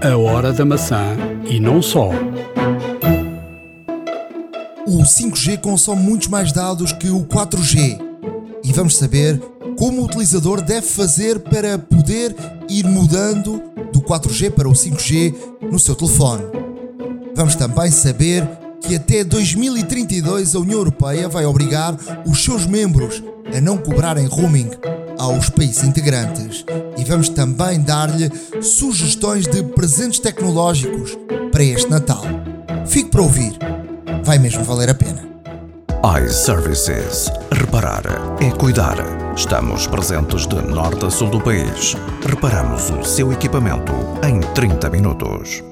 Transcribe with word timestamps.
A 0.00 0.16
hora 0.16 0.52
da 0.52 0.64
maçã 0.64 1.16
e 1.50 1.58
não 1.58 1.82
só. 1.82 2.10
O 4.86 5.02
5G 5.02 5.58
consome 5.58 6.02
muitos 6.02 6.28
mais 6.28 6.52
dados 6.52 6.92
que 6.92 7.10
o 7.10 7.24
4G. 7.24 7.98
E 8.62 8.72
vamos 8.72 8.96
saber 8.96 9.40
como 9.76 10.00
o 10.00 10.04
utilizador 10.04 10.62
deve 10.62 10.86
fazer 10.86 11.40
para 11.40 11.76
poder 11.76 12.34
ir 12.68 12.86
mudando 12.86 13.60
do 13.92 14.00
4G 14.00 14.52
para 14.52 14.68
o 14.68 14.72
5G 14.72 15.34
no 15.62 15.80
seu 15.80 15.96
telefone. 15.96 16.44
Vamos 17.34 17.56
também 17.56 17.90
saber 17.90 18.48
que 18.80 18.94
até 18.94 19.24
2032 19.24 20.54
a 20.54 20.60
União 20.60 20.78
Europeia 20.78 21.28
vai 21.28 21.44
obrigar 21.44 21.96
os 22.24 22.44
seus 22.44 22.66
membros 22.66 23.20
a 23.52 23.60
não 23.60 23.76
cobrarem 23.76 24.26
roaming 24.26 24.70
aos 25.18 25.50
países 25.50 25.84
integrantes. 25.84 26.64
E 26.96 27.04
vamos 27.04 27.28
também 27.28 27.80
dar-lhe 27.80 28.30
sugestões 28.62 29.46
de 29.46 29.62
presentes 29.62 30.18
tecnológicos 30.18 31.18
para 31.50 31.62
este 31.62 31.90
Natal. 31.90 32.22
Fique 32.86 33.10
para 33.10 33.22
ouvir, 33.22 33.58
vai 34.24 34.38
mesmo 34.38 34.64
valer 34.64 34.90
a 34.90 34.94
pena. 34.94 35.28
iServices. 36.24 37.30
Reparar 37.50 38.02
é 38.40 38.50
cuidar. 38.50 38.96
Estamos 39.36 39.86
presentes 39.86 40.46
de 40.46 40.56
norte 40.56 41.04
a 41.06 41.10
sul 41.10 41.28
do 41.28 41.40
país. 41.40 41.96
Reparamos 42.24 42.90
o 42.90 43.04
seu 43.04 43.32
equipamento 43.32 43.92
em 44.26 44.40
30 44.54 44.90
minutos. 44.90 45.62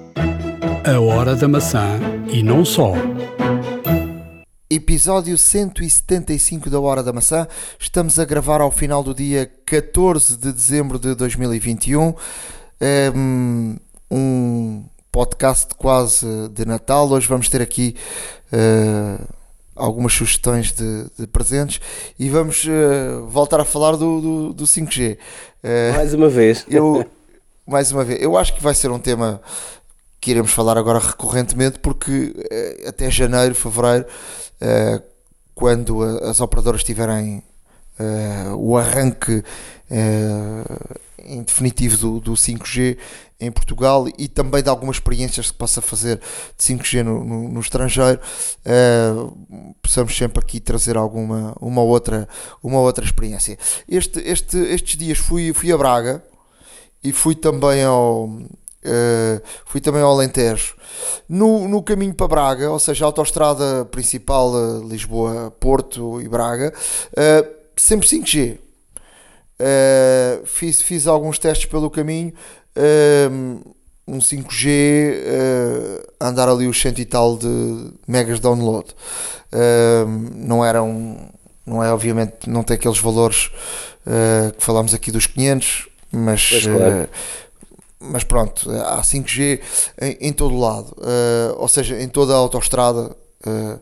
A 0.85 1.01
hora 1.01 1.35
da 1.35 1.49
maçã 1.49 1.99
e 2.29 2.43
não 2.43 2.65
só. 2.65 2.93
Episódio 4.69 5.39
175 5.39 6.69
da 6.69 6.81
Hora 6.81 7.01
da 7.01 7.13
Maçã. 7.13 7.47
Estamos 7.79 8.19
a 8.19 8.25
gravar 8.25 8.61
ao 8.61 8.73
final 8.73 9.01
do 9.01 9.15
dia 9.15 9.49
14 9.65 10.37
de 10.37 10.53
dezembro 10.53 10.99
de 10.99 11.15
2021. 11.15 12.13
Um, 13.15 13.77
um 14.11 14.85
podcast 15.13 15.73
quase 15.77 16.27
de 16.49 16.65
Natal. 16.65 17.09
Hoje 17.09 17.29
vamos 17.29 17.49
ter 17.49 17.63
aqui 17.63 17.95
uh, 18.53 19.25
algumas 19.77 20.13
sugestões 20.13 20.73
de, 20.73 21.07
de, 21.17 21.29
presentes 21.29 21.81
e 22.19 22.29
vamos 22.29 22.65
uh, 22.65 23.25
voltar 23.29 23.61
a 23.61 23.65
falar 23.65 23.93
do, 23.93 24.21
do, 24.21 24.53
do 24.53 24.65
5G. 24.65 25.17
Uh, 25.63 25.97
mais 25.97 26.13
uma 26.13 26.29
vez. 26.29 26.67
Eu, 26.69 27.09
mais 27.65 27.93
uma 27.93 28.03
vez. 28.03 28.21
Eu 28.21 28.37
acho 28.37 28.53
que 28.53 28.61
vai 28.61 28.75
ser 28.75 28.91
um 28.91 28.99
tema 28.99 29.41
que 30.21 30.33
iremos 30.33 30.51
falar 30.51 30.77
agora 30.77 30.99
recorrentemente 30.99 31.79
porque 31.79 32.35
até 32.85 33.09
janeiro, 33.09 33.55
fevereiro 33.55 34.07
uh, 34.61 35.03
quando 35.55 36.03
as 36.03 36.41
operadoras 36.41 36.85
tiverem 36.85 37.43
uh, 37.99 38.57
o 38.57 38.77
arranque 38.77 39.33
uh, 39.33 40.99
em 41.19 41.43
definitivo 41.43 41.97
do, 41.97 42.21
do 42.21 42.33
5G 42.35 42.97
em 43.39 43.51
Portugal 43.51 44.07
e 44.17 44.29
também 44.29 44.63
de 44.63 44.69
algumas 44.69 44.97
experiências 44.97 45.51
que 45.51 45.59
possa 45.59 45.81
fazer 45.83 46.17
de 46.17 46.65
5G 46.65 47.03
no, 47.03 47.23
no, 47.25 47.49
no 47.49 47.61
estrangeiro, 47.61 48.21
uh, 48.65 49.75
possamos 49.83 50.17
sempre 50.17 50.39
aqui 50.39 50.61
trazer 50.61 50.97
alguma 50.97 51.55
uma 51.61 51.83
outra, 51.83 52.29
uma 52.63 52.79
outra 52.81 53.05
experiência. 53.05 53.59
Este, 53.89 54.21
este, 54.21 54.57
estes 54.59 54.97
dias 54.97 55.19
fui, 55.19 55.53
fui 55.53 55.73
a 55.73 55.77
Braga 55.77 56.23
e 57.03 57.13
fui 57.13 57.35
também 57.35 57.85
ao, 57.85 58.31
Uh, 58.87 59.43
fui 59.65 59.81
também 59.81 60.01
ao 60.01 60.13
Alentejo. 60.13 60.75
No, 61.29 61.67
no 61.67 61.83
caminho 61.83 62.15
para 62.15 62.29
Braga, 62.29 62.71
ou 62.71 62.79
seja, 62.79 63.05
a 63.05 63.09
autostrada 63.09 63.85
principal 63.87 64.53
uh, 64.53 64.89
Lisboa, 64.89 65.51
Porto 65.59 66.21
e 66.21 66.29
Braga, 66.29 66.73
uh, 67.13 67.49
sempre 67.77 68.07
5G. 68.07 68.59
fiz, 70.45 70.81
fiz 70.81 71.07
alguns 71.07 71.39
testes 71.39 71.67
pelo 71.67 71.91
caminho. 71.91 72.33
um 74.07 74.19
5G 74.19 75.15
andar 76.21 76.49
ali 76.49 76.69
os 76.69 76.81
cento 76.81 77.01
e 77.01 77.05
tal 77.05 77.37
de 77.37 77.93
megas 78.07 78.39
download. 78.39 78.95
não 80.37 80.65
era 80.65 80.83
um, 80.83 81.29
não 81.67 81.83
é 81.83 81.93
obviamente, 81.93 82.49
não 82.49 82.63
tem 82.63 82.77
aqueles 82.77 82.99
valores 82.99 83.51
que 84.57 84.65
falámos 84.65 84.95
aqui 84.95 85.11
dos 85.11 85.27
500, 85.27 85.89
mas 86.13 86.49
Pois, 86.49 86.67
claro. 86.67 87.09
Mas 87.99 88.25
pronto, 88.25 88.71
há 88.71 89.01
5G 89.01 89.61
em, 90.01 90.29
em 90.29 90.33
todo 90.33 90.59
lado, 90.59 90.95
uh, 90.99 91.57
ou 91.57 91.69
seja, 91.69 92.01
em 92.01 92.09
toda 92.09 92.35
a 92.35 92.37
autostrada. 92.37 93.17
Uh, 93.47 93.79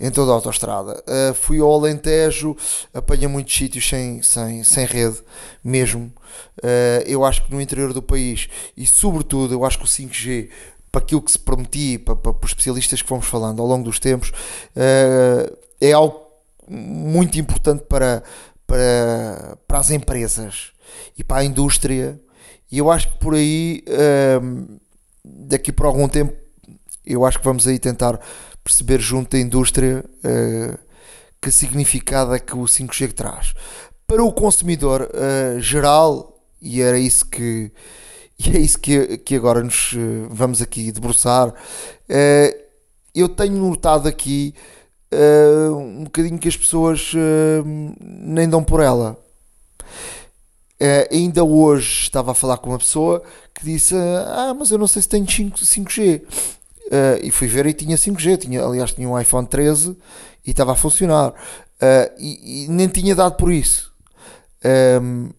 em 0.00 0.10
toda 0.10 0.30
a 0.30 0.34
autostrada 0.34 1.02
uh, 1.06 1.34
fui 1.34 1.58
ao 1.58 1.70
Alentejo, 1.70 2.56
apanhei 2.94 3.26
muitos 3.26 3.54
sítios 3.54 3.86
sem, 3.86 4.22
sem, 4.22 4.64
sem 4.64 4.86
rede 4.86 5.18
mesmo. 5.62 6.10
eu 7.04 7.22
acho 7.24 7.44
que 7.44 7.52
no 7.52 7.60
interior 7.60 7.92
do 7.92 8.00
país 8.00 8.48
e, 8.74 8.86
sobretudo, 8.86 9.52
eu 9.52 9.66
acho 9.66 9.76
que 9.76 9.84
o 9.84 9.88
5G 9.88 10.48
para 10.90 11.02
aquilo 11.02 11.20
que 11.20 11.32
se 11.32 11.38
prometia, 11.38 11.98
para, 11.98 12.16
para, 12.16 12.32
para 12.32 12.46
os 12.46 12.52
especialistas 12.52 13.02
que 13.02 13.08
fomos 13.08 13.26
falando 13.26 13.60
ao 13.60 13.68
longo 13.68 13.84
dos 13.84 13.98
tempos, 13.98 14.32
é 15.80 15.92
algo 15.92 16.22
muito 16.66 17.38
importante 17.38 17.84
para, 17.84 18.22
para, 18.66 19.58
para 19.66 19.78
as 19.78 19.90
empresas 19.90 20.70
e 21.18 21.24
para 21.24 21.38
a 21.38 21.44
indústria 21.44 22.18
e 22.72 22.78
eu 22.78 22.90
acho 22.90 23.08
que 23.08 23.18
por 23.18 23.34
aí, 23.34 23.84
um, 24.42 24.78
daqui 25.22 25.70
por 25.70 25.84
algum 25.84 26.08
tempo, 26.08 26.32
eu 27.04 27.26
acho 27.26 27.38
que 27.38 27.44
vamos 27.44 27.68
aí 27.68 27.78
tentar 27.78 28.18
perceber 28.64 28.98
junto 28.98 29.32
da 29.32 29.38
indústria 29.38 30.02
uh, 30.24 30.78
que 31.40 31.50
significado 31.50 32.34
é 32.34 32.38
que 32.38 32.56
o 32.56 32.62
5G 32.62 33.12
traz. 33.12 33.52
Para 34.06 34.24
o 34.24 34.32
consumidor 34.32 35.02
uh, 35.02 35.60
geral, 35.60 36.42
e 36.62 36.80
era 36.80 36.98
isso 36.98 37.26
que, 37.26 37.70
e 38.38 38.56
é 38.56 38.60
isso 38.60 38.78
que, 38.78 39.18
que 39.18 39.34
agora 39.36 39.62
nos 39.62 39.92
uh, 39.92 40.28
vamos 40.30 40.62
aqui 40.62 40.90
debruçar, 40.92 41.52
eu 43.14 43.28
tenho 43.28 43.56
notado 43.56 44.08
aqui 44.08 44.54
um 45.70 46.04
bocadinho 46.04 46.38
que 46.38 46.48
as 46.48 46.56
pessoas 46.56 47.12
nem 48.00 48.48
dão 48.48 48.62
por 48.62 48.80
ela. 48.80 49.21
Uh, 50.82 51.14
ainda 51.14 51.44
hoje 51.44 52.02
estava 52.02 52.32
a 52.32 52.34
falar 52.34 52.58
com 52.58 52.70
uma 52.70 52.78
pessoa 52.78 53.22
que 53.54 53.64
disse: 53.64 53.94
Ah, 53.94 54.52
mas 54.58 54.72
eu 54.72 54.78
não 54.78 54.88
sei 54.88 55.00
se 55.00 55.08
tenho 55.08 55.30
5, 55.30 55.56
5G. 55.58 56.22
Uh, 56.22 57.22
e 57.22 57.30
fui 57.30 57.46
ver 57.46 57.66
e 57.66 57.72
tinha 57.72 57.96
5G. 57.96 58.38
Tinha, 58.38 58.64
aliás, 58.64 58.92
tinha 58.92 59.08
um 59.08 59.16
iPhone 59.16 59.46
13 59.46 59.96
e 60.44 60.50
estava 60.50 60.72
a 60.72 60.74
funcionar. 60.74 61.28
Uh, 61.30 62.12
e, 62.18 62.64
e, 62.64 62.68
nem 62.68 62.88
tinha 62.88 63.14
dado 63.14 63.36
por 63.36 63.52
isso. 63.52 63.92
Um, 65.00 65.30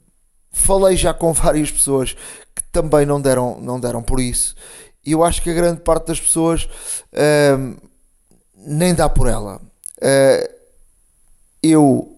falei 0.53 0.95
já 0.95 1.13
com 1.13 1.33
várias 1.35 1.69
pessoas 1.69 2.13
que 2.55 2.63
também 2.71 3.05
não 3.05 3.19
deram, 3.19 3.59
não 3.59 3.77
deram 3.81 4.01
por 4.01 4.21
isso. 4.21 4.55
E 5.05 5.11
eu 5.11 5.25
acho 5.25 5.41
que 5.41 5.49
a 5.49 5.53
grande 5.53 5.81
parte 5.81 6.07
das 6.07 6.21
pessoas 6.21 6.69
um, 7.59 7.75
nem 8.65 8.95
dá 8.95 9.09
por 9.09 9.27
ela. 9.27 9.59
Eu. 11.61 12.17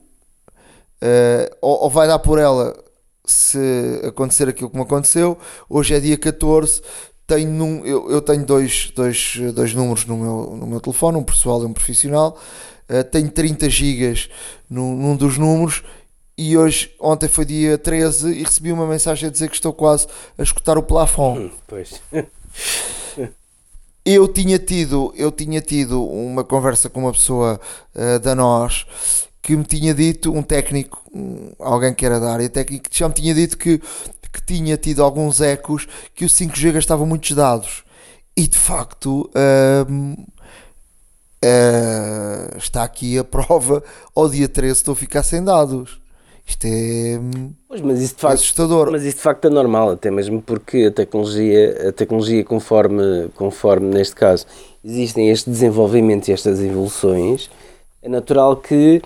Ou, 1.59 1.83
ou 1.83 1.89
vai 1.89 2.07
dar 2.07 2.19
por 2.19 2.37
ela 2.37 2.84
se 3.31 4.01
acontecer 4.05 4.47
aquilo 4.47 4.69
que 4.69 4.75
me 4.75 4.83
aconteceu, 4.83 5.37
hoje 5.69 5.93
é 5.93 5.99
dia 5.99 6.17
14, 6.17 6.81
tenho 7.27 7.85
eu, 7.85 8.09
eu 8.09 8.21
tenho 8.21 8.45
dois, 8.45 8.91
dois, 8.95 9.37
dois 9.53 9.73
números 9.73 10.05
no 10.05 10.17
meu, 10.17 10.57
no 10.57 10.67
meu 10.67 10.79
telefone, 10.79 11.17
um 11.17 11.23
pessoal 11.23 11.61
e 11.63 11.65
um 11.65 11.73
profissional, 11.73 12.37
uh, 12.89 13.03
tenho 13.05 13.29
30 13.29 13.69
gigas 13.69 14.29
num, 14.69 14.95
num 14.95 15.15
dos 15.15 15.37
números 15.37 15.83
e 16.37 16.57
hoje, 16.57 16.93
ontem 16.99 17.29
foi 17.29 17.45
dia 17.45 17.77
13 17.77 18.31
e 18.31 18.43
recebi 18.43 18.71
uma 18.71 18.85
mensagem 18.85 19.29
a 19.29 19.31
dizer 19.31 19.49
que 19.49 19.55
estou 19.55 19.71
quase 19.71 20.05
a 20.37 20.43
escutar 20.43 20.77
o 20.77 20.83
plafond. 20.83 21.39
Hum, 21.39 21.51
Pois. 21.67 22.01
Eu 24.07 24.27
tinha 24.27 24.59
tido, 24.59 25.11
eu 25.17 25.31
tinha 25.31 25.59
tido 25.59 26.05
uma 26.05 26.43
conversa 26.43 26.87
com 26.87 26.99
uma 26.99 27.11
pessoa 27.11 27.59
uh, 27.95 28.19
da 28.19 28.35
nós 28.35 28.85
que 29.45 29.55
me 29.55 29.63
tinha 29.63 29.93
dito, 29.93 30.33
um 30.33 30.41
técnico, 30.41 30.99
alguém 31.59 31.93
que 31.93 32.03
era 32.03 32.19
da 32.19 32.31
área 32.33 32.49
técnica, 32.49 32.89
que 32.89 32.97
já 32.97 33.07
me 33.07 33.13
tinha 33.13 33.31
dito 33.31 33.59
que, 33.59 33.77
que 33.77 34.41
tinha 34.43 34.75
tido 34.75 35.03
alguns 35.03 35.39
ecos 35.39 35.87
que 36.15 36.25
o 36.25 36.27
5G 36.27 36.71
gastava 36.71 37.05
muitos 37.05 37.31
dados. 37.33 37.83
E 38.35 38.47
de 38.47 38.57
facto 38.57 39.29
hum, 39.87 40.15
uh, 41.45 42.57
está 42.57 42.83
aqui 42.83 43.19
a 43.19 43.23
prova. 43.23 43.83
Ao 44.15 44.27
dia 44.27 44.49
13 44.49 44.71
estou 44.71 44.93
a 44.93 44.95
ficar 44.95 45.21
sem 45.21 45.43
dados. 45.43 46.01
Isto 46.43 46.65
é 46.65 47.19
hum, 47.19 47.53
Pois, 47.67 47.81
mas 47.81 48.01
isso 48.01 48.15
de 48.15 48.21
facto, 48.21 48.33
assustador. 48.33 48.91
mas 48.91 49.03
isso 49.03 49.17
de 49.17 49.21
facto 49.21 49.45
é 49.45 49.49
normal, 49.51 49.91
até 49.91 50.09
mesmo 50.09 50.41
porque 50.41 50.85
a 50.85 50.91
tecnologia, 50.91 51.89
a 51.89 51.91
tecnologia 51.91 52.43
conforme, 52.43 53.29
conforme 53.35 53.93
neste 53.93 54.15
caso 54.15 54.47
existem 54.83 55.29
este 55.29 55.51
desenvolvimento 55.51 56.29
e 56.29 56.31
estas 56.33 56.59
evoluções, 56.59 57.47
é 58.01 58.09
natural 58.09 58.57
que 58.57 59.03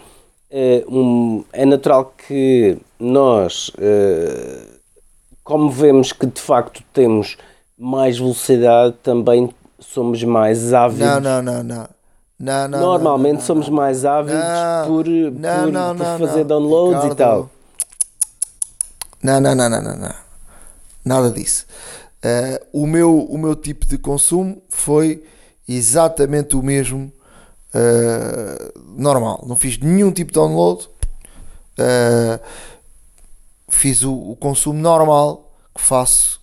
eh, 0.51 0.83
um, 0.87 1.43
é 1.53 1.65
natural 1.65 2.13
que 2.27 2.77
nós, 2.99 3.71
eh, 3.77 4.63
como 5.43 5.69
vemos 5.69 6.11
que 6.11 6.25
de 6.25 6.41
facto 6.41 6.83
temos 6.93 7.37
mais 7.77 8.17
velocidade, 8.17 8.95
também 9.03 9.49
somos 9.79 10.23
mais 10.23 10.73
ávidos. 10.73 11.07
Não, 11.07 11.21
não, 11.21 11.41
não, 11.41 11.63
não. 11.63 11.87
Não, 12.39 12.67
não, 12.69 12.79
Normalmente 12.79 13.39
não, 13.39 13.45
somos 13.45 13.67
mais 13.67 14.05
ávidos 14.05 14.41
por, 14.87 15.03
por, 15.03 15.97
por 15.97 16.27
fazer 16.27 16.45
downloads 16.45 17.03
Ricardo. 17.03 17.13
e 17.13 17.15
tal. 17.15 17.49
Não, 19.21 19.41
não, 19.41 19.53
não, 19.53 19.69
não, 19.69 19.81
não, 19.81 19.97
não. 19.97 20.15
Nada 21.03 21.31
disso. 21.31 21.65
Uh, 22.23 22.83
o, 22.83 22.87
meu, 22.87 23.19
o 23.25 23.37
meu 23.37 23.55
tipo 23.55 23.85
de 23.85 23.97
consumo 23.97 24.61
foi 24.69 25.23
exatamente 25.67 26.55
o 26.55 26.63
mesmo 26.63 27.11
uh, 27.73 28.79
normal. 28.95 29.43
Não 29.47 29.55
fiz 29.55 29.77
nenhum 29.77 30.11
tipo 30.11 30.31
de 30.31 30.39
download. 30.39 30.87
Uh, 31.77 32.39
fiz 33.69 34.03
o, 34.03 34.13
o, 34.13 34.35
consumo 34.35 34.79
normal 34.79 35.51
que 35.73 35.81
faço 35.81 36.39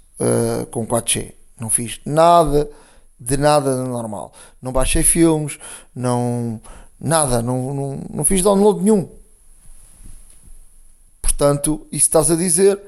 com 0.71 0.87
4G. 0.87 1.35
Não 1.61 1.69
fiz 1.69 2.01
nada 2.07 2.71
de 3.19 3.37
nada 3.37 3.83
de 3.83 3.89
normal. 3.89 4.33
Não 4.63 4.73
baixei 4.73 5.03
filmes, 5.03 5.59
não 5.95 6.61
nada, 6.99 7.43
não, 7.43 7.75
não, 7.75 8.01
não 8.11 8.25
fiz 8.25 8.43
download 8.43 8.83
nenhum. 8.83 9.09
Portanto, 11.21 11.87
isso 11.93 12.07
estás 12.07 12.31
a 12.31 12.37
dizer, 12.37 12.81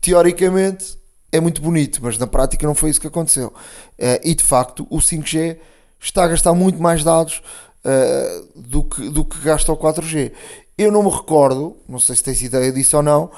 teoricamente 0.00 0.98
é 1.32 1.40
muito 1.40 1.60
bonito, 1.60 2.00
mas 2.02 2.18
na 2.18 2.26
prática 2.26 2.66
não 2.66 2.74
foi 2.74 2.90
isso 2.90 3.00
que 3.00 3.06
aconteceu. 3.06 3.48
Uh, 3.48 4.20
e 4.22 4.34
de 4.34 4.42
facto, 4.42 4.86
o 4.90 4.98
5G 4.98 5.58
está 6.00 6.24
a 6.24 6.28
gastar 6.28 6.54
muito 6.54 6.80
mais 6.80 7.02
dados 7.02 7.42
uh, 7.84 8.48
do, 8.54 8.84
que, 8.84 9.08
do 9.10 9.24
que 9.24 9.38
gasta 9.40 9.72
o 9.72 9.76
4G. 9.76 10.32
Eu 10.76 10.92
não 10.92 11.02
me 11.02 11.10
recordo, 11.10 11.76
não 11.88 11.98
sei 11.98 12.16
se 12.16 12.24
tens 12.24 12.42
ideia 12.42 12.72
disso 12.72 12.96
ou 12.96 13.02
não, 13.02 13.30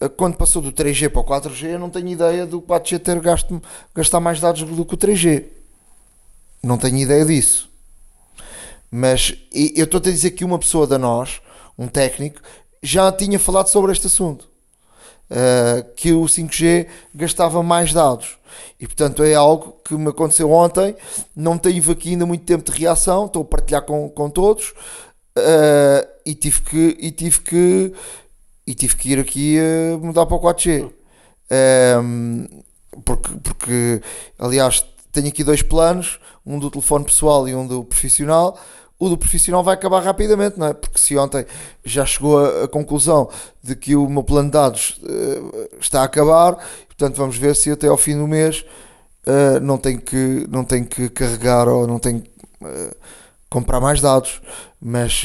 uh, 0.00 0.08
quando 0.10 0.36
passou 0.36 0.60
do 0.60 0.72
3G 0.72 1.08
para 1.08 1.20
o 1.20 1.24
4G, 1.24 1.68
eu 1.70 1.78
não 1.78 1.90
tenho 1.90 2.08
ideia 2.08 2.46
do 2.46 2.60
4G 2.60 2.98
ter 2.98 3.20
gasto, 3.20 3.62
gastar 3.94 4.20
mais 4.20 4.40
dados 4.40 4.62
do 4.62 4.84
que 4.84 4.94
o 4.94 4.98
3G. 4.98 5.44
Não 6.62 6.76
tenho 6.76 6.98
ideia 6.98 7.24
disso. 7.24 7.70
Mas 8.90 9.36
eu 9.52 9.84
estou 9.84 9.98
a 9.98 10.02
dizer 10.02 10.32
que 10.32 10.44
uma 10.44 10.58
pessoa 10.58 10.86
da 10.86 10.98
nós, 10.98 11.40
um 11.78 11.86
técnico, 11.86 12.40
já 12.82 13.10
tinha 13.12 13.38
falado 13.38 13.68
sobre 13.68 13.92
este 13.92 14.08
assunto 14.08 14.49
uh, 15.30 15.84
que 15.94 16.12
o 16.12 16.24
5G 16.24 16.86
gastava 17.14 17.62
mais 17.62 17.92
dados. 17.92 18.38
E 18.78 18.86
portanto 18.86 19.22
é 19.22 19.34
algo 19.34 19.76
que 19.84 19.94
me 19.94 20.08
aconteceu 20.08 20.50
ontem. 20.50 20.96
Não 21.34 21.58
tive 21.58 21.92
aqui 21.92 22.10
ainda 22.10 22.26
muito 22.26 22.44
tempo 22.44 22.70
de 22.70 22.78
reação, 22.78 23.26
estou 23.26 23.42
a 23.42 23.44
partilhar 23.44 23.82
com, 23.82 24.08
com 24.08 24.28
todos 24.28 24.70
uh, 25.38 26.08
e 26.26 26.34
tive 26.34 26.62
que 26.62 26.96
e 27.00 27.10
tive 27.10 27.40
que 27.40 27.94
e 28.66 28.74
tive 28.74 28.96
que 28.96 29.12
ir 29.12 29.18
aqui 29.18 29.58
a 29.58 29.98
mudar 29.98 30.26
para 30.26 30.36
o 30.36 30.40
4G. 30.40 30.84
Um, 30.84 30.90
ehm, 31.50 32.46
porque, 33.04 33.30
porque 33.42 34.02
aliás 34.38 34.84
tenho 35.12 35.28
aqui 35.28 35.42
dois 35.42 35.62
planos, 35.62 36.20
um 36.46 36.58
do 36.58 36.70
telefone 36.70 37.04
pessoal 37.04 37.48
e 37.48 37.54
um 37.54 37.66
do 37.66 37.84
profissional 37.84 38.58
o 39.00 39.08
do 39.08 39.16
profissional 39.16 39.64
vai 39.64 39.74
acabar 39.74 40.02
rapidamente, 40.02 40.58
não 40.58 40.66
é? 40.66 40.74
Porque 40.74 40.98
se 40.98 41.16
ontem 41.16 41.46
já 41.82 42.04
chegou 42.04 42.38
à 42.62 42.68
conclusão 42.68 43.30
de 43.62 43.74
que 43.74 43.96
o 43.96 44.06
meu 44.06 44.22
plano 44.22 44.48
de 44.48 44.52
dados 44.52 45.00
uh, 45.02 45.78
está 45.80 46.02
a 46.02 46.04
acabar, 46.04 46.56
portanto 46.86 47.16
vamos 47.16 47.38
ver 47.38 47.56
se 47.56 47.70
até 47.70 47.88
ao 47.88 47.96
fim 47.96 48.14
do 48.14 48.28
mês 48.28 48.62
uh, 49.26 49.58
não 49.62 49.78
tenho 49.78 49.98
que 49.98 50.46
não 50.50 50.64
tenho 50.64 50.84
que 50.84 51.08
carregar 51.08 51.66
ou 51.66 51.86
não 51.86 51.98
tenho 51.98 52.20
que 52.20 52.28
uh, 52.62 52.94
comprar 53.48 53.80
mais 53.80 54.02
dados. 54.02 54.42
Mas 54.82 55.24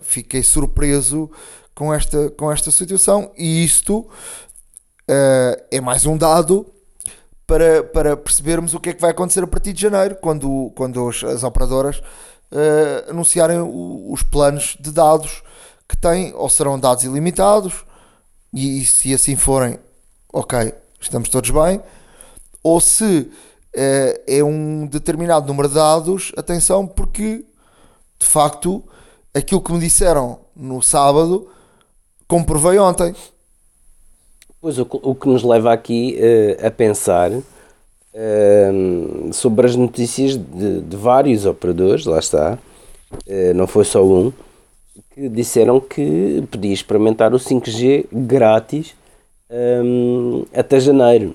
fiquei 0.00 0.42
surpreso 0.42 1.30
com 1.74 1.92
esta, 1.92 2.30
com 2.30 2.50
esta 2.50 2.70
situação 2.70 3.30
e 3.36 3.62
isto 3.62 4.08
é 5.70 5.78
mais 5.78 6.06
um 6.06 6.16
dado 6.16 6.64
para, 7.46 7.82
para 7.82 8.16
percebermos 8.16 8.72
o 8.72 8.80
que 8.80 8.88
é 8.88 8.92
que 8.94 9.00
vai 9.02 9.10
acontecer 9.10 9.44
a 9.44 9.46
partir 9.46 9.74
de 9.74 9.82
janeiro, 9.82 10.16
quando, 10.22 10.72
quando 10.74 11.06
as, 11.06 11.22
as 11.22 11.44
operadoras 11.44 12.00
uh, 12.52 13.10
anunciarem 13.10 13.58
o, 13.58 14.12
os 14.12 14.22
planos 14.22 14.76
de 14.78 14.90
dados 14.90 15.42
que 15.88 15.96
têm, 15.96 16.32
ou 16.34 16.48
serão 16.48 16.78
dados 16.78 17.04
ilimitados, 17.04 17.84
e, 18.52 18.82
e 18.82 18.84
se 18.84 19.14
assim 19.14 19.36
forem, 19.36 19.78
ok, 20.32 20.72
estamos 21.00 21.28
todos 21.28 21.50
bem, 21.50 21.82
ou 22.62 22.80
se 22.80 23.20
uh, 23.20 24.20
é 24.26 24.42
um 24.42 24.86
determinado 24.86 25.46
número 25.46 25.68
de 25.68 25.74
dados, 25.74 26.32
atenção, 26.36 26.86
porque 26.86 27.44
de 28.18 28.26
facto 28.26 28.82
aquilo 29.32 29.60
que 29.60 29.72
me 29.72 29.78
disseram 29.78 30.40
no 30.54 30.82
sábado 30.82 31.48
comprovei 32.26 32.78
ontem. 32.78 33.14
Pois 34.60 34.76
o, 34.78 35.14
que 35.14 35.28
nos 35.28 35.44
leva 35.44 35.72
aqui 35.72 36.18
uh, 36.18 36.66
a 36.66 36.70
pensar 36.70 37.30
sobre 39.32 39.66
as 39.66 39.76
notícias 39.76 40.36
de, 40.36 40.80
de, 40.80 40.96
vários 40.96 41.46
operadores, 41.46 42.04
lá 42.04 42.18
está, 42.18 42.58
uh, 43.12 43.54
não 43.54 43.66
foi 43.66 43.84
só 43.84 44.04
um, 44.04 44.32
que 45.14 45.28
disseram 45.28 45.80
que 45.80 46.42
podia 46.50 46.72
experimentar 46.72 47.32
o 47.34 47.38
5G 47.38 48.06
grátis 48.12 48.94
um, 49.50 50.44
até 50.54 50.80
janeiro. 50.80 51.34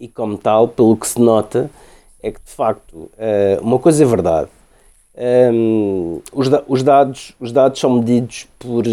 E 0.00 0.08
como 0.08 0.36
tal, 0.36 0.68
pelo 0.68 0.96
que 0.96 1.06
se 1.06 1.20
nota, 1.20 1.70
é 2.22 2.30
que 2.30 2.40
de 2.42 2.50
facto 2.50 2.92
uh, 2.94 3.60
uma 3.62 3.78
coisa 3.78 4.02
é 4.02 4.06
verdade. 4.06 4.48
Um, 5.14 6.20
os, 6.32 6.48
da 6.48 6.64
os, 6.66 6.82
dados, 6.82 7.34
os 7.38 7.52
dados 7.52 7.78
são 7.78 7.98
medidos 7.98 8.46
por, 8.58 8.84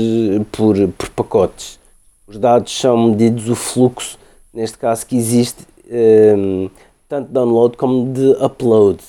por, 0.51 0.75
por 0.97 1.09
pacotes. 1.11 1.79
Os 2.27 2.37
dados 2.37 2.77
são 2.77 3.09
medidos 3.09 3.49
o 3.49 3.55
fluxo, 3.55 4.19
neste 4.53 4.77
caso, 4.77 5.05
que 5.05 5.15
existe 5.15 5.65
um, 5.89 6.69
tanto 7.09 7.31
download 7.31 7.75
como 7.75 8.13
de 8.13 8.31
upload. 8.41 9.03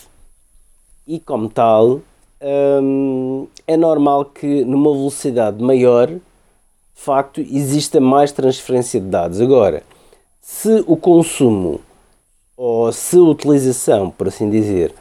E 1.07 1.21
como 1.21 1.51
tal, 1.51 2.01
um, 2.83 3.47
é 3.67 3.77
normal 3.77 4.25
que 4.25 4.65
numa 4.65 4.91
velocidade 4.91 5.63
maior, 5.63 6.09
de 6.09 6.21
facto, 6.95 7.41
exista 7.43 8.01
mais 8.01 8.33
transferência 8.33 8.99
de 8.99 9.07
dados. 9.07 9.41
Agora, 9.41 9.83
se 10.41 10.83
o 10.87 10.97
consumo 10.97 11.81
ou 12.57 12.91
se 12.91 13.19
a 13.19 13.23
utilização, 13.23 14.11
por 14.11 14.29
assim 14.29 14.49
dizer, 14.49 14.95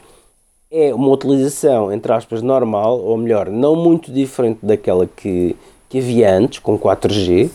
é 0.69 0.93
uma 0.93 1.09
utilização, 1.09 1.91
entre 1.91 2.11
aspas, 2.11 2.41
normal, 2.41 2.99
ou 2.99 3.17
melhor, 3.17 3.49
não 3.49 3.75
muito 3.75 4.11
diferente 4.11 4.59
daquela 4.61 5.07
que, 5.07 5.55
que 5.87 5.99
havia 5.99 6.35
antes, 6.35 6.59
com 6.59 6.77
4G, 6.77 7.49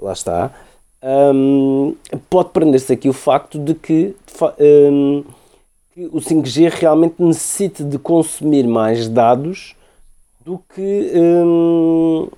lá 0.00 0.12
está, 0.12 0.50
um, 1.04 1.94
pode 2.30 2.48
prender-se 2.48 2.92
aqui 2.92 3.10
o 3.10 3.12
facto 3.12 3.58
de 3.58 3.74
que, 3.74 4.16
um, 4.58 5.22
que, 5.92 6.06
o 6.06 6.18
5G 6.18 6.70
realmente 6.70 7.16
necessita 7.18 7.84
de 7.84 7.98
consumir 7.98 8.66
mais 8.66 9.06
dados 9.06 9.76
do 10.42 10.58
que, 10.74 11.12
um, 11.14 12.28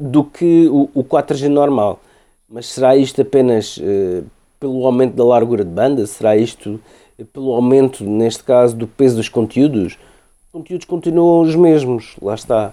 do 0.00 0.24
que 0.24 0.68
o, 0.68 0.88
o 0.94 1.04
4G 1.04 1.48
normal. 1.48 2.00
Mas 2.48 2.66
será 2.68 2.96
isto 2.96 3.20
apenas 3.20 3.76
uh, 3.76 4.24
pelo 4.58 4.86
aumento 4.86 5.14
da 5.14 5.24
largura 5.24 5.64
de 5.64 5.70
banda? 5.70 6.06
Será 6.06 6.34
isto 6.34 6.80
pelo 7.32 7.52
aumento, 7.52 8.04
neste 8.04 8.42
caso, 8.42 8.74
do 8.74 8.86
peso 8.86 9.16
dos 9.16 9.28
conteúdos? 9.28 9.98
Os 10.46 10.52
conteúdos 10.52 10.86
continuam 10.86 11.42
os 11.42 11.54
mesmos, 11.54 12.16
lá 12.22 12.34
está. 12.34 12.72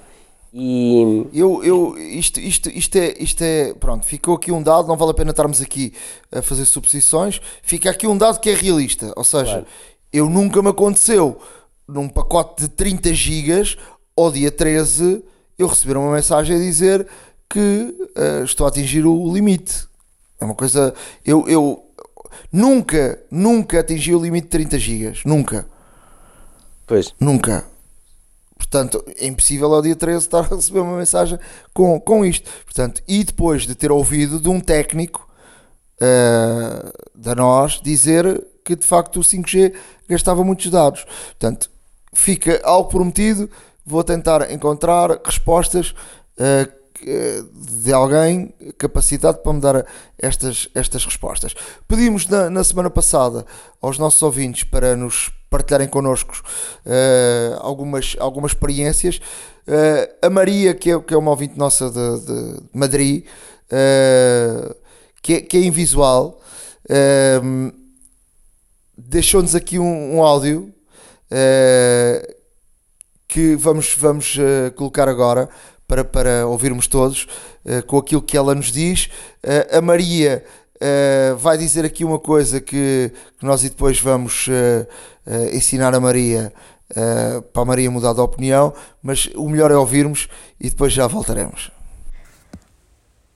E 0.55 1.25
eu, 1.33 1.63
eu 1.63 1.97
isto, 1.97 2.39
isto, 2.39 2.69
isto, 2.69 2.95
é, 2.95 3.15
isto 3.17 3.41
é. 3.41 3.73
Pronto, 3.73 4.05
ficou 4.05 4.35
aqui 4.35 4.51
um 4.51 4.61
dado, 4.61 4.87
não 4.87 4.95
vale 4.95 5.09
a 5.09 5.15
pena 5.15 5.31
estarmos 5.31 5.59
aqui 5.59 5.93
a 6.31 6.43
fazer 6.43 6.65
suposições. 6.65 7.41
Fica 7.63 7.89
aqui 7.89 8.05
um 8.05 8.15
dado 8.15 8.39
que 8.39 8.51
é 8.51 8.53
realista. 8.53 9.11
Ou 9.15 9.23
seja, 9.23 9.45
claro. 9.45 9.65
eu 10.11 10.29
nunca 10.29 10.61
me 10.61 10.69
aconteceu 10.69 11.41
num 11.87 12.07
pacote 12.07 12.63
de 12.63 12.69
30 12.69 13.13
gigas 13.15 13.77
ao 14.15 14.31
dia 14.31 14.51
13 14.51 15.23
eu 15.57 15.67
receber 15.67 15.97
uma 15.97 16.13
mensagem 16.13 16.55
a 16.55 16.59
dizer 16.59 17.07
que 17.49 17.59
uh, 18.15 18.43
estou 18.43 18.67
a 18.67 18.69
atingir 18.69 19.05
o 19.05 19.33
limite. 19.33 19.87
É 20.39 20.45
uma 20.45 20.55
coisa. 20.55 20.93
Eu, 21.25 21.47
eu 21.49 21.83
nunca, 22.51 23.19
nunca 23.31 23.79
atingi 23.79 24.13
o 24.13 24.21
limite 24.21 24.45
de 24.45 24.51
30 24.51 24.79
gigas. 24.79 25.21
Nunca. 25.25 25.65
Pois. 26.85 27.13
Nunca. 27.19 27.72
Portanto, 28.73 29.05
é 29.19 29.27
impossível 29.27 29.71
ao 29.71 29.83
dia 29.83 29.95
13 29.95 30.25
estar 30.25 30.51
a 30.51 30.55
receber 30.55 30.79
uma 30.79 30.97
mensagem 30.97 31.37
com, 31.75 31.99
com 31.99 32.25
isto. 32.25 32.49
Portanto, 32.65 33.03
e 33.07 33.23
depois 33.23 33.67
de 33.67 33.75
ter 33.75 33.91
ouvido 33.91 34.39
de 34.39 34.49
um 34.49 34.59
técnico 34.59 35.29
uh, 36.01 36.91
da 37.13 37.35
nós 37.35 37.79
dizer 37.83 38.43
que 38.65 38.75
de 38.75 38.83
facto 38.83 39.19
o 39.19 39.23
5G 39.23 39.75
gastava 40.09 40.43
muitos 40.43 40.71
dados. 40.71 41.05
Portanto, 41.39 41.69
fica 42.13 42.59
algo 42.63 42.89
prometido. 42.89 43.47
Vou 43.85 44.03
tentar 44.03 44.51
encontrar 44.51 45.21
respostas 45.23 45.93
uh, 46.39 46.83
de 47.83 47.93
alguém 47.93 48.55
capacitado 48.79 49.37
para 49.37 49.53
me 49.53 49.61
dar 49.61 49.85
estas, 50.17 50.67
estas 50.73 51.05
respostas. 51.05 51.53
Pedimos 51.87 52.25
na, 52.27 52.49
na 52.49 52.63
semana 52.63 52.89
passada 52.89 53.45
aos 53.79 53.99
nossos 53.99 54.21
ouvintes 54.23 54.63
para 54.63 54.95
nos 54.95 55.31
partilharem 55.53 55.87
connosco 55.87 56.41
uh, 56.83 57.59
algumas, 57.59 58.15
algumas 58.19 58.53
experiências. 58.53 59.17
Uh, 59.67 60.25
a 60.25 60.29
Maria, 60.31 60.73
que 60.73 60.89
é, 60.89 60.99
que 60.99 61.13
é 61.13 61.17
uma 61.17 61.29
ouvinte 61.29 61.55
nossa 61.55 61.91
de, 61.91 62.25
de 62.25 62.63
Madrid, 62.73 63.23
uh, 63.67 64.75
que, 65.21 65.35
é, 65.35 65.41
que 65.41 65.57
é 65.57 65.61
invisual, 65.61 66.41
deixou-nos 68.97 69.53
aqui 69.53 69.77
um, 69.77 70.15
um 70.15 70.23
áudio 70.23 70.73
que 73.27 73.55
vamos, 73.55 73.95
vamos 73.97 74.37
colocar 74.75 75.07
agora 75.07 75.47
para, 75.87 76.03
para 76.03 76.45
ouvirmos 76.45 76.87
todos 76.87 77.25
com 77.87 77.97
aquilo 77.97 78.21
que 78.21 78.35
ela 78.35 78.53
nos 78.53 78.69
diz. 78.69 79.09
a 79.71 79.79
Maria 79.79 80.43
uh, 80.75 81.35
vai 81.37 81.57
dizer 81.57 81.85
aqui 81.85 82.03
uma 82.03 82.19
coisa 82.19 82.59
que, 82.59 83.11
que 83.39 83.45
nós 83.45 83.61
depois 83.61 83.99
vamos 83.99 84.47
uh, 84.47 84.87
uh, 85.27 85.55
ensinar 85.55 85.93
a 85.93 85.99
Maria 85.99 86.53
para 87.51 87.63
a 87.63 87.65
Maria 87.65 87.89
mudar 87.89 88.13
de 88.13 88.19
opinião, 88.19 88.71
mas 89.01 89.27
o 89.33 89.49
melhor 89.49 89.71
é 89.71 89.75
ouvirmos 89.75 90.27
e 90.59 90.69
depois 90.69 90.93
já 90.93 91.07
voltaremos. 91.07 91.71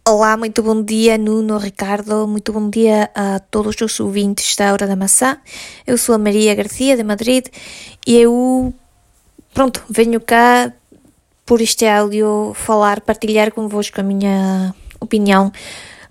Olá, 0.08 0.38
muito 0.38 0.62
bom 0.62 0.84
dia, 0.84 1.18
Nuno, 1.18 1.58
Ricardo, 1.58 2.28
muito 2.28 2.54
bom 2.54 2.70
dia 2.70 3.10
a 3.16 3.40
todos 3.40 3.76
os 3.82 4.00
ouvintes 4.00 4.56
da 4.56 4.72
Hora 4.72 4.86
da 4.86 4.96
Maçã. 4.96 5.38
Eu 5.88 5.98
sou 5.98 6.14
a 6.14 6.20
Maria 6.20 6.54
Garcia, 6.54 6.96
de 6.96 7.04
Madrid, 7.04 7.48
e 8.06 8.16
eu, 8.16 8.72
pronto, 9.56 9.84
venho 9.90 10.22
cá 10.22 10.72
por 11.46 11.60
este 11.60 11.88
áudio 11.88 12.54
falar, 12.54 13.02
partilhar 13.02 13.52
convosco 13.52 14.00
a 14.00 14.04
minha 14.04 14.74
opinião 15.00 15.52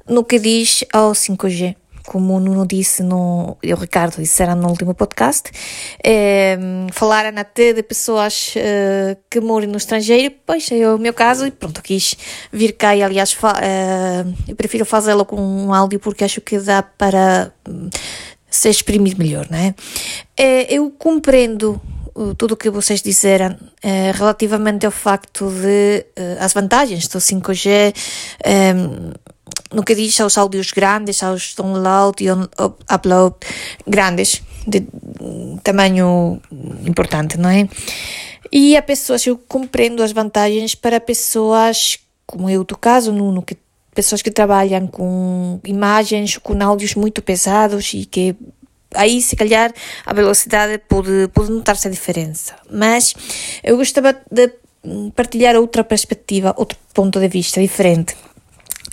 no 0.08 0.25
que 0.25 0.38
diz 0.38 0.84
ao 0.92 1.12
5G. 1.12 1.76
Como 2.06 2.36
o 2.36 2.40
Nuno 2.40 2.64
disse 2.64 3.02
no, 3.02 3.56
e 3.60 3.72
o 3.75 3.76
Ricardo 3.76 4.18
disseram 4.18 4.54
no 4.54 4.68
último 4.68 4.94
podcast, 4.94 5.50
é, 6.04 6.56
falaram 6.92 7.36
até 7.36 7.72
de 7.72 7.82
pessoas 7.82 8.54
é, 8.54 9.16
que 9.28 9.40
moram 9.40 9.66
no 9.66 9.76
estrangeiro, 9.76 10.32
pois 10.46 10.70
é 10.70 10.88
o 10.88 10.98
meu 10.98 11.12
caso, 11.12 11.48
e 11.48 11.50
pronto, 11.50 11.82
quis 11.82 12.16
vir 12.52 12.75
cá 12.75 12.94
e 12.94 13.02
aliás 13.02 13.36
é, 13.60 14.25
eu 14.46 14.54
prefiro 14.54 14.84
fazê-lo 14.84 15.25
com 15.25 15.36
um 15.36 15.75
áudio 15.75 15.98
porque 15.98 16.22
acho 16.22 16.40
que 16.40 16.60
dá 16.60 16.80
para 16.80 17.52
hum, 17.68 17.90
se 18.48 18.70
exprimir 18.70 19.18
melhor, 19.18 19.48
não 19.50 19.58
é? 19.58 19.75
é 20.36 20.75
eu 20.75 20.88
compreendo 20.96 21.80
tudo 22.36 22.52
o 22.52 22.56
que 22.56 22.70
vocês 22.70 23.02
disseram 23.02 23.56
eh, 23.82 24.10
relativamente 24.14 24.86
ao 24.86 24.92
facto 24.92 25.50
de 25.50 26.06
eh, 26.16 26.36
as 26.40 26.52
vantagens 26.52 27.08
do 27.08 27.18
5G 27.18 27.94
eh, 28.42 28.75
no 29.73 29.83
que 29.83 29.95
diz 29.95 30.21
aos 30.21 30.38
áudios 30.38 30.73
grandes, 30.73 31.23
aos 31.23 31.55
download 31.55 32.23
e 32.23 32.29
upload 32.93 33.37
grandes, 33.87 34.43
de 34.67 34.87
tamanho 35.62 36.41
importante, 36.87 37.38
não 37.38 37.50
é? 37.50 37.69
E 38.53 38.76
a 38.76 38.83
pessoas, 38.83 39.26
eu 39.26 39.37
compreendo 39.37 40.03
as 40.03 40.12
vantagens 40.12 40.75
para 40.75 41.00
pessoas, 41.00 41.99
como 42.26 42.49
é 42.49 42.59
o 42.59 42.65
teu 42.65 42.76
caso, 42.76 43.12
Nuno, 43.12 43.43
que 43.43 43.57
pessoas 43.95 44.23
que 44.23 44.31
trabalham 44.31 44.87
com 44.87 45.61
imagens, 45.65 46.37
com 46.38 46.62
áudios 46.62 46.95
muito 46.95 47.23
pesados 47.23 47.93
e 47.95 48.05
que 48.05 48.37
aí 48.95 49.21
se 49.21 49.35
calhar 49.35 49.73
a 50.05 50.12
velocidade 50.12 50.79
pode, 50.79 51.29
pode 51.35 51.50
notar-se 51.50 51.88
a 51.88 51.91
diferença. 51.91 52.55
Mas 52.71 53.15
eu 53.65 53.76
gostava 53.76 54.17
de 54.31 54.53
partilhar 55.15 55.57
outra 55.57 55.83
perspectiva, 55.83 56.55
outro 56.57 56.79
ponto 56.95 57.19
de 57.19 57.29
vista 57.29 57.61
diferente 57.61 58.15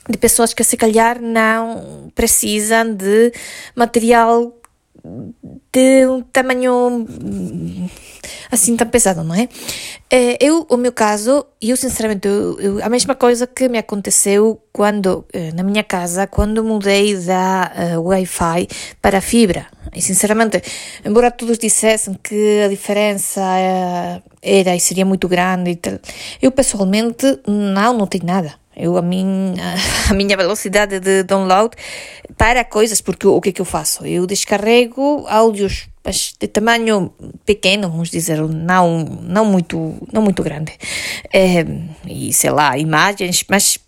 de 0.10 0.18
pessoas 0.18 0.54
que 0.54 0.64
se 0.64 0.78
calhar 0.78 1.22
não 1.22 2.12
precisam 2.14 2.94
de 2.94 3.32
material 3.76 4.54
de 5.72 6.08
um 6.08 6.22
tamanho 6.22 7.06
assim 8.50 8.78
tão 8.78 8.88
pesado, 8.88 9.24
não 9.24 9.36
é? 9.36 9.50
é? 10.10 10.38
Eu, 10.40 10.66
o 10.70 10.78
meu 10.78 10.94
caso, 10.94 11.46
eu 11.62 11.76
sinceramente, 11.76 12.28
eu, 12.28 12.60
eu, 12.60 12.84
a 12.84 12.88
mesma 12.88 13.16
coisa 13.16 13.46
que 13.46 13.68
me 13.68 13.78
aconteceu 13.78 14.62
quando, 14.72 15.26
eh, 15.34 15.52
na 15.54 15.64
minha 15.64 15.84
casa, 15.84 16.26
quando 16.28 16.64
mudei 16.64 17.18
da 17.18 17.72
uh, 17.98 18.02
Wi-Fi 18.02 18.68
para 19.02 19.20
fibra. 19.20 19.68
E 19.94 20.02
sinceramente, 20.02 20.62
embora 21.04 21.32
todos 21.32 21.58
dissessem 21.58 22.18
que 22.24 22.62
a 22.62 22.70
diferença 22.70 23.42
uh, 23.42 24.30
era 24.42 24.76
e 24.76 24.80
seria 24.80 25.06
muito 25.06 25.28
grande 25.28 25.80
eu 26.42 26.52
pessoalmente 26.52 27.40
não 27.48 27.98
notei 27.98 28.22
nada. 28.24 28.63
Eu, 28.76 28.98
a 28.98 29.02
minha, 29.02 29.76
a 30.10 30.14
minha 30.14 30.36
velocidade 30.36 31.00
de 31.00 31.24
download 31.24 31.76
para 32.38 32.64
coisas, 32.64 33.02
porque 33.02 33.28
o 33.28 33.40
que 33.40 33.50
é 33.50 33.52
que 33.52 33.62
eu 33.62 33.66
faço? 33.66 34.06
Eu 34.06 34.26
descarrego 34.26 35.26
áudios 35.28 35.88
de 36.40 36.48
tamanho 36.48 37.14
pequeno, 37.46 37.90
vamos 37.90 38.10
dizer, 38.10 38.42
não, 38.42 39.00
não, 39.22 39.46
muito, 39.46 39.96
não 40.12 40.22
muito 40.22 40.44
grande. 40.44 40.74
É, 41.32 41.66
e 42.06 42.34
sei 42.34 42.50
lá, 42.50 42.78
imagens, 42.78 43.46
mas 43.50 43.80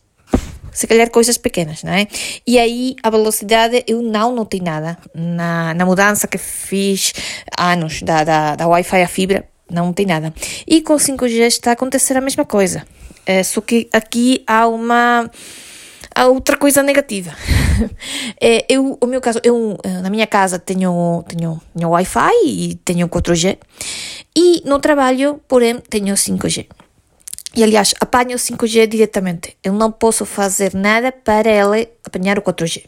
se 0.72 0.88
calhar 0.88 1.10
coisas 1.10 1.38
pequenas, 1.38 1.84
não 1.84 1.94
é? 1.94 2.08
E 2.46 2.60
aí 2.60 2.96
a 3.02 3.10
velocidade 3.10 3.84
eu 3.88 4.02
não 4.02 4.36
notei 4.36 4.60
nada 4.60 4.98
na, 5.14 5.74
na 5.74 5.86
mudança 5.86 6.28
que 6.28 6.38
fiz 6.38 7.14
anos 7.58 8.02
da, 8.02 8.24
da, 8.24 8.56
da 8.56 8.68
Wi-Fi 8.68 9.02
à 9.02 9.08
fibra, 9.08 9.48
não 9.72 9.92
tem 9.94 10.06
nada. 10.06 10.34
E 10.68 10.82
com 10.82 10.96
5G 10.96 11.48
está 11.48 11.72
a 11.72 11.74
acontecer 11.74 12.16
a 12.18 12.22
mesma 12.22 12.46
coisa. 12.46 12.86
É, 13.26 13.44
só 13.44 13.62
que 13.62 13.90
aqui 13.92 14.44
há 14.46 14.68
uma 14.68 15.30
há 16.14 16.28
outra 16.28 16.56
coisa 16.58 16.82
negativa. 16.82 17.36
é, 18.40 18.66
eu, 18.70 18.98
o 19.02 19.06
meu 19.06 19.20
caso, 19.20 19.40
eu 19.44 19.78
na 20.02 20.10
minha 20.10 20.26
casa 20.26 20.58
tenho, 20.58 21.24
tenho, 21.28 21.62
tenho 21.76 21.90
Wi-Fi 21.90 22.32
e 22.46 22.76
tenho 22.86 23.10
4G 23.10 23.58
e 24.36 24.62
no 24.66 24.80
trabalho, 24.80 25.42
porém, 25.48 25.80
tenho 25.90 26.14
5G. 26.14 26.68
E 27.56 27.64
aliás, 27.64 27.94
apanho 28.02 28.36
o 28.36 28.40
5G 28.40 28.86
diretamente. 28.88 29.56
Eu 29.64 29.72
não 29.72 29.92
posso 29.92 30.26
fazer 30.26 30.74
nada 30.74 31.12
para 31.12 31.50
ele 31.50 31.88
apanhar 32.04 32.38
o 32.38 32.42
4G. 32.42 32.84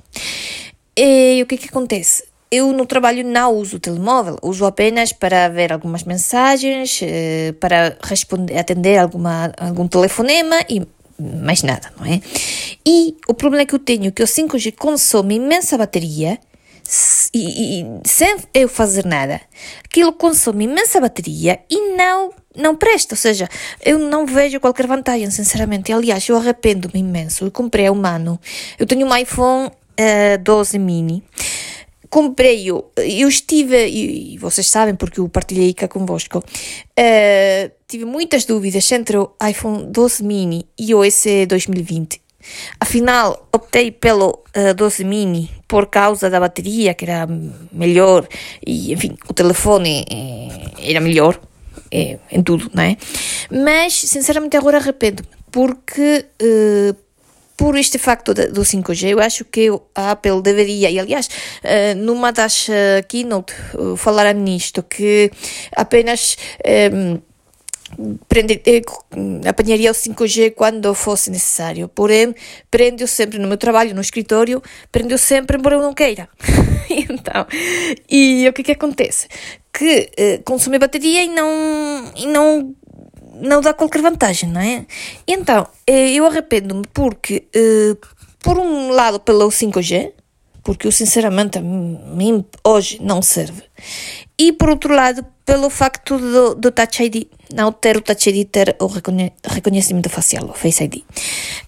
E 0.98 1.42
o 1.42 1.46
que 1.46 1.58
que 1.58 1.70
acontece? 1.70 2.26
Eu 2.50 2.72
no 2.72 2.86
trabalho 2.86 3.26
não 3.26 3.54
uso 3.54 3.76
o 3.76 3.80
telemóvel, 3.80 4.38
uso 4.42 4.66
apenas 4.66 5.12
para 5.12 5.50
ver 5.50 5.74
algumas 5.74 6.04
mensagens, 6.04 7.00
eh, 7.02 7.54
para 7.60 7.98
responder, 8.02 8.58
atender 8.58 8.98
alguma, 8.98 9.52
algum 9.58 9.88
telefonema 9.88 10.56
e 10.70 10.82
mais 11.20 11.64
nada, 11.64 11.92
não 11.98 12.06
é? 12.06 12.22
E 12.86 13.18
o 13.28 13.34
problema 13.34 13.66
que 13.66 13.76
eu 13.76 13.80
tenho 13.80 14.08
é 14.08 14.12
que 14.12 14.24
o 14.24 14.28
5G 14.28 14.72
consome 14.74 15.36
imensa 15.36 15.78
bateria 15.78 16.40
e, 17.34 17.82
e, 17.82 17.86
sem 18.06 18.38
eu 18.54 18.70
fazer 18.70 19.06
nada, 19.06 19.42
aquilo 19.84 20.14
consome 20.14 20.64
imensa 20.66 21.02
bateria 21.02 21.60
e 21.70 21.96
não 21.96 22.32
não 22.56 22.76
presta, 22.76 23.14
ou 23.14 23.18
seja, 23.18 23.48
eu 23.86 24.00
não 24.00 24.26
vejo 24.26 24.60
qualquer 24.60 24.88
vantagem, 24.88 25.30
sinceramente. 25.30 25.94
Aliás, 25.94 26.28
eu 26.28 26.36
arrependo-me 26.36 27.02
imenso. 27.02 27.46
Eu 27.46 27.52
comprei 27.52 27.88
um 27.88 28.04
ano, 28.04 28.40
eu 28.80 28.86
tenho 28.88 29.06
um 29.06 29.16
iPhone 29.16 29.68
uh, 29.68 29.72
eh, 29.96 30.38
12 30.38 30.80
mini 30.80 31.24
comprei-o, 32.10 32.86
eu 32.98 33.28
estive, 33.28 33.88
e 33.88 34.38
vocês 34.38 34.68
sabem 34.68 34.96
porque 34.96 35.20
eu 35.20 35.30
partilhei 35.30 35.74
cá 35.74 35.88
convosco, 35.88 36.40
uh, 36.40 37.72
tive 37.88 38.06
muitas 38.06 38.46
dúvidas 38.46 38.92
entre 38.92 39.18
o 39.18 39.32
iPhone 39.48 39.86
12 39.88 40.24
mini 40.24 40.68
e 40.78 40.94
o 40.94 41.10
SE 41.10 41.46
2020. 41.46 42.22
Afinal, 42.80 43.48
optei 43.52 43.92
pelo 43.92 44.44
uh, 44.56 44.74
12 44.76 45.04
mini 45.04 45.50
por 45.68 45.88
causa 45.88 46.30
da 46.30 46.40
bateria, 46.40 46.94
que 46.94 47.06
era 47.06 47.28
melhor, 47.72 48.28
e 48.66 48.94
enfim, 48.94 49.18
o 49.28 49.34
telefone 49.34 50.06
eh, 50.10 50.90
era 50.92 51.02
melhor 51.02 51.40
eh, 51.92 52.18
em 52.32 52.42
tudo, 52.42 52.72
não 52.74 52.84
é? 52.84 52.96
Mas, 53.52 53.94
sinceramente, 53.94 54.56
agora 54.56 54.78
arrependo-me, 54.78 55.28
porque 55.52 56.26
uh, 56.42 56.96
por 57.58 57.76
este 57.76 57.98
facto 57.98 58.36
do 58.36 58.62
5G, 58.62 59.10
eu 59.10 59.20
acho 59.20 59.44
que 59.44 59.68
a 59.96 60.12
Apple 60.12 60.44
deveria, 60.44 60.92
e 60.92 61.00
aliás, 61.00 61.28
eh, 61.64 61.96
numa 61.96 62.32
das 62.32 62.70
eh, 62.70 63.02
keynote 63.02 63.52
eh, 63.52 63.98
falaram 63.98 64.40
nisto, 64.40 64.84
que 64.84 65.32
apenas 65.76 66.38
prende, 68.28 68.62
apanharia 69.50 69.90
o 69.90 69.94
5G 69.96 70.54
quando 70.54 70.94
fosse 70.94 71.32
necessário. 71.32 71.88
Porém, 71.88 72.36
prende-o 72.70 73.08
sempre 73.08 73.40
no 73.40 73.48
meu 73.48 73.58
trabalho, 73.58 73.96
no 73.96 74.02
escritório, 74.02 74.62
prende-o 74.92 75.18
sempre, 75.18 75.58
embora 75.58 75.78
eu 75.78 75.82
não 75.82 75.96
queira. 75.96 76.30
então, 76.90 77.48
e 78.08 78.48
o 78.48 78.54
que 78.54 78.62
que 78.62 78.74
acontece? 78.74 79.28
Que 79.74 80.12
consome 80.46 80.78
bateria 80.78 81.24
e 81.24 81.28
não, 81.28 82.12
e 82.16 82.28
não 82.28 82.76
não 83.42 83.62
dá 83.62 83.74
qualquer 83.74 84.02
vantagem, 84.02 84.50
não 84.50 84.62
é? 84.62 84.86
Então, 85.28 85.68
eh, 85.86 86.12
eu 86.12 86.26
arrependo-me 86.26 86.84
porque, 86.94 87.48
eh, 87.54 87.96
por 88.40 88.58
um 88.58 88.90
lado, 88.90 89.20
pelo 89.20 89.50
5G, 89.50 90.14
porque 90.64 90.88
eu 90.88 90.92
sinceramente 90.92 91.58
a 91.58 91.62
mim 91.62 92.44
hoje 92.64 93.00
não 93.02 93.22
serve, 93.22 93.64
e 94.38 94.52
por 94.52 94.70
outro 94.70 94.94
lado, 94.94 95.26
pelo 95.46 95.70
facto 95.70 96.18
do, 96.18 96.56
do 96.56 96.72
Touch 96.72 97.04
ID, 97.04 97.26
não 97.54 97.72
ter 97.72 97.96
o 97.98 98.02
Touch 98.02 98.30
ID 98.30 98.48
ter 98.50 98.76
o 98.80 98.88
reconhe 98.88 99.32
reconhecimento 99.46 100.10
facial, 100.10 100.46
o 100.50 100.54
Face 100.54 100.84
ID. 100.84 101.04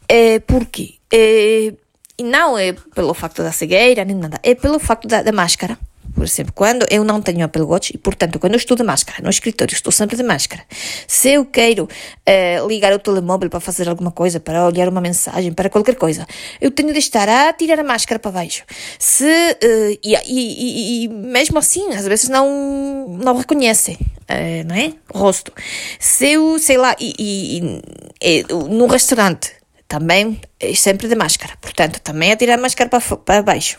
É, 0.07 0.39
por 0.39 0.65
quê? 0.65 0.95
É, 1.11 1.73
e 2.17 2.23
não 2.23 2.57
é 2.57 2.73
pelo 2.93 3.13
facto 3.13 3.41
da 3.41 3.51
cegueira, 3.53 4.03
nem 4.03 4.15
nada, 4.15 4.38
é 4.43 4.53
pelo 4.53 4.79
facto 4.79 5.07
da, 5.07 5.23
da 5.23 5.31
máscara. 5.31 5.77
Por 6.13 6.24
exemplo, 6.24 6.54
quando 6.54 6.86
eu 6.89 7.04
não 7.04 7.22
tenho 7.22 7.46
Apple 7.46 7.62
Watch 7.62 7.92
e, 7.94 7.98
portanto, 7.98 8.39
quando 8.39 8.54
eu 8.54 8.58
estou 8.58 8.75
de 8.75 8.84
máscara 8.84 9.22
no 9.22 9.30
escritório, 9.30 9.74
estou 9.74 9.92
sempre 9.92 10.16
de 10.16 10.24
máscara. 10.24 10.63
Se 11.08 11.34
eu 11.34 11.46
quero 11.46 11.84
uh, 11.86 12.68
ligar 12.68 12.94
o 12.94 13.00
telemóvel 13.00 13.50
para 13.50 13.60
fazer 13.60 13.88
alguma 13.88 14.12
coisa, 14.12 14.39
para 14.39 14.66
olhar 14.66 14.89
uma 14.89 15.01
mensagem, 15.01 15.54
para 15.54 15.70
qualquer 15.70 15.96
coisa, 15.96 16.28
eu 16.60 16.72
tenho 16.72 16.92
de 16.92 17.00
estar 17.00 17.28
a 17.30 17.54
tirar 17.54 17.80
a 17.80 17.84
máscara 17.84 18.20
para 18.20 18.32
baixo. 18.32 18.63
Se, 18.98 19.24
uh, 19.24 20.00
e, 20.04 20.16
e, 20.16 20.24
e, 20.28 21.04
e, 21.04 21.08
mesmo 21.08 21.60
assim, 21.60 21.94
às 21.94 22.06
vezes 22.06 22.30
não, 22.30 23.08
não 23.10 23.38
reconhece, 23.38 23.94
uh, 23.94 24.68
não 24.68 24.75
é? 24.75 24.94
O 25.13 25.18
rosto. 25.18 25.54
Se 26.00 26.34
eu, 26.34 26.60
sei 26.60 26.78
lá, 26.78 26.96
e, 27.00 27.13
e, 27.20 27.82
e, 28.22 28.44
num 28.70 28.88
restaurante, 28.88 29.59
também 29.89 30.39
é 30.60 30.74
sempre 30.75 31.08
de 31.08 31.15
máscara, 31.15 31.53
portanto, 31.60 32.00
também 32.00 32.31
a 32.31 32.38
tirar 32.38 32.53
a 32.53 32.62
máscara 32.62 32.88
para, 32.88 33.17
para 33.17 33.41
baixo. 33.41 33.77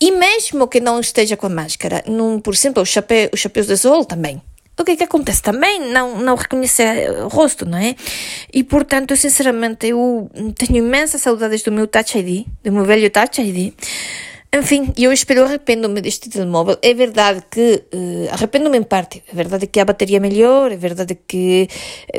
E 0.00 0.10
mesmo 0.10 0.66
que 0.66 0.80
não 0.80 0.98
esteja 0.98 1.36
com 1.36 1.46
a 1.46 1.50
máscara, 1.50 2.02
num, 2.04 2.40
por 2.40 2.52
exemplo, 2.52 2.82
os, 2.82 2.88
chapéu, 2.88 3.30
chapéus 3.34 3.68
de 3.68 3.76
sol 3.76 4.04
também. 4.04 4.42
O 4.78 4.84
que 4.84 4.90
é 4.90 4.96
que 4.96 5.04
acontece? 5.04 5.40
Também 5.40 5.80
não, 5.90 6.18
não 6.18 6.34
reconhecer 6.34 7.10
o 7.22 7.28
rosto, 7.28 7.64
não 7.64 7.78
é? 7.78 7.94
E, 8.52 8.62
portanto, 8.64 9.16
sinceramente, 9.16 9.86
eu 9.86 10.28
tenho 10.58 10.84
imensas 10.84 11.22
saudades 11.22 11.62
do 11.62 11.72
meu 11.72 11.86
Touch 11.86 12.18
ID, 12.18 12.44
do 12.62 12.72
meu 12.72 12.84
velho 12.84 13.08
Touch 13.08 13.40
ID, 13.40 13.72
enfim, 14.58 14.92
eu 14.96 15.12
espero 15.12 15.44
arrependo-me 15.44 16.00
deste 16.00 16.28
telemóvel. 16.28 16.78
É 16.82 16.94
verdade 16.94 17.42
que 17.50 17.84
uh, 17.92 18.28
arrependo-me 18.32 18.78
em 18.78 18.82
parte. 18.82 19.22
É 19.30 19.34
verdade 19.34 19.66
que 19.66 19.80
a 19.80 19.84
bateria 19.84 20.18
é 20.18 20.20
melhor, 20.20 20.72
é 20.72 20.76
verdade 20.76 21.16
que 21.26 21.68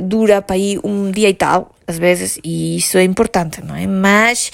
dura 0.04 0.42
para 0.42 0.58
ir 0.58 0.80
um 0.84 1.12
dia 1.12 1.30
e 1.30 1.34
tal, 1.34 1.76
às 1.86 1.98
vezes, 1.98 2.40
e 2.44 2.78
isso 2.78 2.98
é 2.98 3.04
importante, 3.04 3.64
não 3.64 3.76
é? 3.76 3.88
Mas 3.88 4.52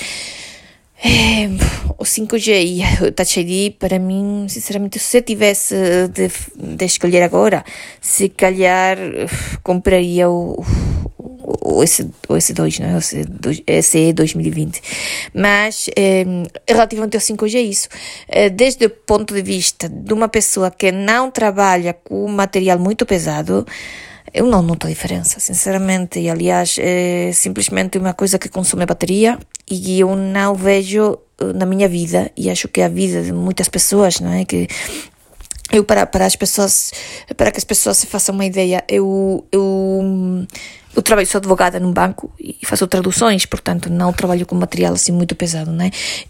é, 1.03 1.47
o 1.97 2.03
5G 2.03 2.63
e 2.65 3.05
o 3.05 3.11
Touch 3.11 3.39
ID, 3.39 3.73
para 3.77 3.99
mim, 3.99 4.45
sinceramente, 4.47 4.99
se 4.99 5.17
eu 5.17 5.21
tivesse 5.21 5.75
de, 6.13 6.29
de 6.77 6.85
escolher 6.85 7.23
agora, 7.23 7.65
se 7.99 8.29
calhar 8.29 8.97
compraria 9.61 10.29
o, 10.29 10.63
o, 11.61 11.83
S, 11.83 12.03
o 12.27 12.33
S2, 12.33 12.79
não 12.79 12.87
é? 12.87 12.97
O 12.97 13.81
SE 13.81 14.13
2020. 14.13 14.81
Mas, 15.33 15.89
é, 15.95 16.25
relativamente 16.67 17.15
ao 17.15 17.21
5G, 17.21 17.55
é 17.55 17.61
isso. 17.61 17.89
É, 18.27 18.49
desde 18.49 18.85
o 18.85 18.89
ponto 18.89 19.33
de 19.33 19.41
vista 19.41 19.87
de 19.89 20.13
uma 20.13 20.27
pessoa 20.27 20.71
que 20.71 20.91
não 20.91 21.29
trabalha 21.29 21.93
com 21.93 22.27
material 22.27 22.79
muito 22.79 23.05
pesado, 23.05 23.65
eu 24.33 24.47
não 24.47 24.61
noto 24.63 24.87
a 24.87 24.89
diferença, 24.89 25.39
sinceramente. 25.39 26.19
E, 26.19 26.29
aliás, 26.29 26.77
é 26.79 27.31
simplesmente 27.33 27.97
uma 27.97 28.13
coisa 28.13 28.39
que 28.39 28.49
consome 28.49 28.85
bateria 28.85 29.37
e 29.69 29.99
eu 29.99 30.15
não 30.15 30.55
vejo 30.55 31.19
eh, 31.39 31.53
na 31.53 31.65
minha 31.65 31.87
vida, 31.87 32.31
e 32.35 32.49
acho 32.49 32.67
que 32.67 32.81
é 32.81 32.85
a 32.85 32.89
vida 32.89 33.21
de 33.21 33.31
muitas 33.31 33.69
pessoas, 33.69 34.19
não 34.19 34.33
é? 34.33 34.43
Que 34.45 34.67
eu, 35.71 35.83
para, 35.83 36.05
para 36.05 36.25
as 36.25 36.35
pessoas, 36.35 36.91
para 37.35 37.51
que 37.51 37.57
as 37.57 37.63
pessoas 37.63 37.97
se 37.97 38.07
façam 38.07 38.35
uma 38.35 38.45
ideia, 38.45 38.83
eu, 38.87 39.45
eu, 39.51 40.45
eu 40.95 41.01
trabalho, 41.01 41.27
sou 41.27 41.39
advogada 41.39 41.79
num 41.79 41.91
banco 41.91 42.31
e 42.39 42.57
faço 42.63 42.85
traduções, 42.87 43.45
portanto, 43.45 43.89
não 43.89 44.13
trabalho 44.13 44.45
com 44.45 44.55
material 44.55 44.93
assim 44.93 45.11
muito 45.11 45.35
pesado, 45.35 45.71
né? 45.71 45.89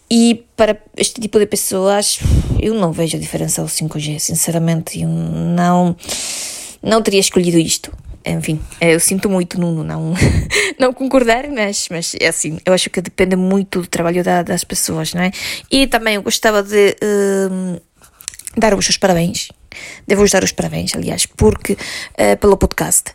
E 0.10 0.46
para 0.56 0.78
este 0.96 1.20
tipo 1.20 1.38
de 1.38 1.46
pessoas, 1.46 2.20
eu 2.60 2.74
não 2.74 2.92
vejo 2.92 3.18
a 3.18 3.20
diferença 3.20 3.62
ao 3.62 3.68
5G, 3.68 4.20
sinceramente, 4.20 5.02
eu 5.02 5.10
não 5.10 5.96
não 6.82 7.02
teria 7.02 7.20
escolhido 7.20 7.58
isto. 7.58 7.92
Enfim, 8.26 8.60
eu 8.80 9.00
sinto 9.02 9.30
muito 9.30 9.60
Nuno 9.60 9.84
não, 9.84 10.14
não 10.80 10.94
concordar, 10.94 11.46
mas, 11.50 11.88
mas 11.90 12.16
é 12.20 12.28
assim, 12.28 12.58
eu 12.66 12.74
acho 12.74 12.90
que 12.90 13.02
depende 13.02 13.36
muito 13.36 13.82
do 13.82 13.88
trabalho 13.88 14.24
da, 14.24 14.44
das 14.44 14.64
pessoas, 14.64 15.14
não 15.14 15.24
é? 15.24 15.32
E 15.70 15.88
também 15.88 16.16
eu 16.16 16.22
gostava 16.22 16.64
de 16.64 16.96
uh, 17.04 17.82
dar-vos 18.58 18.88
os 18.88 18.98
parabéns, 18.98 19.50
devo-vos 20.08 20.32
dar 20.32 20.44
os 20.44 20.52
parabéns, 20.52 20.96
aliás, 20.96 21.26
porque 21.26 21.74
uh, 21.74 22.38
pelo 22.40 22.58
podcast. 22.58 23.12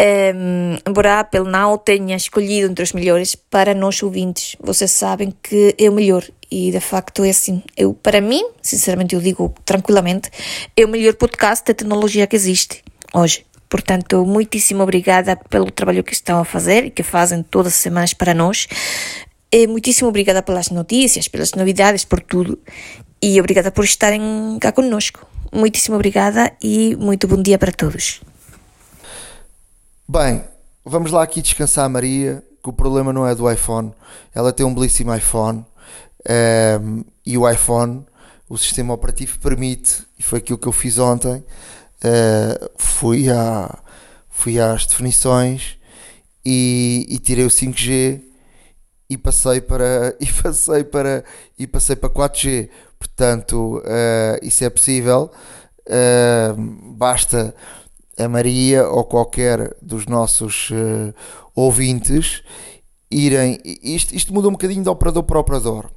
Um, 0.00 0.76
embora 0.88 1.14
a 1.14 1.20
Apple 1.20 1.44
não 1.44 1.78
tenha 1.78 2.16
escolhido 2.16 2.70
entre 2.70 2.82
os 2.82 2.92
melhores, 2.92 3.34
para 3.34 3.74
nós 3.74 4.02
ouvintes, 4.02 4.56
vocês 4.60 4.90
sabem 4.90 5.32
que 5.42 5.74
é 5.78 5.88
o 5.88 5.92
melhor 5.92 6.24
e 6.50 6.70
de 6.70 6.80
facto 6.80 7.24
é 7.24 7.30
assim. 7.30 7.62
Eu, 7.76 7.94
para 7.94 8.20
mim, 8.20 8.44
sinceramente, 8.60 9.14
eu 9.14 9.20
digo 9.20 9.54
tranquilamente, 9.64 10.30
é 10.76 10.84
o 10.84 10.88
melhor 10.88 11.14
podcast 11.14 11.64
de 11.64 11.74
tecnologia 11.74 12.26
que 12.26 12.36
existe 12.36 12.82
hoje. 13.14 13.46
Portanto, 13.68 14.26
muitíssimo 14.26 14.82
obrigada 14.82 15.34
pelo 15.34 15.70
trabalho 15.70 16.04
que 16.04 16.12
estão 16.12 16.38
a 16.38 16.44
fazer 16.44 16.84
e 16.84 16.90
que 16.90 17.02
fazem 17.02 17.42
todas 17.42 17.72
as 17.72 17.78
semanas 17.78 18.12
para 18.12 18.34
nós. 18.34 18.68
E 19.50 19.66
muitíssimo 19.66 20.10
obrigada 20.10 20.42
pelas 20.42 20.68
notícias, 20.68 21.26
pelas 21.26 21.52
novidades, 21.52 22.04
por 22.04 22.20
tudo. 22.20 22.58
E 23.22 23.40
obrigada 23.40 23.70
por 23.70 23.84
estarem 23.84 24.58
cá 24.60 24.72
conosco. 24.72 25.26
Muitíssimo 25.52 25.96
obrigada 25.96 26.50
e 26.62 26.96
muito 26.96 27.28
bom 27.28 27.40
dia 27.40 27.58
para 27.58 27.70
todos. 27.70 28.22
Bem, 30.08 30.42
vamos 30.82 31.12
lá 31.12 31.22
aqui 31.22 31.42
descansar 31.42 31.84
a 31.84 31.88
Maria, 31.90 32.42
que 32.62 32.70
o 32.70 32.72
problema 32.72 33.12
não 33.12 33.26
é 33.26 33.34
do 33.34 33.50
iPhone. 33.50 33.92
Ela 34.34 34.50
tem 34.50 34.64
um 34.64 34.74
belíssimo 34.74 35.14
iPhone 35.14 35.58
um, 35.58 35.64
ehm, 36.26 37.04
e 37.26 37.36
o 37.36 37.46
iPhone, 37.46 38.06
o 38.48 38.56
sistema 38.56 38.94
operativo 38.94 39.38
permite, 39.40 40.06
e 40.18 40.22
foi 40.22 40.38
aquilo 40.38 40.56
que 40.56 40.66
eu 40.66 40.72
fiz 40.72 40.98
ontem, 40.98 41.44
uh, 42.02 42.70
fui, 42.78 43.28
à, 43.28 43.78
fui 44.30 44.58
às 44.58 44.86
definições 44.86 45.76
e, 46.42 47.06
e, 47.10 47.18
tirei 47.18 47.44
o 47.44 47.50
5G 47.50 48.22
e 49.10 49.18
passei 49.18 49.60
para 49.60 50.16
e 50.18 50.26
passei 50.26 50.84
para 50.84 51.24
e 51.58 51.66
passei 51.66 51.94
para 51.94 52.08
4G 52.08 52.70
portanto 53.02 53.78
uh, 53.78 54.38
isso 54.40 54.64
é 54.64 54.70
possível 54.70 55.28
uh, 55.88 56.94
basta 56.96 57.52
a 58.16 58.28
Maria 58.28 58.86
ou 58.86 59.02
qualquer 59.04 59.76
dos 59.82 60.06
nossos 60.06 60.70
uh, 60.70 61.12
ouvintes 61.52 62.44
irem 63.10 63.58
isto, 63.82 64.14
isto 64.14 64.32
muda 64.32 64.48
um 64.48 64.52
bocadinho 64.52 64.84
de 64.84 64.88
operador 64.88 65.24
para 65.24 65.40
operador 65.40 65.90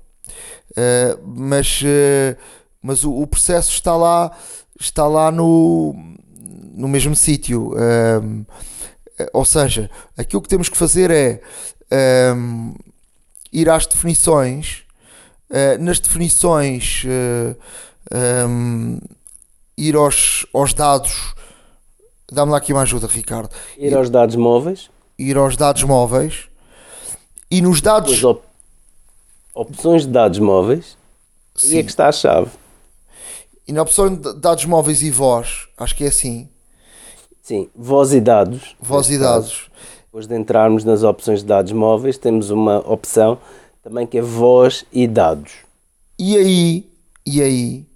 mas 1.24 1.82
mas 2.82 3.04
o, 3.04 3.14
o 3.14 3.28
processo 3.28 3.72
está 3.72 3.96
lá 3.96 4.36
está 4.80 5.08
lá 5.08 5.32
no, 5.32 5.96
no 6.74 6.88
mesmo 6.88 7.16
sítio. 7.16 7.72
Ou 9.32 9.46
seja, 9.46 9.90
aquilo 10.18 10.42
que 10.42 10.50
temos 10.50 10.68
que 10.68 10.78
fazer 10.78 11.10
é 11.10 11.42
ir 13.54 13.70
às 13.70 13.88
definições, 13.88 14.85
uh, 15.50 15.84
nas 15.84 16.00
definições 16.00 17.04
uh, 17.06 18.48
um, 18.48 19.00
ir 19.78 19.96
aos, 19.96 20.46
aos 20.54 20.74
dados. 20.74 21.34
Dá-me 22.32 22.52
lá 22.52 22.58
aqui 22.58 22.74
uma 22.74 22.82
ajuda, 22.82 23.08
Ricardo. 23.08 23.50
Ir, 23.78 23.92
ir 23.92 23.98
aos 23.98 24.10
dados 24.10 24.36
móveis. 24.36 24.90
Ir 25.18 25.38
aos 25.38 25.56
dados 25.56 25.84
móveis. 25.84 26.48
E 27.50 27.62
nos 27.62 27.82
dados. 27.82 28.24
Op 28.24 28.44
opções 29.54 30.02
de 30.06 30.12
dados 30.12 30.40
móveis. 30.40 30.98
Sim. 31.56 31.76
E 31.76 31.80
é 31.80 31.84
que 31.84 31.90
está 31.90 32.10
a 32.10 32.12
chave. 32.12 32.52
E 33.68 33.72
na 33.72 33.82
opção 33.82 34.14
de 34.14 34.34
dados 34.34 34.66
móveis 34.66 35.02
e 35.02 35.10
voz, 35.10 35.68
acho 35.78 35.96
que 35.96 36.04
é 36.04 36.08
assim. 36.08 36.50
Sim, 37.42 37.70
voz 37.76 38.14
e 38.14 38.20
dados. 38.20 38.76
Voz 38.80 39.10
e 39.10 39.18
dados. 39.18 39.70
Depois 40.06 40.28
de 40.28 40.36
entrarmos 40.38 40.84
nas 40.84 41.04
opções 41.04 41.40
de 41.40 41.46
dados 41.46 41.72
móveis, 41.72 42.18
temos 42.18 42.50
uma 42.50 42.80
opção 42.80 43.40
também 43.86 44.08
que 44.08 44.18
é 44.18 44.22
voz 44.22 44.84
e 44.92 45.08
dados. 45.08 45.52
E 46.18 46.36
aí, 46.36 46.92
e 47.24 47.40
aí 47.40 47.88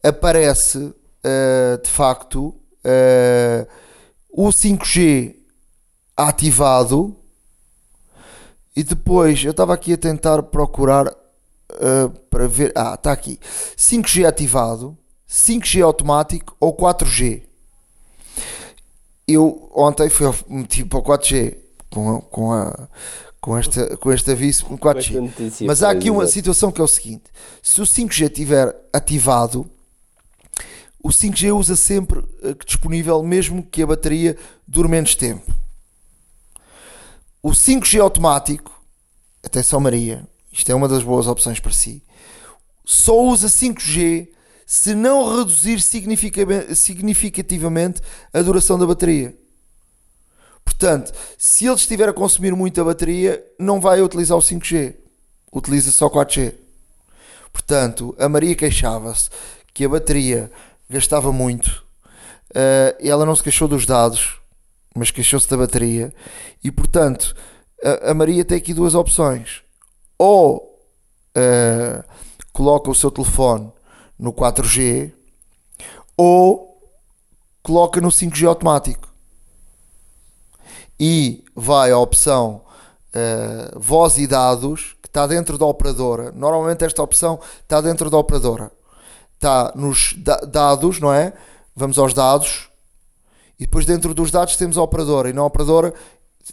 aparece 0.00 0.78
uh, 0.78 1.82
de 1.82 1.90
facto 1.90 2.54
uh, 2.84 3.66
o 4.30 4.50
5G 4.50 5.34
ativado 6.16 7.16
e 8.76 8.84
depois 8.84 9.42
eu 9.42 9.50
estava 9.50 9.74
aqui 9.74 9.94
a 9.94 9.96
tentar 9.96 10.44
procurar 10.44 11.08
uh, 11.08 12.08
para 12.30 12.46
ver. 12.46 12.70
Ah, 12.76 12.94
está 12.94 13.10
aqui. 13.10 13.40
5G 13.76 14.24
ativado 14.24 14.96
5G 15.28 15.82
automático 15.82 16.56
ou 16.60 16.72
4G. 16.76 17.42
Eu 19.26 19.68
ontem 19.74 20.08
fui 20.08 20.32
meti 20.48 20.84
para 20.84 21.00
o 21.00 21.02
4G 21.02 21.56
com, 21.90 22.20
com, 22.20 22.52
a, 22.52 22.88
com, 23.42 23.58
esta, 23.58 23.96
com 23.96 24.12
este 24.12 24.30
aviso 24.30 24.64
com 24.64 24.78
4G. 24.78 25.66
Mas 25.66 25.82
há 25.82 25.90
aqui 25.90 26.08
uma 26.08 26.28
situação 26.28 26.70
que 26.70 26.80
é 26.80 26.84
o 26.84 26.88
seguinte: 26.88 27.24
se 27.60 27.82
o 27.82 27.84
5G 27.84 28.26
estiver 28.26 28.74
ativado, 28.92 29.68
o 31.02 31.08
5G 31.08 31.52
usa 31.54 31.74
sempre 31.74 32.22
eh, 32.42 32.54
disponível, 32.64 33.20
mesmo 33.22 33.64
que 33.64 33.82
a 33.82 33.86
bateria 33.86 34.36
dure 34.66 34.88
menos 34.88 35.16
tempo. 35.16 35.52
O 37.42 37.50
5G 37.50 38.00
automático, 38.00 38.80
atenção 39.44 39.80
Maria, 39.80 40.24
isto 40.52 40.70
é 40.70 40.74
uma 40.74 40.86
das 40.86 41.02
boas 41.02 41.26
opções 41.26 41.58
para 41.58 41.72
si, 41.72 42.00
só 42.84 43.20
usa 43.20 43.48
5G 43.48 44.28
se 44.64 44.94
não 44.94 45.38
reduzir 45.38 45.80
significativamente 45.80 48.00
a 48.32 48.40
duração 48.40 48.78
da 48.78 48.86
bateria. 48.86 49.36
Portanto, 50.82 51.12
se 51.38 51.64
ele 51.64 51.76
estiver 51.76 52.08
a 52.08 52.12
consumir 52.12 52.56
muita 52.56 52.82
bateria, 52.82 53.40
não 53.56 53.80
vai 53.80 54.02
utilizar 54.02 54.36
o 54.36 54.40
5G, 54.40 54.96
utiliza 55.52 55.92
só 55.92 56.10
4G. 56.10 56.54
Portanto, 57.52 58.16
a 58.18 58.28
Maria 58.28 58.56
queixava-se 58.56 59.30
que 59.72 59.84
a 59.84 59.88
bateria 59.88 60.50
gastava 60.90 61.32
muito. 61.32 61.84
Uh, 62.50 62.98
ela 62.98 63.24
não 63.24 63.36
se 63.36 63.44
queixou 63.44 63.68
dos 63.68 63.86
dados, 63.86 64.40
mas 64.92 65.12
queixou-se 65.12 65.48
da 65.48 65.56
bateria. 65.56 66.12
E 66.64 66.72
portanto, 66.72 67.32
a, 67.80 68.10
a, 68.10 68.14
Maria 68.14 68.44
tem 68.44 68.58
aqui 68.58 68.74
duas 68.74 68.96
opções: 68.96 69.62
ou 70.18 70.80
uh, 71.36 72.02
coloca 72.52 72.90
o 72.90 72.94
seu 72.94 73.12
telefone 73.12 73.70
no 74.18 74.32
4G 74.32 75.12
ou 76.16 76.76
coloca 77.62 78.00
no 78.00 78.08
5G 78.08 78.48
automático 78.48 79.11
e 81.04 81.42
vai 81.52 81.90
à 81.90 81.98
opção 81.98 82.62
uh, 83.12 83.80
voz 83.80 84.18
e 84.18 84.26
dados 84.28 84.94
que 85.02 85.08
está 85.08 85.26
dentro 85.26 85.58
da 85.58 85.66
operadora. 85.66 86.30
Normalmente 86.30 86.84
esta 86.84 87.02
opção 87.02 87.40
está 87.60 87.80
dentro 87.80 88.08
da 88.08 88.16
operadora. 88.16 88.70
Está 89.34 89.72
nos 89.74 90.14
da 90.16 90.36
dados, 90.36 91.00
não 91.00 91.12
é? 91.12 91.32
Vamos 91.74 91.98
aos 91.98 92.14
dados 92.14 92.68
e 93.58 93.64
depois 93.64 93.84
dentro 93.84 94.14
dos 94.14 94.30
dados 94.30 94.54
temos 94.54 94.78
a 94.78 94.82
operadora 94.82 95.28
e 95.28 95.32
na 95.32 95.44
operadora 95.44 95.92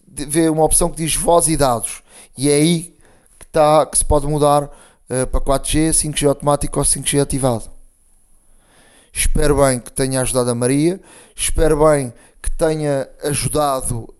vê 0.07 0.49
uma 0.49 0.63
opção 0.63 0.89
que 0.89 0.97
diz 0.97 1.13
voz 1.13 1.47
e 1.47 1.55
dados 1.55 2.01
e 2.35 2.49
é 2.49 2.55
aí 2.55 2.97
que, 3.37 3.45
está, 3.45 3.85
que 3.85 3.99
se 3.99 4.03
pode 4.03 4.25
mudar 4.25 4.63
uh, 4.63 5.27
para 5.27 5.41
4G, 5.41 5.91
5G 5.91 6.27
automático 6.27 6.79
ou 6.79 6.85
5G 6.85 7.21
ativado. 7.21 7.69
Espero 9.13 9.63
bem 9.63 9.79
que 9.79 9.91
tenha 9.91 10.21
ajudado 10.21 10.49
a 10.49 10.55
Maria, 10.55 10.99
espero 11.35 11.85
bem 11.85 12.11
que 12.41 12.51
tenha 12.51 13.07
ajudado 13.23 14.13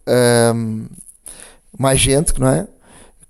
um, 0.56 0.88
mais 1.78 2.00
gente, 2.00 2.40
não 2.40 2.48
é? 2.48 2.68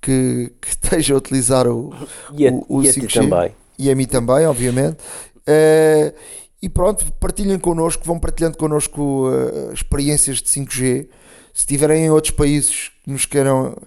Que, 0.01 0.51
que 0.61 0.69
esteja 0.69 1.13
a 1.13 1.17
utilizar 1.17 1.67
o, 1.67 1.93
e 2.33 2.47
a, 2.47 2.51
o, 2.51 2.65
o 2.69 2.83
e 2.83 2.87
5G. 2.87 3.13
também. 3.13 3.55
E 3.77 3.89
a 3.89 3.95
mim 3.95 4.05
também, 4.05 4.45
obviamente. 4.45 4.97
Uh, 5.39 6.13
e 6.61 6.67
pronto, 6.67 7.05
partilhem 7.13 7.57
connosco, 7.57 8.03
vão 8.03 8.19
partilhando 8.19 8.57
connosco 8.57 9.29
uh, 9.29 9.73
experiências 9.73 10.37
de 10.37 10.49
5G. 10.49 11.07
Se 11.53 11.65
tiverem 11.65 12.05
em 12.05 12.09
outros 12.09 12.31
países 12.31 12.91
que 13.03 13.11
nos 13.11 13.25
queiram 13.25 13.77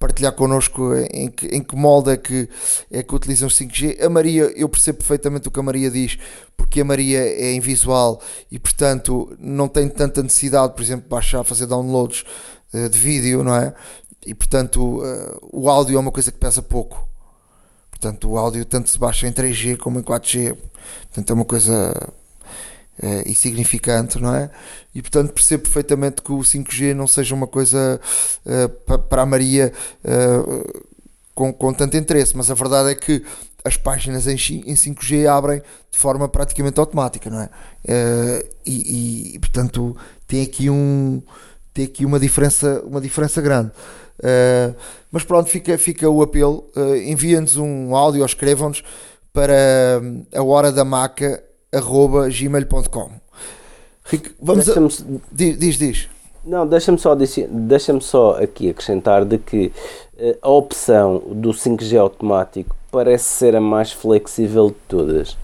partilhar 0.00 0.32
connosco 0.32 0.94
em 1.12 1.30
que, 1.30 1.46
em 1.48 1.62
que 1.62 1.76
molde 1.76 2.10
é 2.10 2.16
que, 2.16 2.48
é 2.90 3.02
que 3.02 3.14
utilizam 3.14 3.50
5G. 3.50 4.02
A 4.02 4.08
Maria, 4.08 4.44
eu 4.56 4.66
percebo 4.66 4.98
perfeitamente 4.98 5.46
o 5.46 5.50
que 5.50 5.60
a 5.60 5.62
Maria 5.62 5.90
diz, 5.90 6.18
porque 6.56 6.80
a 6.80 6.84
Maria 6.84 7.20
é 7.20 7.52
invisual 7.54 8.20
e, 8.50 8.58
portanto, 8.58 9.36
não 9.38 9.68
tem 9.68 9.86
tanta 9.90 10.22
necessidade, 10.22 10.72
por 10.72 10.82
exemplo, 10.82 11.02
de 11.02 11.10
baixar, 11.10 11.44
fazer 11.44 11.66
downloads 11.66 12.24
uh, 12.72 12.88
de 12.88 12.98
vídeo, 12.98 13.44
não 13.44 13.54
é? 13.54 13.74
E, 14.26 14.34
portanto, 14.34 15.02
uh, 15.02 15.38
o 15.52 15.68
áudio 15.68 15.98
é 15.98 16.00
uma 16.00 16.10
coisa 16.10 16.32
que 16.32 16.38
pesa 16.38 16.62
pouco. 16.62 17.06
Portanto, 17.90 18.30
o 18.30 18.38
áudio 18.38 18.64
tanto 18.64 18.88
se 18.88 18.98
baixa 18.98 19.28
em 19.28 19.32
3G 19.32 19.76
como 19.76 20.00
em 20.00 20.02
4G. 20.02 20.56
Portanto, 21.08 21.30
é 21.30 21.34
uma 21.34 21.44
coisa 21.44 22.10
uh, 23.02 23.28
insignificante, 23.28 24.20
não 24.20 24.34
é? 24.34 24.50
E 24.94 25.00
portanto 25.02 25.32
percebo 25.32 25.64
perfeitamente 25.64 26.22
que 26.22 26.32
o 26.32 26.38
5G 26.38 26.94
não 26.94 27.06
seja 27.06 27.34
uma 27.34 27.46
coisa 27.46 28.00
uh, 28.46 28.98
para 28.98 29.22
a 29.22 29.26
Maria 29.26 29.72
uh, 30.04 30.84
com, 31.34 31.52
com 31.52 31.72
tanto 31.72 31.96
interesse, 31.96 32.36
mas 32.36 32.50
a 32.50 32.54
verdade 32.54 32.90
é 32.90 32.94
que 32.94 33.24
as 33.64 33.76
páginas 33.76 34.26
em, 34.26 34.34
em 34.34 34.74
5G 34.74 35.26
abrem 35.26 35.62
de 35.90 35.98
forma 35.98 36.28
praticamente 36.28 36.80
automática, 36.80 37.28
não 37.28 37.42
é? 37.42 37.50
E, 38.64 39.34
e, 39.34 39.38
portanto 39.38 39.94
tem 40.26 40.42
aqui 40.42 40.70
um 40.70 41.22
tem 41.74 41.84
aqui 41.84 42.06
uma 42.06 42.18
diferença 42.18 42.82
uma 42.86 43.00
diferença 43.00 43.40
grande. 43.40 43.70
Uh, 44.20 44.74
mas 45.10 45.24
pronto, 45.24 45.48
fica, 45.48 45.76
fica 45.78 46.08
o 46.08 46.22
apelo. 46.22 46.70
Uh, 46.76 46.96
Enviem-nos 46.96 47.56
um 47.56 47.96
áudio 47.96 48.20
ou 48.20 48.26
escrevam-nos 48.26 48.82
para 49.32 50.00
a 50.34 50.42
hora 50.42 50.70
da 50.70 50.84
maca 50.84 51.42
gmail.com. 51.72 53.10
Vamos 54.40 54.68
a... 54.68 54.74
diz, 55.30 55.58
diz, 55.58 55.78
diz. 55.78 56.08
Não, 56.44 56.66
deixa-me 56.66 56.98
só, 56.98 57.14
deixa 57.14 58.00
só 58.00 58.42
aqui 58.42 58.70
acrescentar 58.70 59.24
de 59.24 59.38
que 59.38 59.72
uh, 60.18 60.38
a 60.40 60.48
opção 60.48 61.22
do 61.26 61.50
5G 61.50 62.00
automático 62.00 62.74
parece 62.90 63.24
ser 63.24 63.54
a 63.54 63.60
mais 63.60 63.92
flexível 63.92 64.68
de 64.70 64.76
todas. 64.88 65.36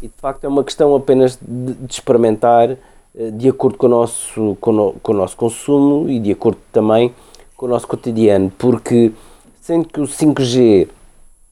E 0.00 0.06
de 0.06 0.14
facto 0.16 0.44
é 0.44 0.48
uma 0.48 0.62
questão 0.62 0.94
apenas 0.94 1.36
de, 1.42 1.74
de 1.74 1.92
experimentar 1.92 2.70
uh, 2.70 3.32
de 3.32 3.48
acordo 3.48 3.76
com 3.76 3.86
o, 3.86 3.90
nosso, 3.90 4.56
com, 4.60 4.72
no, 4.72 4.92
com 5.02 5.12
o 5.12 5.16
nosso 5.16 5.36
consumo 5.36 6.08
e 6.08 6.20
de 6.20 6.32
acordo 6.32 6.58
também 6.72 7.12
com 7.56 7.66
o 7.66 7.68
nosso 7.68 7.88
cotidiano, 7.88 8.52
porque 8.56 9.12
sendo 9.60 9.88
que 9.88 10.00
o 10.00 10.04
5G 10.04 10.88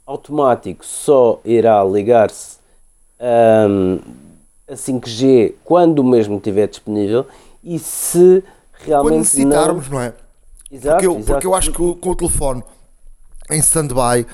automático 0.07 0.87
só 0.87 1.40
irá 1.44 1.83
ligar-se 1.83 2.56
um, 3.20 3.98
a 4.68 4.74
5G 4.74 5.55
quando 5.64 6.00
o 6.00 6.05
mesmo 6.05 6.37
estiver 6.37 6.68
disponível 6.68 7.26
e 7.62 7.79
se 7.79 8.42
realmente 8.85 9.11
quando 9.11 9.18
necessitarmos, 9.18 9.88
não, 9.88 9.98
não 9.98 10.05
é? 10.05 10.14
Exato 10.70 10.96
porque, 10.96 11.07
eu, 11.07 11.12
exato. 11.12 11.33
porque 11.33 11.46
eu 11.46 11.55
acho 11.55 11.70
que 11.70 11.76
com 11.76 12.11
o 12.11 12.16
telefone 12.16 12.62
em 13.50 13.59
stand-by 13.59 14.26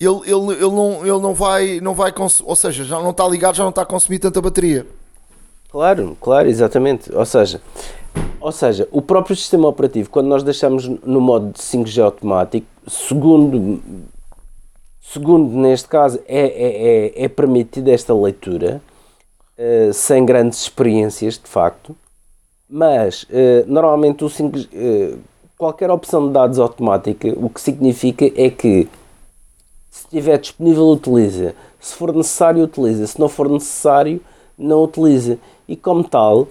ele, 0.00 0.20
ele, 0.24 0.52
ele, 0.54 0.70
não, 0.70 1.06
ele 1.06 1.20
não 1.20 1.34
vai, 1.34 1.80
não 1.80 1.94
vai 1.94 2.12
ou 2.44 2.56
seja, 2.56 2.84
já 2.84 2.98
não 2.98 3.10
está 3.10 3.28
ligado, 3.28 3.54
já 3.54 3.62
não 3.62 3.70
está 3.70 3.82
a 3.82 3.86
consumir 3.86 4.18
tanta 4.18 4.40
bateria. 4.40 4.86
Claro, 5.70 6.16
claro, 6.20 6.48
exatamente. 6.48 7.14
Ou 7.14 7.24
seja, 7.26 7.60
ou 8.40 8.50
seja, 8.50 8.88
o 8.90 9.02
próprio 9.02 9.36
sistema 9.36 9.68
operativo, 9.68 10.08
quando 10.08 10.26
nós 10.26 10.42
deixamos 10.42 10.88
no 10.88 11.20
modo 11.20 11.52
de 11.52 11.60
5G 11.60 12.02
automático, 12.02 12.66
segundo 12.88 13.80
Segundo, 15.12 15.56
neste 15.56 15.88
caso, 15.88 16.20
é, 16.28 16.38
é, 16.38 17.22
é, 17.22 17.24
é 17.24 17.28
permitida 17.28 17.90
esta 17.90 18.14
leitura, 18.14 18.80
uh, 19.58 19.92
sem 19.92 20.24
grandes 20.24 20.60
experiências, 20.60 21.34
de 21.34 21.48
facto, 21.48 21.96
mas 22.68 23.24
uh, 23.24 23.26
normalmente 23.66 24.24
o 24.24 24.30
5, 24.30 24.56
uh, 24.56 25.18
qualquer 25.58 25.90
opção 25.90 26.28
de 26.28 26.32
dados 26.32 26.60
automática, 26.60 27.26
o 27.36 27.50
que 27.50 27.60
significa 27.60 28.24
é 28.24 28.50
que 28.50 28.88
se 29.90 30.04
estiver 30.04 30.38
disponível, 30.38 30.86
utiliza. 30.90 31.56
Se 31.80 31.96
for 31.96 32.14
necessário, 32.14 32.62
utiliza. 32.62 33.04
Se 33.08 33.18
não 33.18 33.28
for 33.28 33.48
necessário, 33.48 34.20
não 34.56 34.84
utiliza. 34.84 35.38
E 35.66 35.74
como 35.74 36.04
tal, 36.04 36.46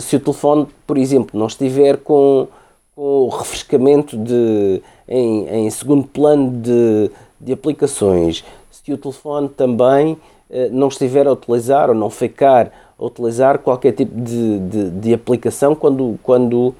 se 0.00 0.16
o 0.16 0.20
telefone, 0.20 0.66
por 0.84 0.98
exemplo, 0.98 1.38
não 1.38 1.46
estiver 1.46 1.98
com, 1.98 2.48
com 2.96 3.02
o 3.02 3.28
refrescamento 3.28 4.16
de, 4.16 4.82
em, 5.06 5.48
em 5.48 5.70
segundo 5.70 6.08
plano 6.08 6.50
de 6.50 7.10
de 7.40 7.52
aplicações. 7.52 8.44
Se 8.70 8.92
o 8.92 8.98
telefone 8.98 9.48
também 9.48 10.16
eh, 10.48 10.68
não 10.70 10.88
estiver 10.88 11.26
a 11.26 11.32
utilizar 11.32 11.88
ou 11.88 11.94
não 11.94 12.10
ficar 12.10 12.72
a 12.98 13.04
utilizar 13.04 13.58
qualquer 13.58 13.92
tipo 13.92 14.18
de, 14.20 14.58
de, 14.60 14.90
de 14.90 15.14
aplicação 15.14 15.74
quando, 15.74 16.18
quando 16.22 16.74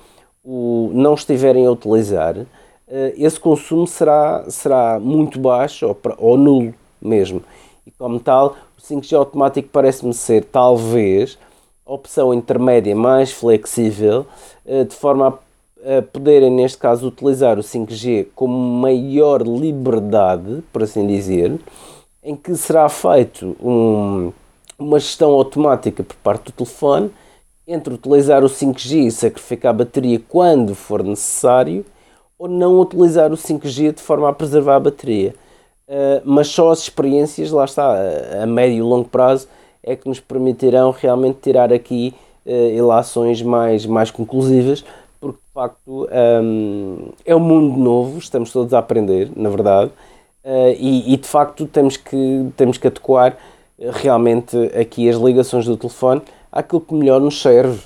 o, 0.44 0.90
não 0.94 1.14
estiverem 1.14 1.66
a 1.66 1.70
utilizar, 1.70 2.36
eh, 2.88 3.14
esse 3.16 3.38
consumo 3.38 3.86
será, 3.86 4.44
será 4.48 4.98
muito 5.00 5.38
baixo 5.38 5.86
ou, 5.86 5.98
ou 6.18 6.36
nulo 6.36 6.74
mesmo. 7.02 7.42
E 7.86 7.90
como 7.90 8.18
tal, 8.20 8.56
o 8.78 8.80
5G 8.80 9.16
automático 9.16 9.68
parece-me 9.72 10.14
ser 10.14 10.44
talvez 10.44 11.38
a 11.84 11.92
opção 11.92 12.32
intermédia 12.32 12.94
mais 12.96 13.32
flexível, 13.32 14.26
eh, 14.64 14.84
de 14.84 14.94
forma 14.94 15.28
a 15.28 15.32
poderem, 16.12 16.50
neste 16.50 16.78
caso, 16.78 17.08
utilizar 17.08 17.58
o 17.58 17.62
5G 17.62 18.26
com 18.34 18.46
maior 18.48 19.42
liberdade, 19.42 20.62
por 20.72 20.82
assim 20.82 21.06
dizer, 21.06 21.58
em 22.22 22.34
que 22.34 22.56
será 22.56 22.88
feito 22.88 23.56
um, 23.62 24.32
uma 24.78 24.98
gestão 24.98 25.30
automática 25.30 26.02
por 26.02 26.16
parte 26.16 26.46
do 26.46 26.52
telefone 26.52 27.10
entre 27.66 27.94
utilizar 27.94 28.44
o 28.44 28.48
5G 28.48 29.06
e 29.06 29.10
sacrificar 29.10 29.70
a 29.70 29.78
bateria 29.78 30.20
quando 30.28 30.74
for 30.74 31.02
necessário 31.02 31.84
ou 32.38 32.48
não 32.48 32.80
utilizar 32.80 33.32
o 33.32 33.36
5G 33.36 33.94
de 33.94 34.02
forma 34.02 34.28
a 34.28 34.32
preservar 34.32 34.76
a 34.76 34.80
bateria. 34.80 35.34
Uh, 35.88 36.20
mas 36.24 36.48
só 36.48 36.70
as 36.70 36.80
experiências, 36.80 37.50
lá 37.50 37.64
está, 37.64 37.96
a 38.42 38.46
médio 38.46 38.78
e 38.78 38.82
longo 38.82 39.08
prazo, 39.08 39.48
é 39.82 39.94
que 39.94 40.08
nos 40.08 40.20
permitirão 40.20 40.90
realmente 40.90 41.38
tirar 41.40 41.72
aqui 41.72 42.12
uh, 42.44 42.50
ilações 42.50 43.40
mais, 43.40 43.86
mais 43.86 44.10
conclusivas 44.10 44.84
facto 45.56 46.06
um, 46.42 47.12
é 47.24 47.34
um 47.34 47.40
mundo 47.40 47.78
novo, 47.78 48.18
estamos 48.18 48.52
todos 48.52 48.74
a 48.74 48.78
aprender, 48.78 49.30
na 49.34 49.48
verdade, 49.48 49.90
uh, 50.44 50.76
e, 50.78 51.14
e, 51.14 51.16
de 51.16 51.26
facto 51.26 51.66
temos 51.66 51.96
que, 51.96 52.50
temos 52.58 52.76
que 52.76 52.86
adequar 52.86 53.38
realmente 53.78 54.54
aqui 54.78 55.08
as 55.08 55.16
ligações 55.16 55.64
do 55.64 55.74
telefone 55.74 56.20
àquilo 56.52 56.82
que 56.82 56.92
melhor 56.92 57.22
nos 57.22 57.40
serve. 57.40 57.80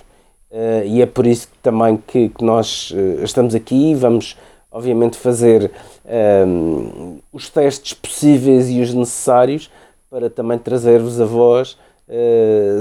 Uh, 0.51 0.85
e 0.85 1.01
é 1.01 1.07
por 1.07 1.29
isso 1.29 1.47
que, 1.47 1.59
também 1.63 1.97
que, 2.09 2.29
que 2.31 2.45
nós 2.45 2.91
uh, 2.91 3.23
estamos 3.23 3.55
aqui 3.55 3.95
vamos 3.95 4.37
obviamente 4.73 5.17
fazer 5.17 5.71
um, 6.45 7.19
os 7.33 7.49
testes 7.49 7.93
possíveis 7.95 8.69
e 8.69 8.81
os 8.81 8.93
necessários 8.93 9.71
para 10.11 10.29
também 10.29 10.59
trazer-vos 10.59 11.21
a 11.21 11.25
voz 11.25 11.79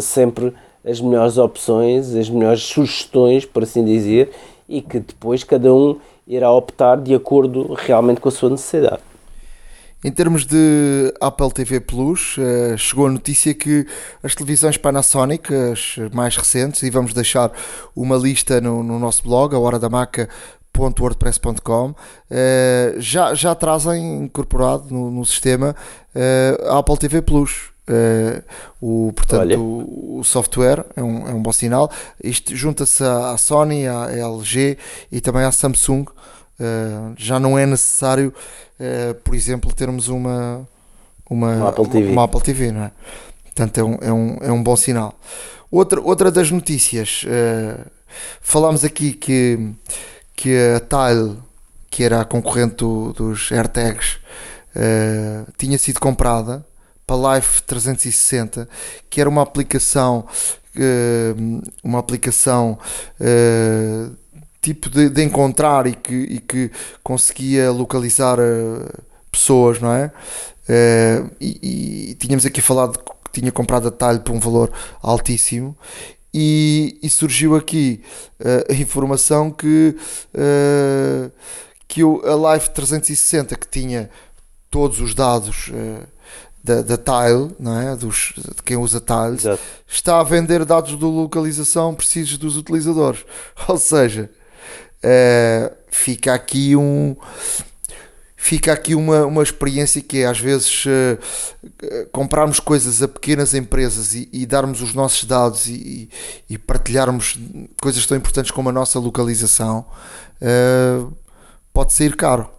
sempre 0.02 0.52
as 0.84 1.00
melhores 1.00 1.38
opções, 1.38 2.16
as 2.16 2.30
melhores 2.30 2.64
sugestões, 2.64 3.46
por 3.46 3.62
assim 3.62 3.86
dizer, 3.86 4.32
e 4.70 4.82
que 4.82 5.00
depois 5.00 5.44
cada 5.44 5.74
um 5.74 6.00
irá 6.28 6.52
optar 6.52 6.98
de 6.98 7.14
acordo 7.16 7.74
realmente 7.74 8.22
com 8.22 8.30
a 8.30 8.32
sua 8.32 8.52
necessidade. 8.52 9.02
Em 10.02 10.12
termos 10.12 10.46
de 10.46 11.14
Apple 11.20 11.52
TV 11.52 11.82
Plus, 11.82 12.38
eh, 12.40 12.78
chegou 12.78 13.08
a 13.08 13.10
notícia 13.10 13.54
que 13.54 13.86
as 14.24 14.34
televisões 14.34 14.78
Panasonic, 14.78 15.54
as 15.54 15.98
mais 16.14 16.38
recentes, 16.38 16.84
e 16.84 16.90
vamos 16.90 17.14
deixar 17.14 17.52
uma 17.94 18.16
lista 18.16 18.62
no, 18.62 18.82
no 18.82 18.98
nosso 18.98 19.24
blog, 19.24 19.54
a 19.54 19.60
hora 19.60 19.78
da 19.78 19.90
maca 19.90 20.30
já, 23.00 23.34
já 23.34 23.54
trazem 23.54 24.24
incorporado 24.24 24.86
no, 24.90 25.12
no 25.12 25.26
sistema 25.26 25.76
eh, 26.16 26.58
a 26.70 26.78
Apple 26.78 26.98
TV 26.98 27.22
Plus. 27.22 27.72
Uh, 27.90 28.44
o, 28.80 29.14
portanto, 29.14 29.60
o, 29.60 30.20
o, 30.20 30.24
software 30.24 30.86
é 30.96 31.02
um, 31.02 31.28
é 31.28 31.34
um 31.34 31.42
bom 31.42 31.52
sinal. 31.52 31.92
Isto 32.24 32.56
junta-se 32.56 33.04
à, 33.04 33.36
Sony, 33.36 33.88
à 33.88 34.12
LG 34.12 34.78
e 35.12 35.20
também 35.20 35.44
à 35.44 35.52
Samsung. 35.52 36.04
Uh, 36.04 37.16
já 37.18 37.40
não 37.40 37.58
é 37.58 37.66
necessário, 37.66 38.32
uh, 38.80 39.16
por 39.24 39.34
exemplo, 39.34 39.74
termos 39.74 40.08
uma, 40.08 40.68
uma, 41.28 41.56
uma, 41.56 41.70
Apple 41.70 41.88
TV. 41.88 42.12
uma 42.12 42.24
Apple 42.26 42.42
TV, 42.42 42.72
não 42.72 42.84
é? 42.84 42.92
Portanto, 43.46 43.78
é 43.80 43.84
um, 43.84 43.98
é 44.02 44.14
um, 44.14 44.38
é 44.42 44.52
um 44.52 44.62
bom 44.62 44.76
sinal. 44.76 45.20
Outra, 45.72 46.00
outra 46.00 46.32
das 46.32 46.52
notícias, 46.52 47.26
falámos 48.42 48.84
aqui 48.84 49.14
que, 49.14 49.72
que 50.36 50.56
a 50.76 50.80
Tile, 50.80 51.38
que 51.90 52.04
era 52.04 52.22
a 52.22 52.26
concorrente 52.26 52.76
do, 52.76 53.14
dos 53.14 53.52
AirTags, 53.52 54.18
tinha 55.58 55.78
sido 55.78 56.00
comprada 56.00 56.66
para 57.10 57.38
Life 57.38 57.64
360, 57.64 58.70
que 59.10 59.20
era 59.20 59.28
uma 59.28 59.42
aplicação 59.42 60.28
uma 61.84 61.98
aplicação 61.98 62.78
tipo 64.62 64.90
de, 64.90 65.10
de 65.10 65.24
encontrar 65.24 65.88
e 65.88 65.96
que, 65.96 66.14
e 66.14 66.40
que 66.40 66.72
conseguia 67.02 67.72
localizar 67.72 68.40
uh, 68.40 69.04
pessoas, 69.32 69.82
não 69.82 69.92
é? 69.92 70.12
E, 71.42 72.12
e, 72.12 72.16
tínhamos 72.16 72.46
aqui 72.46 72.62
falado 72.62 73.00
que 73.00 73.42
tinha 73.42 73.52
comprado 73.52 73.88
a 73.88 73.92
talho 73.92 74.20
por 74.20 74.34
um 74.34 74.40
valor 74.40 74.72
altíssimo. 75.02 75.76
E, 76.32 77.00
e 77.02 77.10
surgiu 77.10 77.56
aqui 77.56 78.04
a 78.70 78.74
informação 78.74 79.50
que, 79.50 79.96
que 81.88 82.04
o, 82.04 82.22
a 82.24 82.36
Live 82.36 82.70
360, 82.70 83.56
que 83.56 83.68
tinha 83.68 84.12
todos 84.70 85.02
os 85.02 85.16
dados 85.16 85.72
da, 86.64 86.82
da 86.82 86.98
Tile, 86.98 87.56
não 87.60 87.80
é? 87.80 87.96
Dos, 87.96 88.34
de 88.36 88.64
quem 88.64 88.78
usa 88.78 89.00
Tiles, 89.00 89.46
Exato. 89.46 89.62
está 89.88 90.20
a 90.20 90.24
vender 90.24 90.66
dados 90.66 90.98
de 90.98 91.04
localização 91.04 91.96
precisos 91.96 92.38
dos 92.38 92.58
utilizadores. 92.58 93.26
Ou 93.68 93.78
seja, 93.78 94.30
uh, 95.04 95.76
fica 95.90 96.34
aqui 96.34 96.76
um 96.76 97.16
fica 98.42 98.72
aqui 98.72 98.96
uma, 98.96 99.26
uma 99.26 99.44
experiência 99.44 100.02
que 100.02 100.20
é 100.20 100.26
às 100.26 100.40
vezes 100.40 100.86
uh, 100.86 102.10
comprarmos 102.12 102.60
coisas 102.60 103.02
a 103.04 103.08
pequenas 103.08 103.54
empresas 103.54 104.16
e, 104.16 104.30
e 104.32 104.46
darmos 104.46 104.82
os 104.82 104.94
nossos 104.94 105.26
dados 105.26 105.68
e, 105.68 106.10
e, 106.50 106.58
partilharmos 106.58 107.38
coisas 107.82 108.06
tão 108.06 108.18
importantes 108.18 108.50
como 108.50 108.70
a 108.70 108.72
nossa 108.72 108.98
localização 108.98 109.86
uh, 110.42 111.14
pode 111.74 111.94
sair 111.94 112.16
caro. 112.16 112.50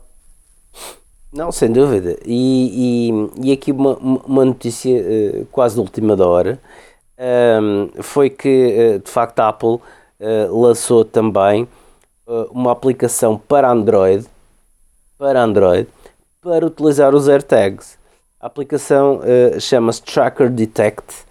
Não, 1.33 1.53
sem 1.53 1.71
dúvida. 1.71 2.19
E, 2.25 3.11
e, 3.11 3.49
e 3.49 3.53
aqui 3.53 3.71
uma, 3.73 3.97
uma 3.97 4.45
notícia 4.45 5.01
uh, 5.01 5.47
quase 5.47 5.75
de 5.75 5.81
última 5.81 6.15
hora 6.25 6.61
um, 7.63 8.03
foi 8.03 8.31
que 8.31 9.01
de 9.05 9.11
facto 9.11 9.41
a 9.41 9.49
Apple 9.49 9.79
lançou 10.51 11.05
também 11.05 11.69
uh, 12.27 12.45
uma 12.51 12.73
aplicação 12.73 13.39
para 13.39 13.71
Android, 13.71 14.27
para 15.19 15.43
Android, 15.43 15.89
para 16.41 16.67
utilizar 16.67 17.15
os 17.15 17.29
AirTags. 17.29 17.99
A 18.41 18.47
aplicação 18.47 19.21
uh, 19.21 19.61
chama-se 19.61 20.03
Tracker 20.03 20.49
Detect 20.49 21.25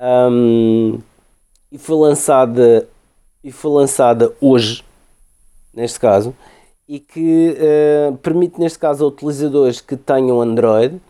um, 0.00 1.00
e 1.72 1.78
foi 1.78 1.96
lançada 1.96 2.88
e 3.42 3.50
foi 3.52 3.72
lançada 3.72 4.32
hoje, 4.40 4.82
neste 5.72 6.00
caso, 6.00 6.34
e 6.88 6.98
que 7.00 7.56
uh, 7.58 8.16
permite 8.18 8.60
neste 8.60 8.78
caso 8.78 9.04
a 9.04 9.08
utilizadores 9.08 9.80
que 9.80 9.96
tenham 9.96 10.40
Android 10.40 11.00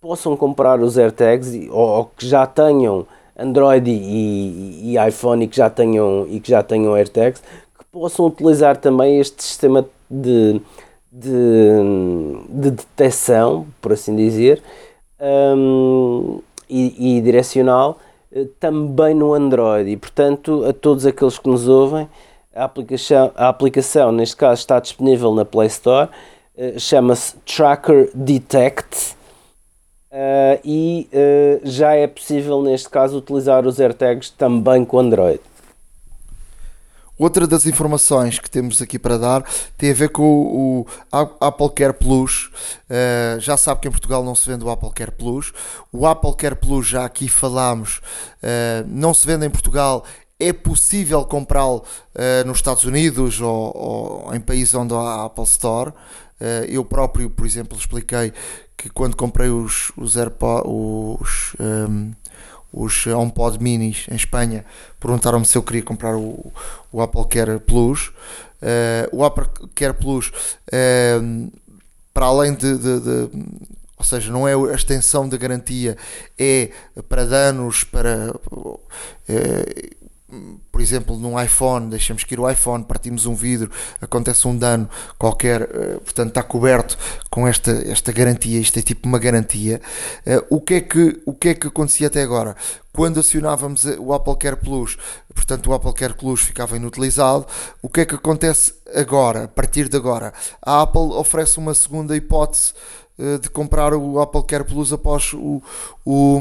possam 0.00 0.36
comprar 0.36 0.80
os 0.80 0.98
AirTags 0.98 1.68
ou, 1.70 1.88
ou 1.88 2.04
que 2.16 2.26
já 2.26 2.46
tenham 2.46 3.06
Android 3.36 3.90
e, 3.90 3.94
e, 3.94 4.94
e, 4.94 5.08
iPhone 5.08 5.44
e 5.44 5.48
que 5.48 5.56
já 5.56 5.68
tenham 5.70 6.26
e 6.28 6.38
que 6.40 6.50
já 6.50 6.62
tenham 6.62 6.94
AirTags 6.94 7.42
possam 7.94 8.26
utilizar 8.26 8.76
também 8.76 9.20
este 9.20 9.40
sistema 9.44 9.86
de, 10.10 10.60
de, 11.12 11.30
de 12.48 12.70
detecção, 12.72 13.66
por 13.80 13.92
assim 13.92 14.16
dizer, 14.16 14.60
um, 15.56 16.40
e, 16.68 17.16
e, 17.16 17.20
direcional 17.20 17.98
eh, 18.32 18.46
também 18.58 19.14
no 19.14 19.32
Android. 19.32 19.88
E, 19.88 19.96
portanto, 19.96 20.64
a 20.68 20.72
todos 20.72 21.06
aqueles 21.06 21.38
que 21.38 21.48
nos 21.48 21.68
ouvem, 21.68 22.08
a 22.54 22.64
aplicação, 22.64 23.32
a 23.34 23.48
aplicação 23.48 24.12
neste 24.12 24.36
caso 24.36 24.60
está 24.60 24.78
disponível 24.80 25.34
na 25.34 25.44
Play 25.44 25.68
Store, 25.68 26.08
uh, 26.56 26.78
chama-se 26.78 27.36
Tracker 27.38 28.10
Detect. 28.14 29.16
Uh, 30.10 30.60
e 30.64 31.08
uh, 31.12 31.60
já 31.64 31.94
é 31.94 32.06
possível, 32.06 32.62
neste 32.62 32.88
caso, 32.88 33.18
utilizar 33.18 33.66
os 33.66 33.80
AirTags 33.80 34.30
também 34.30 34.84
com 34.84 35.00
Android. 35.00 35.40
Outra 37.16 37.46
das 37.46 37.64
informações 37.64 38.40
que 38.40 38.50
temos 38.50 38.82
aqui 38.82 38.98
para 38.98 39.16
dar 39.16 39.44
tem 39.78 39.92
a 39.92 39.94
ver 39.94 40.08
com 40.08 40.22
o, 40.22 40.80
o 40.80 40.86
Apple 41.40 41.70
Care 41.70 41.92
Plus. 41.92 42.50
Uh, 42.90 43.38
já 43.38 43.56
sabe 43.56 43.80
que 43.80 43.88
em 43.88 43.90
Portugal 43.90 44.24
não 44.24 44.34
se 44.34 44.50
vende 44.50 44.64
o 44.64 44.70
Apple 44.70 44.90
Care 44.90 45.12
Plus. 45.12 45.52
O 45.92 46.06
Apple 46.06 46.34
Care 46.34 46.56
Plus, 46.56 46.88
já 46.88 47.04
aqui 47.04 47.28
falámos, 47.28 47.98
uh, 48.42 48.84
não 48.88 49.14
se 49.14 49.24
vende 49.26 49.46
em 49.46 49.50
Portual. 49.50 50.04
É 50.38 50.52
possível 50.52 51.24
comprá-lo 51.24 51.84
uh, 52.14 52.46
nos 52.46 52.58
Estados 52.58 52.84
Unidos 52.84 53.40
ou, 53.40 54.26
ou, 54.26 54.34
em 54.34 54.40
países 54.40 54.74
onde 54.74 54.92
há 54.94 54.98
a 54.98 55.24
Apple 55.26 55.44
Store. 55.44 55.92
eu 56.68 56.84
próprio, 56.84 57.30
por 57.30 57.46
exemplo, 57.46 57.78
expliquei 57.78 58.32
que 58.76 58.90
quando 58.90 59.16
comprei 59.16 59.48
os, 59.48 59.92
os 59.96 60.16
AirPods, 60.16 60.66
os, 62.72 63.06
HomePod 63.06 63.62
Minis 63.62 64.06
em 64.10 64.16
Espanha 64.16 64.64
perguntaram-me 64.98 65.46
se 65.46 65.56
eu 65.56 65.62
queria 65.62 65.82
comprar 65.82 66.16
o, 66.16 66.52
o 66.92 67.00
Apple 67.00 67.26
Care 67.28 67.60
Plus. 67.60 68.12
Uh, 68.64 69.08
o 69.12 69.24
Apple 69.24 69.46
Care 69.74 69.92
Plus, 69.92 70.28
uh, 70.28 71.52
para 72.14 72.26
além 72.26 72.54
de, 72.54 72.78
de, 72.78 73.00
de, 73.00 73.28
ou 73.98 74.04
seja, 74.04 74.32
não 74.32 74.48
é 74.48 74.54
a 74.54 74.74
extensão 74.74 75.28
da 75.28 75.36
garantia, 75.36 75.98
é 76.38 76.70
para 77.06 77.26
danos, 77.26 77.84
para 77.84 78.34
uh, 78.50 78.80
por 80.72 80.80
exemplo, 80.80 81.16
num 81.16 81.40
iPhone, 81.40 81.90
deixamos 81.90 82.24
cair 82.24 82.40
o 82.40 82.50
iPhone, 82.50 82.84
partimos 82.84 83.26
um 83.26 83.34
vidro, 83.34 83.70
acontece 84.00 84.48
um 84.48 84.56
dano 84.56 84.88
qualquer, 85.18 85.62
eh, 85.62 85.98
portanto 86.02 86.28
está 86.28 86.42
coberto 86.42 86.96
com 87.30 87.46
esta, 87.46 87.70
esta 87.70 88.10
garantia, 88.10 88.58
isto 88.58 88.78
é 88.78 88.82
tipo 88.82 89.06
uma 89.06 89.18
garantia. 89.18 89.80
Eh, 90.24 90.42
o 90.48 90.60
que, 90.60 90.74
é 90.74 90.80
que, 90.80 91.22
o 91.26 91.34
que 91.34 91.48
é 91.50 91.54
que 91.54 91.66
acontecia 91.68 92.06
até 92.06 92.22
agora? 92.22 92.56
Quando 92.92 93.20
acionávamos 93.20 93.84
o 93.84 94.12
Apple 94.14 94.36
Care 94.36 94.56
Plus, 94.56 94.96
portanto 95.34 95.70
o 95.70 95.74
Apple 95.74 95.92
Care 95.92 96.14
Plus 96.14 96.40
ficava 96.40 96.76
inutilizado, 96.76 97.46
o 97.82 97.88
que 97.88 98.00
é 98.00 98.06
que 98.06 98.14
acontece 98.14 98.74
agora, 98.94 99.44
a 99.44 99.48
partir 99.48 99.88
de 99.88 99.96
agora? 99.96 100.32
A 100.62 100.82
Apple 100.82 101.12
oferece 101.12 101.58
uma 101.58 101.74
segunda 101.74 102.16
hipótese 102.16 102.72
eh, 103.18 103.38
de 103.38 103.50
comprar 103.50 103.92
o 103.94 104.20
Apple 104.20 104.44
Care 104.44 104.64
Plus 104.64 104.92
após 104.92 105.32
o, 105.34 105.62
o, 106.04 106.40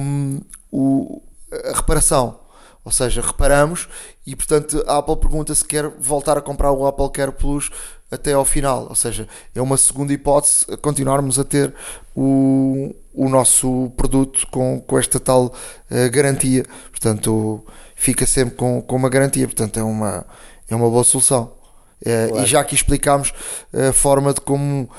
o 0.71 1.21
a 1.51 1.75
reparação 1.75 2.42
ou 2.83 2.91
seja, 2.91 3.21
reparamos 3.21 3.87
e 4.25 4.35
portanto 4.35 4.83
a 4.87 4.97
Apple 4.97 5.17
pergunta 5.17 5.55
se 5.55 5.63
quer 5.63 5.87
voltar 5.87 6.37
a 6.37 6.41
comprar 6.41 6.71
o 6.71 6.85
Apple 6.85 7.09
Care 7.11 7.31
Plus 7.31 7.69
até 8.13 8.33
ao 8.33 8.45
final. 8.45 8.87
Ou 8.89 8.95
seja, 8.95 9.27
é 9.53 9.61
uma 9.61 9.77
segunda 9.77 10.13
hipótese 10.13 10.65
a 10.71 10.77
continuarmos 10.77 11.39
a 11.39 11.43
ter 11.43 11.73
o, 12.15 12.93
o 13.13 13.27
nosso 13.27 13.91
produto 13.97 14.47
com, 14.51 14.79
com 14.81 14.99
esta 14.99 15.19
tal 15.19 15.45
uh, 15.45 16.11
garantia. 16.11 16.65
Portanto, 16.91 17.65
fica 17.95 18.25
sempre 18.25 18.55
com, 18.55 18.81
com 18.81 18.95
uma 18.95 19.09
garantia. 19.09 19.47
Portanto, 19.47 19.79
é 19.79 19.83
uma, 19.83 20.25
é 20.69 20.75
uma 20.75 20.89
boa 20.89 21.03
solução. 21.03 21.53
Uh, 22.01 22.29
claro. 22.29 22.43
E 22.43 22.45
já 22.45 22.59
aqui 22.59 22.75
explicámos 22.75 23.33
a 23.73 23.93
forma 23.93 24.33
de 24.33 24.41
como, 24.41 24.89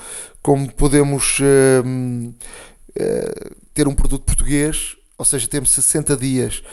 como 0.41 0.71
podemos 0.73 1.39
uh, 1.39 2.33
ter 3.73 3.87
um 3.87 3.93
produto 3.93 4.23
português, 4.23 4.95
ou 5.17 5.25
seja, 5.25 5.47
temos 5.47 5.71
60 5.71 6.15
dias 6.17 6.63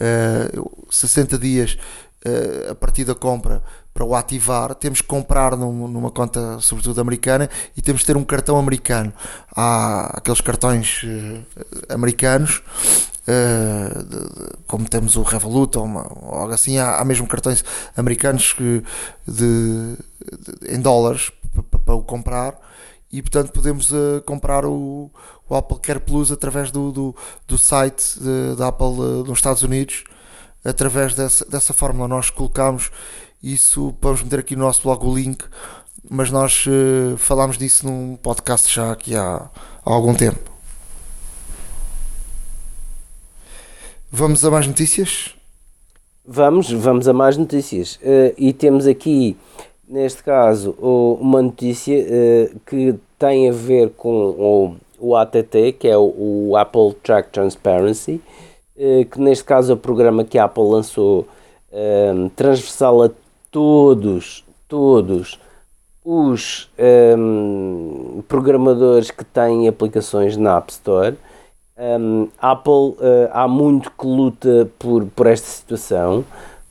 uh, 0.00 0.58
eh, 0.58 0.86
60 0.90 1.38
dias 1.38 1.78
uh, 2.26 2.70
a 2.72 2.74
partir 2.74 3.04
da 3.04 3.14
compra 3.14 3.62
para 3.92 4.04
o 4.04 4.14
ativar, 4.14 4.74
temos 4.74 5.00
que 5.00 5.06
comprar 5.06 5.56
num, 5.56 5.88
numa 5.88 6.10
conta, 6.10 6.58
sobretudo 6.60 7.00
americana, 7.00 7.50
e 7.76 7.82
temos 7.82 8.02
que 8.02 8.06
ter 8.06 8.16
um 8.16 8.24
cartão 8.24 8.56
americano. 8.56 9.12
Há 9.54 10.18
aqueles 10.18 10.40
cartões 10.40 11.02
uh, 11.02 11.92
americanos, 11.92 12.62
uh, 13.26 14.04
de, 14.04 14.18
de, 14.18 14.56
como 14.66 14.88
temos 14.88 15.16
o 15.16 15.22
Revolut 15.22 15.76
ou, 15.76 15.84
uma, 15.84 16.06
ou 16.22 16.34
algo 16.34 16.52
assim, 16.54 16.78
há, 16.78 16.96
há, 16.96 17.04
mesmo 17.04 17.26
cartões 17.26 17.64
americanos 17.96 18.52
que, 18.52 18.82
de, 19.26 19.96
em 20.68 20.80
dólares 20.80 21.32
para 21.84 21.94
o 21.94 22.02
comprar 22.02 22.69
e 23.12 23.20
portanto 23.20 23.52
podemos 23.52 23.90
uh, 23.90 24.22
comprar 24.24 24.64
o, 24.64 25.10
o, 25.48 25.54
Apple 25.54 25.78
Care 25.80 26.00
Plus 26.00 26.30
através 26.30 26.70
do, 26.70 26.92
do, 26.92 27.16
do 27.46 27.58
site 27.58 28.18
da 28.56 28.68
Apple 28.68 28.86
uh, 28.86 29.24
nos 29.24 29.38
Estados 29.38 29.62
Unidos. 29.62 30.04
Através 30.64 31.14
dessa, 31.14 31.44
dessa 31.46 31.72
fórmula 31.72 32.06
nós 32.06 32.30
colocamos 32.30 32.90
isso, 33.42 33.94
vamos 34.00 34.22
meter 34.22 34.40
aqui 34.40 34.54
no 34.54 34.64
nosso 34.64 34.82
blog 34.82 35.06
o 35.06 35.14
link 35.14 35.44
mas 36.08 36.30
nós 36.30 36.64
uh, 36.66 37.16
falámos 37.18 37.56
disso 37.58 37.86
num 37.86 38.16
podcast 38.16 38.74
já 38.74 38.90
aqui 38.90 39.14
há, 39.14 39.48
há 39.84 39.90
algum 39.90 40.14
tempo. 40.14 40.50
Vamos 44.10 44.44
a 44.44 44.50
mais 44.50 44.66
notícias? 44.66 45.34
Vamos, 46.26 46.70
vamos 46.72 47.06
a 47.06 47.12
mais 47.12 47.36
notícias. 47.36 47.98
E 48.36 48.52
temos 48.52 48.86
aqui 48.86 49.36
neste 49.90 50.22
caso, 50.22 50.70
uma 50.80 51.42
notícia 51.42 51.98
uh, 51.98 52.60
que 52.64 52.94
tem 53.18 53.50
a 53.50 53.52
ver 53.52 53.90
com 53.90 54.08
o, 54.08 54.76
o 55.00 55.16
ATT, 55.16 55.72
que 55.78 55.88
é 55.88 55.98
o, 55.98 56.56
Apple 56.56 56.94
Track 57.02 57.30
Transparency, 57.30 58.20
uh, 58.76 59.04
que 59.04 59.20
neste 59.20 59.44
caso 59.44 59.72
é 59.72 59.74
o 59.74 59.78
programa 59.78 60.24
que 60.24 60.38
a 60.38 60.44
Apple 60.44 60.62
lançou 60.62 61.26
uh, 61.72 62.30
transversal 62.36 63.02
a 63.02 63.10
todos, 63.50 64.44
todos 64.68 65.40
os 66.04 66.70
um, 67.18 68.22
programadores 68.28 69.10
que 69.10 69.24
têm 69.24 69.68
aplicações 69.68 70.36
na 70.36 70.56
App 70.56 70.70
Store. 70.70 71.16
Um, 71.76 72.28
Apple 72.38 72.96
há 73.32 73.48
muito 73.48 73.90
que 73.90 74.06
luta 74.06 74.70
por, 74.78 75.04
por 75.06 75.26
esta 75.26 75.46
situação, 75.46 76.24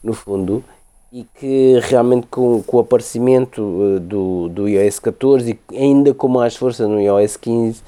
no 0.04 0.14
fundo, 0.14 0.64
e 1.12 1.26
que 1.39 1.80
realmente 1.84 2.28
com, 2.28 2.62
com 2.62 2.78
o 2.78 2.80
aparecimento 2.80 3.62
uh, 3.62 4.00
do, 4.00 4.50
do 4.50 4.67
iOS 4.67 5.00
14 5.00 5.60
e 5.72 5.76
ainda 5.76 6.13
com 6.13 6.28
mais 6.28 6.56
força 6.56 6.88
no 6.88 7.02
iOS 7.02 7.36
15 7.38 7.82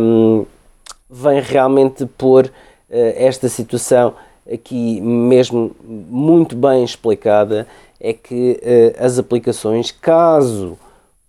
um, 0.00 0.46
vem 1.10 1.40
realmente 1.40 2.06
pôr 2.06 2.46
uh, 2.46 2.50
esta 2.88 3.48
situação 3.48 4.14
aqui 4.50 5.00
mesmo 5.00 5.76
muito 5.84 6.56
bem 6.56 6.82
explicada 6.82 7.66
é 8.00 8.12
que 8.12 8.58
uh, 8.62 9.04
as 9.04 9.18
aplicações 9.18 9.90
caso 9.90 10.78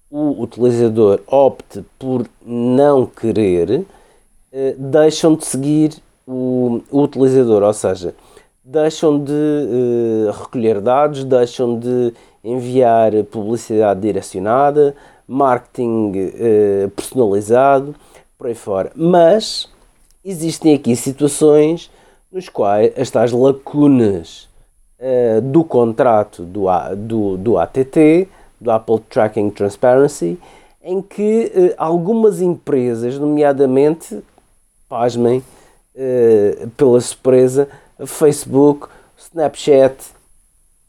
o 0.10 0.42
utilizador 0.42 1.20
opte 1.28 1.84
por 1.98 2.26
não 2.46 3.06
querer 3.06 3.84
deixam 4.78 5.34
de 5.34 5.44
seguir 5.44 5.96
o, 6.28 6.82
o 6.92 7.02
utilizador, 7.02 7.64
ou 7.64 7.74
seja, 7.74 8.14
deixam 8.64 9.22
de 9.22 9.32
uh, 9.32 10.32
recolher 10.32 10.80
dados, 10.80 11.26
deixam 11.26 11.78
de 11.78 12.14
enviar 12.44 13.12
publicidade 13.26 14.00
direcionada, 14.00 14.96
marketing 15.28 16.12
uh, 16.16 16.90
personalizado, 16.92 17.94
por 18.38 18.48
aí 18.48 18.56
fora. 18.56 18.92
Mas 18.96 19.70
existem 20.24 20.74
aqui 20.74 20.96
situações 20.96 21.92
nos 22.32 22.48
quais 22.48 22.98
as 22.98 23.12
tais 23.12 23.32
lacunas 23.34 24.48
uh, 25.00 25.42
do 25.42 25.64
contrato 25.64 26.44
do, 26.44 26.66
do, 26.96 27.38
do 27.38 27.58
ATT, 27.58 28.30
do 28.62 28.72
Apple 28.72 29.00
Tracking 29.10 29.50
Transparency, 29.50 30.40
em 30.82 31.02
que 31.02 31.74
algumas 31.78 32.42
empresas, 32.42 33.18
nomeadamente, 33.18 34.22
pasmem, 34.90 35.42
pela 36.76 37.00
surpresa, 37.00 37.70
Facebook, 38.06 38.88
Snapchat, 39.18 39.96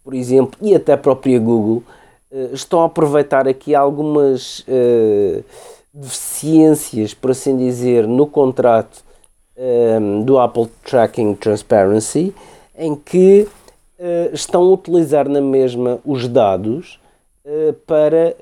por 0.03 0.15
exemplo, 0.15 0.59
e 0.61 0.75
até 0.75 0.93
a 0.93 0.99
própria 0.99 1.39
Google, 1.39 1.83
eh, 2.35 2.51
estão 2.53 2.83
a 2.83 2.87
aproveitar 2.87 3.47
aqui 3.47 3.75
algumas 3.75 4.61
uh, 4.61 5.45
deficiências, 5.93 7.15
por 7.15 7.31
assim 7.31 7.57
dizer, 7.57 8.09
no 8.09 8.27
contrato 8.27 9.05
um, 9.57 9.63
ehm, 9.63 10.23
do 10.25 10.39
Apple 10.41 10.69
Tracking 10.85 11.35
Transparency, 11.37 12.35
em 12.77 12.97
que 12.97 13.47
uh, 13.99 14.35
estão 14.35 14.63
a 14.63 14.73
utilizar 14.73 15.29
na 15.29 15.41
mesma 15.41 16.01
os 16.05 16.27
dados 16.27 16.99
uh, 17.47 17.73
para, 17.87 18.37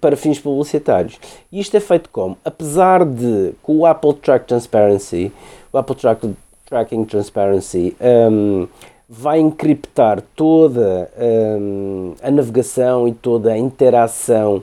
para 0.00 0.16
fins 0.16 0.40
publicitários. 0.40 1.20
E 1.52 1.60
isto 1.60 1.76
é 1.76 1.80
feito 1.80 2.10
como? 2.10 2.36
Apesar 2.44 3.04
de, 3.04 3.52
com 3.62 3.78
o 3.78 3.86
Apple 3.86 4.14
Track 4.14 4.46
Transparency, 4.46 5.32
o 5.72 5.78
Apple 5.78 5.94
Track 5.94 6.34
Tracking 6.74 7.04
Transparency 7.04 7.96
um, 8.00 8.66
vai 9.08 9.38
encriptar 9.38 10.20
toda 10.34 11.08
um, 11.16 12.14
a 12.20 12.28
navegação 12.32 13.06
e 13.06 13.14
toda 13.14 13.52
a 13.52 13.56
interação 13.56 14.60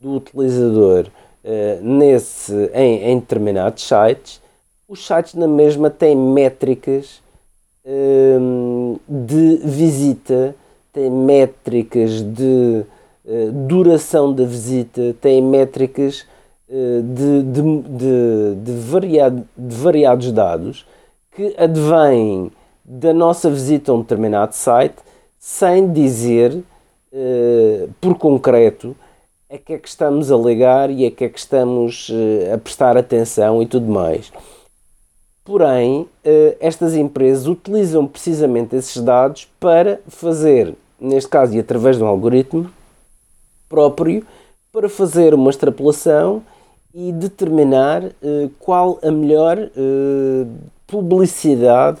do 0.00 0.16
utilizador 0.16 1.06
uh, 1.44 1.84
nesse, 1.84 2.52
em, 2.74 3.12
em, 3.12 3.18
determinados 3.20 3.84
sites. 3.84 4.40
Os 4.88 5.06
sites 5.06 5.34
na 5.34 5.46
mesma 5.46 5.88
têm 5.88 6.16
métricas 6.16 7.22
um, 7.86 8.98
de 9.08 9.58
visita, 9.58 10.56
têm 10.92 11.12
métricas 11.12 12.22
de 12.22 12.84
uh, 13.24 13.52
duração 13.68 14.32
da 14.32 14.44
visita, 14.44 15.14
têm 15.20 15.40
métricas 15.40 16.26
uh, 16.68 17.02
de, 17.02 17.42
de, 17.44 17.62
de, 17.82 18.54
de, 18.64 18.72
variado, 18.80 19.48
de 19.56 19.76
variados 19.76 20.32
dados 20.32 20.84
que 21.34 21.54
advém 21.58 22.52
da 22.84 23.12
nossa 23.12 23.50
visita 23.50 23.90
a 23.90 23.94
um 23.94 24.02
determinado 24.02 24.54
site 24.54 24.96
sem 25.38 25.92
dizer 25.92 26.52
uh, 26.52 27.90
por 28.00 28.16
concreto 28.16 28.94
a 29.50 29.58
que 29.58 29.74
é 29.74 29.78
que 29.78 29.88
estamos 29.88 30.30
a 30.30 30.36
ligar 30.36 30.90
e 30.90 31.06
a 31.06 31.10
que 31.10 31.24
é 31.24 31.28
que 31.28 31.38
estamos 31.38 32.08
uh, 32.08 32.54
a 32.54 32.58
prestar 32.58 32.96
atenção 32.96 33.62
e 33.62 33.66
tudo 33.66 33.86
mais. 33.86 34.32
Porém, 35.44 36.02
uh, 36.02 36.08
estas 36.60 36.94
empresas 36.94 37.46
utilizam 37.46 38.06
precisamente 38.06 38.76
esses 38.76 39.02
dados 39.02 39.48
para 39.58 40.00
fazer, 40.08 40.74
neste 41.00 41.28
caso 41.28 41.54
e 41.54 41.58
através 41.58 41.96
de 41.96 42.04
um 42.04 42.06
algoritmo 42.06 42.70
próprio, 43.68 44.24
para 44.70 44.88
fazer 44.88 45.34
uma 45.34 45.50
extrapolação 45.50 46.42
e 46.94 47.10
determinar 47.12 48.02
qual 48.58 48.98
a 49.02 49.10
melhor 49.10 49.58
publicidade 50.92 51.98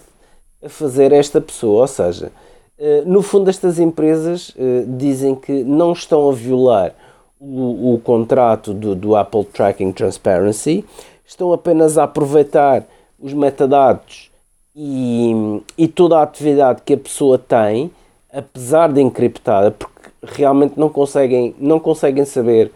a 0.62 0.68
fazer 0.68 1.12
esta 1.12 1.40
pessoa. 1.40 1.80
Ou 1.80 1.88
seja, 1.88 2.30
eh, 2.78 3.02
no 3.06 3.22
fundo, 3.22 3.48
estas 3.48 3.78
empresas 3.78 4.54
eh, 4.54 4.84
dizem 4.86 5.34
que 5.34 5.64
não 5.64 5.92
estão 5.92 6.28
a 6.28 6.32
violar 6.34 6.94
o, 7.40 7.94
o 7.94 8.00
contrato 8.00 8.74
do, 8.74 8.94
do, 8.94 9.16
Apple 9.16 9.44
Tracking 9.46 9.92
Transparency, 9.92 10.84
estão 11.26 11.54
apenas 11.54 11.96
a 11.96 12.04
aproveitar 12.04 12.84
os 13.18 13.32
metadados 13.32 14.30
e, 14.76 15.32
e 15.78 15.88
toda 15.88 16.18
a 16.18 16.22
atividade 16.22 16.82
que 16.84 16.92
a 16.92 16.98
pessoa 16.98 17.38
tem, 17.38 17.90
apesar 18.30 18.92
de 18.92 19.00
encriptada, 19.00 19.70
porque 19.70 20.10
realmente 20.22 20.78
não 20.78 20.90
conseguem, 20.90 21.54
não 21.58 21.80
conseguem 21.80 22.24
saber 22.24 22.70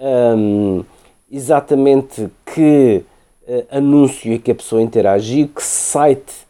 hum, 0.00 0.82
exatamente 1.30 2.28
que 2.54 3.04
anúncio 3.70 4.34
é 4.34 4.38
que 4.38 4.50
a 4.50 4.54
pessoa 4.54 4.82
interagiu, 4.82 5.48
que 5.48 5.62
site 5.62 6.46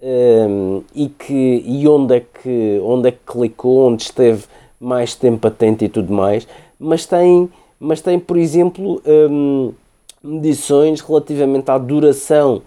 um, 0.00 0.06
ehm, 0.06 0.82
e, 0.94 1.08
que, 1.08 1.62
e 1.66 1.86
onde, 1.88 2.16
é 2.16 2.20
que, 2.20 2.80
onde 2.82 3.08
é 3.08 3.12
que 3.12 3.18
clicou, 3.26 3.88
onde 3.88 4.02
esteve 4.02 4.44
mais 4.80 5.14
tempo 5.14 5.46
atento 5.46 5.84
e 5.84 5.88
tudo 5.88 6.12
mais, 6.12 6.46
mas 6.78 7.04
tem, 7.04 7.50
mas 7.78 8.00
tem 8.00 8.18
por 8.18 8.36
exemplo, 8.36 9.02
um, 9.04 9.72
ehm, 9.72 9.74
medições 10.22 11.00
relativamente 11.00 11.70
à 11.70 11.78
duração 11.78 12.62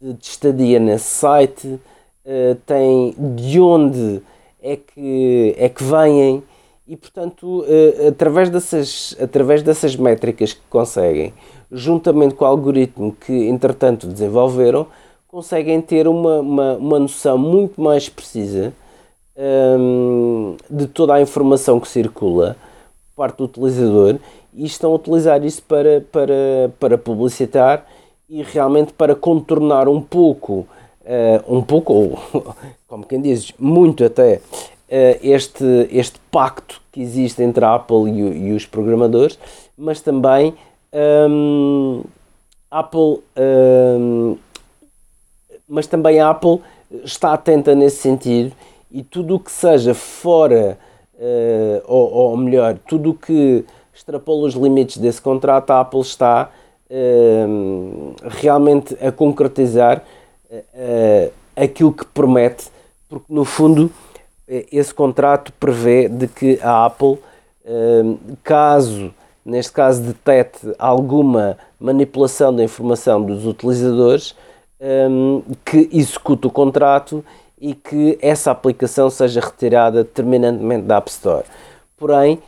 de 0.00 0.24
estadia 0.24 0.78
nesse 0.78 1.06
site, 1.06 1.66
uh, 1.68 2.54
tem 2.66 3.14
de 3.18 3.60
onde 3.60 4.20
é 4.62 4.76
que, 4.76 5.54
é 5.58 5.68
que 5.68 5.82
vêm 5.82 6.42
e 6.86 6.96
portanto 6.96 7.62
uh, 7.62 8.08
através, 8.08 8.50
dessas, 8.50 9.16
através 9.20 9.62
dessas 9.62 9.96
métricas 9.96 10.52
que 10.52 10.60
conseguem 10.70 11.32
juntamente 11.70 12.34
com 12.34 12.44
o 12.44 12.48
algoritmo 12.48 13.12
que 13.12 13.48
entretanto 13.48 14.06
desenvolveram, 14.06 14.86
conseguem 15.26 15.80
ter 15.80 16.08
uma, 16.08 16.40
uma, 16.40 16.72
uma 16.74 16.98
noção 16.98 17.36
muito 17.36 17.80
mais 17.80 18.08
precisa 18.08 18.72
um, 19.36 20.56
de 20.68 20.86
toda 20.86 21.14
a 21.14 21.20
informação 21.20 21.78
que 21.78 21.86
circula 21.86 22.56
por 23.14 23.24
parte 23.24 23.38
do 23.38 23.44
utilizador 23.44 24.16
e 24.54 24.64
estão 24.64 24.92
a 24.92 24.94
utilizar 24.94 25.44
isso 25.44 25.62
para, 25.62 26.00
para, 26.10 26.72
para 26.80 26.98
publicitar 26.98 27.86
e 28.28 28.42
realmente 28.42 28.92
para 28.92 29.14
contornar 29.14 29.88
um 29.88 30.00
pouco, 30.00 30.66
uh, 31.02 31.56
um 31.56 31.62
pouco, 31.62 31.92
ou 31.92 32.18
como 32.88 33.06
quem 33.06 33.20
diz, 33.20 33.52
muito 33.58 34.04
até, 34.04 34.36
uh, 34.36 35.18
este, 35.22 35.64
este 35.90 36.18
pacto 36.30 36.80
que 36.90 37.00
existe 37.00 37.42
entre 37.42 37.64
a 37.64 37.74
Apple 37.74 38.10
e, 38.10 38.48
e 38.48 38.52
os 38.52 38.66
programadores, 38.66 39.38
mas 39.76 40.00
também 40.00 40.54
um, 40.92 42.02
Apple, 42.70 43.22
um, 43.36 44.36
mas 45.68 45.86
também 45.86 46.20
a 46.20 46.30
Apple 46.30 46.60
está 47.04 47.32
atenta 47.32 47.74
nesse 47.74 47.98
sentido 47.98 48.52
e 48.90 49.02
tudo 49.02 49.36
o 49.36 49.40
que 49.40 49.50
seja 49.50 49.94
fora, 49.94 50.78
uh, 51.14 51.82
ou, 51.86 52.12
ou, 52.12 52.36
melhor, 52.36 52.78
tudo 52.86 53.10
o 53.10 53.14
que 53.14 53.64
extrapola 53.94 54.46
os 54.46 54.54
limites 54.54 54.96
desse 54.98 55.20
contrato, 55.20 55.70
a 55.70 55.80
Apple 55.80 56.00
está 56.00 56.50
uh, 56.90 58.14
realmente 58.28 58.96
a 59.04 59.12
concretizar 59.12 60.02
uh, 60.50 61.32
aquilo 61.54 61.92
que 61.92 62.06
promete, 62.06 62.68
porque 63.08 63.32
no 63.32 63.44
fundo 63.44 63.90
esse 64.72 64.94
contrato 64.94 65.52
prevê 65.60 66.08
de 66.08 66.26
que 66.26 66.58
a 66.62 66.86
Apple, 66.86 67.18
caso 68.42 69.12
neste 69.48 69.72
caso 69.72 70.02
detecte 70.02 70.74
alguma 70.78 71.56
manipulação 71.80 72.54
da 72.54 72.62
informação 72.62 73.22
dos 73.22 73.46
utilizadores, 73.46 74.34
um, 75.10 75.42
que 75.64 75.88
execute 75.90 76.46
o 76.46 76.50
contrato 76.50 77.24
e 77.58 77.74
que 77.74 78.18
essa 78.20 78.50
aplicação 78.50 79.08
seja 79.08 79.40
retirada 79.40 80.04
determinantemente 80.04 80.82
da 80.82 80.98
App 80.98 81.10
Store. 81.10 81.44
porém 81.96 82.40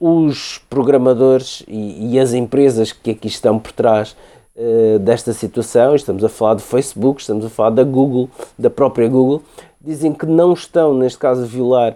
os 0.00 0.58
programadores 0.70 1.62
e, 1.68 2.14
e, 2.14 2.18
as 2.18 2.32
empresas 2.32 2.92
que 2.92 3.10
aqui 3.10 3.28
estão 3.28 3.58
por 3.58 3.72
trás 3.72 4.16
desta 5.02 5.34
situação, 5.34 5.94
estamos 5.94 6.24
a 6.24 6.30
falar 6.30 6.54
do 6.54 6.62
Facebook, 6.62 7.20
estamos 7.20 7.44
a 7.44 7.50
falar 7.50 7.68
da 7.68 7.84
Google, 7.84 8.30
da 8.58 8.70
própria 8.70 9.06
Google, 9.06 9.42
dizem 9.78 10.14
que 10.14 10.24
não 10.24 10.54
estão, 10.54 10.94
neste 10.94 11.18
caso, 11.18 11.42
a 11.42 11.46
violar 11.46 11.94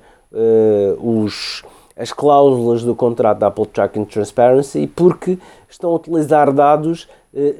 os, 1.00 1.62
as 1.98 2.12
cláusulas 2.12 2.82
do 2.82 2.94
contrato 2.94 3.38
da 3.38 3.48
Apple 3.48 3.66
Tracking 3.66 4.04
Transparency 4.04 4.86
porque 4.86 5.36
estão 5.68 5.90
a 5.90 5.94
utilizar 5.96 6.52
dados 6.52 7.08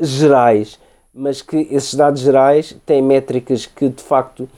gerais. 0.01 0.79
Mas 1.13 1.43
que 1.43 1.67
esses 1.71 1.95
dados 1.95 2.21
gerais 2.21 2.77
têm 2.87 3.03
métricas 3.03 3.67
que 3.67 3.89
de 3.89 4.03
facto 4.03 4.49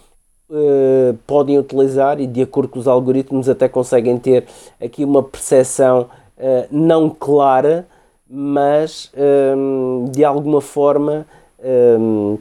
uh, 0.51 1.17
podem 1.27 1.59
utilizar 1.59 2.21
e 2.21 2.27
de 2.27 2.43
acordo 2.43 2.69
com 2.69 2.79
os 2.79 2.89
algoritmos 2.89 3.49
até 3.49 3.69
conseguem 3.69 4.19
ter 4.19 4.47
aqui 4.81 5.05
uma 5.05 5.23
percepção 5.23 6.09
uh, 6.37 6.67
não 6.71 7.09
clara, 7.09 7.87
mas 8.29 9.11
ehm, 9.17 10.05
de 10.13 10.25
alguma 10.25 10.61
forma 10.61 11.27
ehm, 11.59 12.37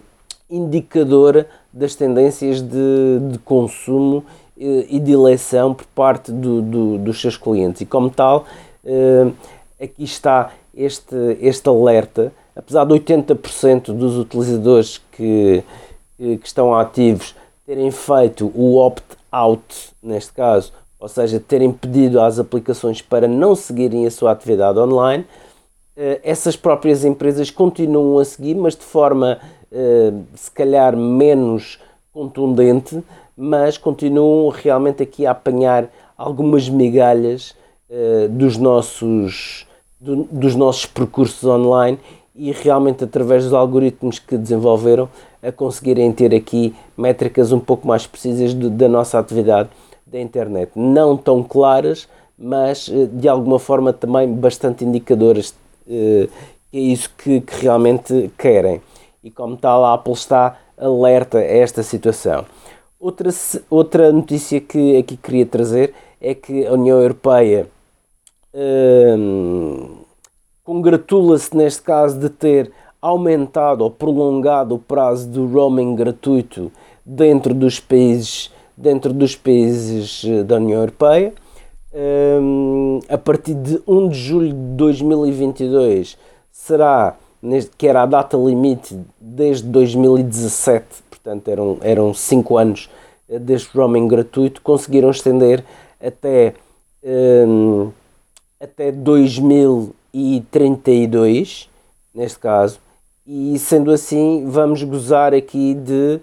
indicadora 0.48 1.48
das 1.74 1.96
tendências 1.96 2.62
de, 2.62 3.20
de 3.32 3.40
consumo 3.40 4.24
e 4.60 5.00
de 5.00 5.14
eleição 5.14 5.74
por 5.74 5.86
parte 5.88 6.32
do, 6.32 6.62
do, 6.62 6.98
dos 6.98 7.22
seus 7.22 7.38
clientes. 7.38 7.82
E 7.82 7.86
como 7.86 8.10
tal, 8.10 8.46
aqui 9.80 10.04
está 10.04 10.52
este, 10.76 11.16
este 11.40 11.70
alerta 11.70 12.34
apesar 12.60 12.84
de 12.84 12.94
80% 12.94 13.94
dos 13.94 14.18
utilizadores 14.18 15.00
que, 15.14 15.64
que 16.18 16.40
estão 16.44 16.76
ativos 16.76 17.34
terem 17.66 17.90
feito 17.90 18.52
o 18.54 18.78
opt-out, 18.78 19.92
neste 20.04 20.34
caso, 20.34 20.74
ou 21.00 21.08
seja, 21.08 21.40
terem 21.40 21.72
pedido 21.72 22.20
às 22.20 22.38
aplicações 22.38 23.02
para 23.02 23.28
não 23.28 23.56
seguirem 23.56 24.06
a 24.06 24.12
sua 24.12 24.32
atividade 24.32 24.78
online, 24.78 25.26
eh, 25.96 26.20
essas 26.24 26.58
próprias 26.58 27.06
empresas 27.06 27.50
continuam 27.50 28.20
a 28.20 28.26
seguir, 28.26 28.56
mas 28.56 28.76
de 28.76 28.84
forma 28.84 29.40
eh, 29.72 30.12
se 30.36 30.52
calhar 30.52 30.98
menos 30.98 31.80
contundente, 32.12 33.02
mas 33.40 33.78
continuam 33.78 34.50
realmente 34.50 35.02
aqui 35.02 35.26
a 35.26 35.32
apanhar 35.32 35.88
algumas 36.18 36.68
migalhas 36.68 37.56
eh, 37.90 38.28
dos 38.30 38.58
nossos, 38.58 39.66
dos 40.02 40.56
nossos 40.56 40.86
percursos 40.86 41.42
online 41.46 41.98
e 42.36 42.52
realmente 42.52 43.06
através 43.06 43.46
dos 43.46 43.54
algoritmos 43.54 44.20
que 44.20 44.38
desenvolveram 44.38 45.08
a 45.42 45.54
conseguirem 45.54 46.12
ter 46.12 46.36
aqui 46.36 46.76
métricas 46.98 47.54
um 47.54 47.62
pouco 47.62 47.88
mais 47.88 48.06
precisas 48.06 48.54
da 48.54 48.90
nossa 48.90 49.18
atividade 49.18 49.70
da 50.06 50.20
internet. 50.20 50.72
Não 50.76 51.16
tão 51.16 51.42
claras, 51.42 52.10
mas 52.38 52.90
eh, 52.90 53.08
de 53.10 53.30
alguma 53.30 53.58
forma 53.58 53.94
também 53.94 54.28
bastante 54.34 54.84
indicadoras, 54.84 55.56
que 55.86 56.30
é 56.74 56.78
isso 56.78 57.10
que, 57.18 57.40
que 57.40 57.62
realmente 57.62 58.30
querem. 58.38 58.82
E 59.24 59.32
como 59.32 59.56
tal, 59.56 59.86
a 59.86 59.94
Apple 59.94 60.14
está 60.14 60.58
alerta 60.78 61.38
a 61.38 61.44
esta 61.44 61.84
situação. 61.84 62.46
Outra, 63.00 63.30
outra 63.70 64.12
notícia 64.12 64.60
que 64.60 64.98
aqui 64.98 65.16
queria 65.16 65.46
trazer 65.46 65.94
é 66.20 66.36
que 66.36 66.66
a 66.66 66.74
União 66.74 67.00
Europeia 67.00 67.70
hum, 68.54 70.00
congratula-se 70.64 71.56
neste 71.56 71.82
caso 71.82 72.20
de 72.20 72.30
ter 72.30 72.72
aumentado 73.02 73.86
ou 73.86 73.90
prolongado 73.90 74.76
o 74.76 74.80
prazo 74.80 75.30
do 75.30 75.48
roaming 75.48 75.96
gratuito 75.96 76.70
dentro 77.06 77.54
dos 77.54 77.80
países 77.80 78.52
dentro 78.80 79.14
dos 79.14 79.36
países 79.36 80.24
eh, 80.26 80.44
da 80.44 80.56
União 80.56 80.80
Europeia. 80.80 81.34
Um, 81.92 83.00
a 83.10 83.18
partir 83.18 83.56
de 83.56 83.82
1 83.88 84.10
de 84.10 84.18
julho 84.18 84.50
de 84.50 84.76
2022 84.76 86.18
será, 86.52 87.16
que 87.78 87.88
era 87.88 88.04
a 88.04 88.06
data 88.06 88.38
limite 88.38 89.00
desde 89.20 89.68
2017, 89.68 90.86
portanto 91.30 91.48
eram, 91.48 91.78
eram 91.82 92.14
5 92.14 92.58
anos 92.58 92.90
eh, 93.30 93.38
deste 93.38 93.78
roaming 93.78 94.08
gratuito, 94.08 94.62
conseguiram 94.62 95.12
estender 95.12 95.64
até, 96.02 96.56
um, 97.48 97.92
até 98.60 98.92
2000 98.92 99.94
e 100.12 100.44
32, 100.50 101.70
neste 102.16 102.40
caso, 102.40 102.80
e 103.28 103.60
sendo 103.60 103.92
assim, 103.92 104.46
vamos 104.48 104.82
gozar 104.82 105.36
aqui 105.36 105.76
de, 105.76 106.20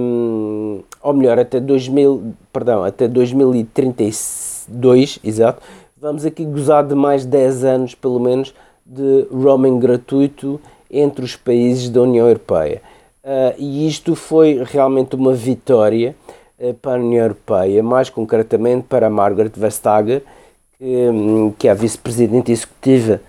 um, 0.00 0.82
ou 1.00 1.12
melhor, 1.12 1.38
até 1.38 1.60
2000, 1.60 2.34
perdão, 2.52 2.82
até 2.82 3.06
2032, 3.06 5.20
exato, 5.22 5.62
vamos 5.96 6.26
aqui 6.26 6.44
gozar 6.44 6.84
de 6.84 6.96
mais 6.96 7.24
10 7.24 7.64
anos, 7.64 7.94
pelo 7.94 8.18
menos, 8.18 8.52
de 8.84 9.28
roaming 9.30 9.78
gratuito 9.78 10.60
entre 10.90 11.24
os 11.24 11.36
países 11.36 11.88
da 11.88 12.02
União 12.02 12.26
Europeia. 12.26 12.82
Uh, 13.24 13.54
e 13.56 13.86
isto 13.86 14.16
foi 14.16 14.62
realmente 14.64 15.14
uma 15.14 15.32
vitória 15.32 16.16
uh, 16.58 16.74
para 16.74 17.00
a 17.00 17.04
União 17.04 17.22
Europeia, 17.22 17.82
mais 17.82 18.10
concretamente 18.10 18.86
para 18.88 19.08
Margaret 19.08 19.52
Vestager, 19.54 20.22
Hum, 20.84 21.52
que 21.56 21.68
é 21.68 21.70
a 21.70 21.74
vice-presidente 21.74 22.50
executiva 22.50 23.20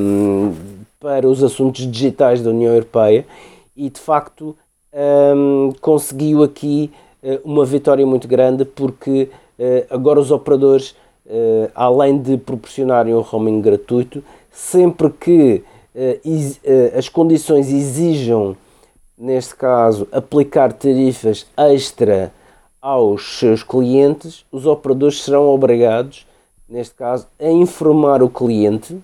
um, 0.00 0.52
para 0.98 1.28
os 1.28 1.40
assuntos 1.40 1.88
digitais 1.88 2.42
da 2.42 2.50
União 2.50 2.72
Europeia 2.72 3.24
e 3.76 3.88
de 3.88 4.00
facto 4.00 4.56
um, 4.92 5.72
conseguiu 5.80 6.42
aqui 6.42 6.90
uh, 7.22 7.38
uma 7.44 7.64
vitória 7.64 8.04
muito 8.04 8.26
grande 8.26 8.64
porque 8.64 9.30
agora 9.88 10.18
os 10.18 10.32
operadores, 10.32 10.96
além 11.72 12.18
de 12.18 12.36
proporcionarem 12.36 13.14
o 13.14 13.20
roaming 13.20 13.60
gratuito, 13.60 14.24
sempre 14.50 15.08
que 15.08 15.62
as 16.98 17.08
condições 17.08 17.70
exijam, 17.70 18.56
neste 19.22 19.54
caso, 19.54 20.08
aplicar 20.10 20.72
tarifas 20.72 21.46
extra 21.56 22.32
aos 22.80 23.38
seus 23.38 23.62
clientes, 23.62 24.44
os 24.50 24.66
operadores 24.66 25.22
serão 25.22 25.48
obrigados 25.48 26.26
neste 26.72 26.94
caso, 26.94 27.26
a 27.38 27.50
informar 27.50 28.22
o 28.22 28.30
cliente 28.30 28.96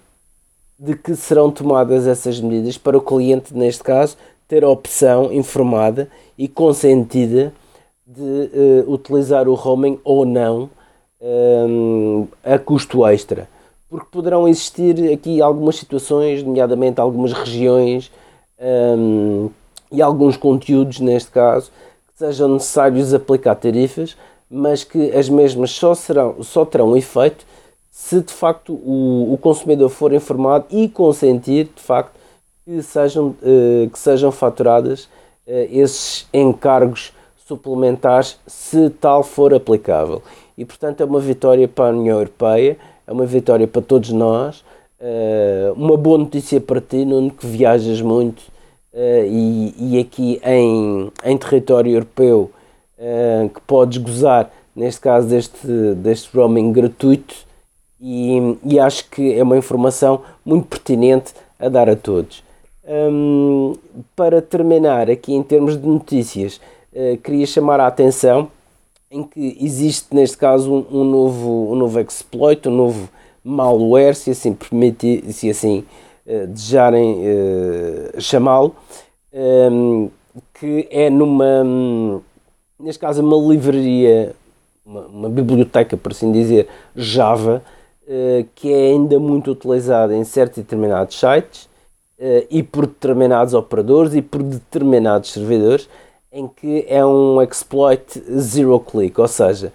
de 0.78 0.96
que 0.96 1.14
serão 1.14 1.50
tomadas 1.50 2.06
essas 2.06 2.40
medidas 2.40 2.78
para 2.78 2.96
o 2.96 3.00
cliente, 3.00 3.54
neste 3.54 3.82
caso, 3.82 4.16
ter 4.48 4.64
a 4.64 4.68
opção 4.70 5.30
informada 5.30 6.08
e 6.38 6.48
consentida 6.48 7.52
de 8.06 8.22
uh, 8.22 8.90
utilizar 8.90 9.46
o 9.48 9.54
roaming 9.54 10.00
ou 10.02 10.24
não 10.24 10.70
um, 11.20 12.26
eh, 12.42 12.54
a 12.54 12.58
custo 12.58 13.06
extra. 13.06 13.46
Porque 13.90 14.06
poderão 14.10 14.48
existir 14.48 15.12
aqui 15.12 15.42
algumas 15.42 15.76
situações, 15.76 16.42
nomeadamente 16.42 17.00
algumas 17.00 17.32
regiões 17.32 18.10
um, 18.58 19.50
e 19.91 20.03
alguns 20.03 20.36
conteúdos, 20.36 21.01
neste 21.01 21.30
caso, 21.30 21.70
que 22.09 22.18
sejam 22.18 22.49
necessários 22.49 23.14
aplicar 23.14 23.55
tarifas, 23.55 24.16
mas 24.51 24.84
que 24.84 25.11
as 25.12 25.28
mesmas 25.28 25.70
só, 25.70 25.95
serão, 25.95 26.43
só 26.43 26.64
terão 26.64 26.97
efeito 26.97 27.45
se 27.91 28.20
de 28.20 28.32
facto 28.32 28.72
o, 28.74 29.32
o 29.32 29.39
consumidor 29.39 29.89
for 29.89 30.12
informado 30.12 30.66
e 30.70 30.89
consentir 30.89 31.68
de 31.74 31.82
facto 31.82 32.12
que 32.64 32.80
sejam, 32.80 33.28
uh, 33.43 33.91
que 33.91 33.99
sejam 33.99 34.30
faturadas 34.30 35.05
uh, 35.47 35.68
esses 35.70 36.26
encargos 36.32 37.12
suplementares 37.47 38.39
se 38.47 38.89
tal 38.91 39.22
for 39.22 39.53
aplicável. 39.53 40.22
E 40.57 40.64
portanto 40.64 41.01
é 41.01 41.05
uma 41.05 41.18
vitória 41.18 41.66
para 41.66 41.86
a 41.86 41.99
União 41.99 42.18
Europeia, 42.18 42.78
é 43.07 43.12
uma 43.12 43.26
vitória 43.26 43.66
para 43.66 43.82
todos 43.82 44.11
nós, 44.11 44.61
uh, 45.01 45.72
uma 45.74 45.97
boa 45.97 46.18
notícia 46.18 46.61
para 46.61 46.80
ti, 46.80 47.05
Nuno, 47.05 47.30
que 47.30 47.47
viajas 47.47 48.01
muito 48.01 48.43
e, 48.95 49.74
e, 49.78 49.99
aqui 50.01 50.41
em, 50.45 51.12
em 51.24 51.36
território 51.36 51.93
europeu 51.93 52.51
que 53.55 53.61
podes 53.61 53.99
gozar, 53.99 54.51
neste 54.74 55.01
caso 55.01 55.28
deste, 55.28 55.66
deste 55.95 56.36
roaming 56.36 56.72
gratuito 56.72 57.34
e, 58.01 58.57
e 58.64 58.78
acho 58.78 59.09
que 59.11 59.34
é 59.34 59.43
uma 59.43 59.57
informação 59.57 60.22
muito 60.45 60.66
pertinente 60.66 61.32
a 61.59 61.68
dar 61.68 61.89
a 61.89 61.97
todos. 61.97 62.43
Um, 62.86 63.74
para 64.16 64.41
terminar 64.41 65.11
aqui 65.11 65.34
em 65.34 65.43
termos 65.43 65.78
de 65.78 65.86
notícias, 65.86 66.61
uh, 66.93 67.16
queria 67.18 67.47
chamar 67.47 67.80
a 67.80 67.86
atenção 67.86 68.51
em 69.11 69.22
que 69.22 69.59
existe 69.61 70.14
neste 70.14 70.36
caso 70.36 70.72
um, 70.72 71.01
um, 71.01 71.05
novo, 71.05 71.72
um 71.72 71.74
novo 71.74 72.01
exploit, 72.01 72.66
um 72.68 72.74
novo 72.74 73.09
malware, 73.45 74.14
se 74.14 74.30
assim 74.30 74.55
permitir, 74.55 75.32
se 75.32 75.51
assim 75.51 75.84
desejarem 76.49 77.22
uh, 77.24 78.20
chamá-lo, 78.20 78.74
um, 79.33 80.11
que 80.55 80.87
é 80.91 81.09
numa, 81.09 81.64
neste 82.79 83.01
caso 83.01 83.22
uma 83.22 83.37
livraria, 83.37 84.35
uma, 84.85 85.01
uma 85.07 85.29
biblioteca, 85.29 85.97
por 85.97 86.12
assim 86.12 86.31
dizer, 86.31 86.68
Java, 86.95 87.62
eh, 88.07 88.47
que 88.55 88.72
é 88.72 88.93
ainda 88.93 89.18
muito 89.18 89.51
utilizado 89.51 90.14
em 90.14 90.24
certos 90.24 90.59
determinados 90.59 91.18
sites 91.18 91.68
e 92.51 92.62
por 92.62 92.87
determinados 92.87 93.55
operadores 93.55 94.14
e 94.14 94.22
por 94.22 94.43
determinados 94.43 95.31
servidores, 95.31 95.89
em 96.33 96.49
que 96.49 96.85
é 96.89 97.05
um 97.05 97.41
exploit 97.43 98.18
zero 98.39 98.81
click, 98.81 99.20
ou 99.20 99.29
seja, 99.29 99.72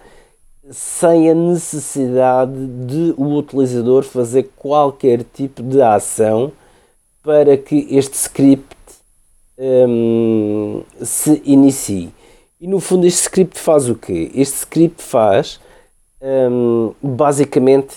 sem 0.70 1.30
a 1.30 1.34
necessidade 1.34 2.66
de 2.86 3.14
o 3.16 3.36
utilizador 3.36 4.02
fazer 4.02 4.50
qualquer 4.56 5.22
tipo 5.22 5.62
de 5.62 5.80
ação 5.82 6.52
para 7.22 7.56
que 7.56 7.86
este 7.90 8.16
script 8.16 8.76
um, 9.58 10.82
se 11.02 11.42
inicie. 11.44 12.12
E 12.60 12.66
no 12.66 12.80
fundo 12.80 13.06
este 13.06 13.22
script 13.22 13.58
faz 13.58 13.88
o 13.88 13.94
quê? 13.94 14.30
Este 14.34 14.58
script 14.58 15.02
faz 15.02 15.60
um, 16.20 16.94
basicamente 17.02 17.96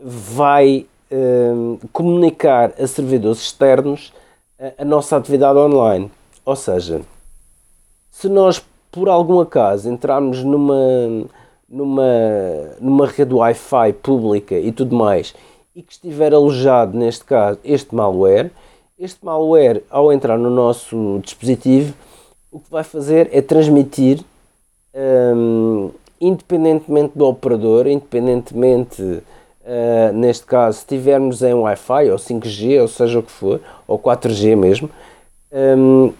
vai 0.00 0.86
um, 1.10 1.78
comunicar 1.92 2.72
a 2.78 2.86
servidores 2.86 3.40
externos 3.40 4.12
a, 4.58 4.82
a 4.82 4.84
nossa 4.84 5.16
atividade 5.16 5.58
online. 5.58 6.10
Ou 6.44 6.56
seja, 6.56 7.00
se 8.10 8.28
nós 8.28 8.62
por 8.90 9.08
algum 9.08 9.38
acaso 9.40 9.88
entrarmos 9.88 10.42
numa, 10.42 11.28
numa, 11.68 12.02
numa 12.80 13.06
rede 13.06 13.34
Wi-Fi 13.34 13.92
pública 14.02 14.58
e 14.58 14.72
tudo 14.72 14.96
mais, 14.96 15.34
e 15.74 15.82
que 15.82 15.92
estiver 15.92 16.32
alojado, 16.34 16.96
neste 16.96 17.24
caso, 17.24 17.58
este 17.64 17.94
malware, 17.94 18.50
este 18.98 19.24
malware, 19.24 19.84
ao 19.90 20.12
entrar 20.12 20.36
no 20.38 20.50
nosso 20.50 21.20
dispositivo, 21.22 21.94
o 22.50 22.58
que 22.58 22.70
vai 22.70 22.82
fazer 22.82 23.28
é 23.32 23.40
transmitir, 23.40 24.20
um, 25.36 25.90
independentemente 26.20 27.12
do 27.14 27.26
operador, 27.26 27.86
independentemente, 27.86 29.02
uh, 29.02 30.12
neste 30.14 30.46
caso, 30.46 30.78
se 30.78 30.84
estivermos 30.84 31.42
em 31.42 31.54
Wi-Fi 31.54 32.10
ou 32.10 32.16
5G, 32.16 32.80
ou 32.80 32.88
seja 32.88 33.18
o 33.18 33.22
que 33.22 33.30
for, 33.30 33.60
ou 33.86 33.98
4G 33.98 34.56
mesmo, 34.56 34.90
um, 35.52 36.12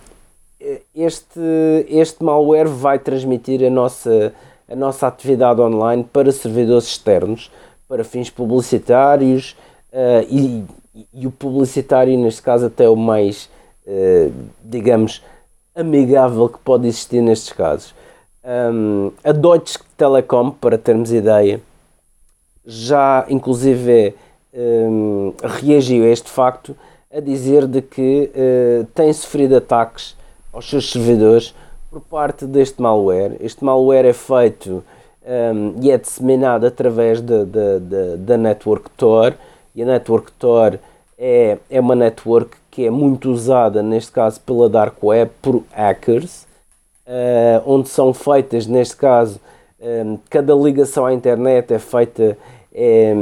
este, 0.94 1.40
este 1.88 2.22
malware 2.22 2.68
vai 2.68 2.98
transmitir 2.98 3.64
a 3.64 3.70
nossa, 3.70 4.32
a 4.68 4.76
nossa 4.76 5.06
atividade 5.06 5.60
online 5.60 6.04
para 6.04 6.30
servidores 6.30 6.86
externos, 6.86 7.50
para 7.88 8.04
fins 8.04 8.28
publicitários 8.28 9.56
uh, 9.92 10.26
e, 10.28 10.64
e, 11.14 11.26
o 11.26 11.30
publicitário, 11.30 12.18
neste 12.18 12.42
caso, 12.42 12.66
até 12.66 12.88
o 12.88 12.94
mais, 12.96 13.48
uh, 13.86 14.32
digamos, 14.62 15.22
amigável 15.74 16.48
que 16.48 16.58
pode 16.58 16.86
existir 16.86 17.22
nestes 17.22 17.52
casos. 17.52 17.94
Um, 18.44 19.12
a 19.24 19.32
Deutsche 19.32 19.78
Telekom, 19.96 20.50
para 20.50 20.76
termos 20.76 21.12
ideia, 21.12 21.60
já 22.66 23.24
inclusive 23.28 24.14
um, 24.52 25.32
reagiu 25.42 26.04
a 26.04 26.08
este 26.08 26.28
facto 26.28 26.76
a 27.10 27.20
dizer 27.20 27.66
de 27.66 27.80
que 27.80 28.30
uh, 28.34 28.84
tem 28.94 29.12
sofrido 29.12 29.56
ataques 29.56 30.14
aos 30.52 30.68
seus 30.68 30.90
servidores 30.90 31.54
por 31.90 32.00
parte 32.02 32.44
deste 32.44 32.80
malware. 32.80 33.36
Este 33.40 33.64
malware 33.64 34.06
é 34.06 34.12
feito 34.12 34.84
um, 35.24 35.74
e 35.82 35.90
é 35.90 35.98
disseminado 35.98 36.66
através 36.66 37.20
da, 37.20 37.44
da, 37.44 37.78
da, 38.16 38.36
Network 38.36 38.90
Tor 38.90 39.34
e 39.74 39.82
a 39.82 39.86
Network 39.86 40.32
Tor 40.32 40.78
é, 41.18 41.58
é 41.70 41.80
uma 41.80 41.94
network 41.94 42.56
que 42.70 42.86
é 42.86 42.90
muito 42.90 43.30
usada, 43.30 43.82
neste 43.82 44.12
caso 44.12 44.40
pela 44.40 44.68
Dark 44.68 45.02
Web, 45.02 45.32
por 45.42 45.64
hackers, 45.72 46.46
uh, 47.06 47.62
onde 47.66 47.88
são 47.88 48.14
feitas, 48.14 48.66
neste 48.66 48.96
caso, 48.96 49.40
um, 49.80 50.18
cada 50.30 50.54
ligação 50.54 51.04
à 51.04 51.12
internet 51.12 51.74
é 51.74 51.78
feita, 51.78 52.38
é, 52.72 53.12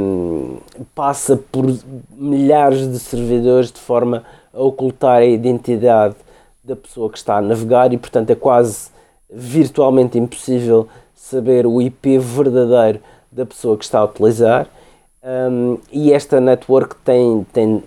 passa 0.93 1.37
por 1.51 1.65
milhares 2.11 2.91
de 2.91 2.99
servidores 2.99 3.71
de 3.71 3.79
forma 3.79 4.23
a 4.53 4.61
ocultar 4.61 5.21
a 5.21 5.25
identidade 5.25 6.15
da 6.67 6.75
pessoa 6.75 7.09
que 7.09 7.17
está 7.17 7.37
a 7.37 7.41
navegar 7.41 7.93
e, 7.93 7.97
portanto, 7.97 8.29
é 8.29 8.35
quase 8.35 8.89
virtualmente 9.29 10.17
impossível 10.17 10.87
saber 11.15 11.65
o 11.65 11.81
IP 11.81 12.19
verdadeiro 12.19 12.99
da 13.31 13.45
pessoa 13.45 13.77
que 13.77 13.85
está 13.85 13.99
a 13.99 14.05
utilizar. 14.05 14.67
Um, 15.23 15.77
e 15.91 16.11
esta 16.11 16.41
network 16.41 16.95
tem, 17.03 17.45
tem, 17.53 17.83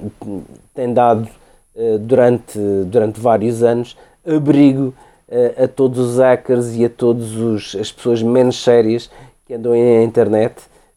tem 0.75 0.93
dado 0.93 1.29
uh, 1.75 1.99
durante, 1.99 2.59
durante 2.87 3.21
vários 3.21 3.63
anos 3.63 3.97
abrigo 4.27 4.95
uh, 5.29 5.65
a 5.65 5.69
todos 5.69 5.99
os 5.99 6.19
hackers 6.19 6.75
e 6.75 6.85
a 6.85 6.91
todas 6.91 7.75
as 7.79 7.93
pessoas 7.93 8.23
menos 8.23 8.63
sérias 8.63 9.11
que 9.47 9.55
andam 9.55 9.73
na 9.73 10.03
internet, 10.03 10.55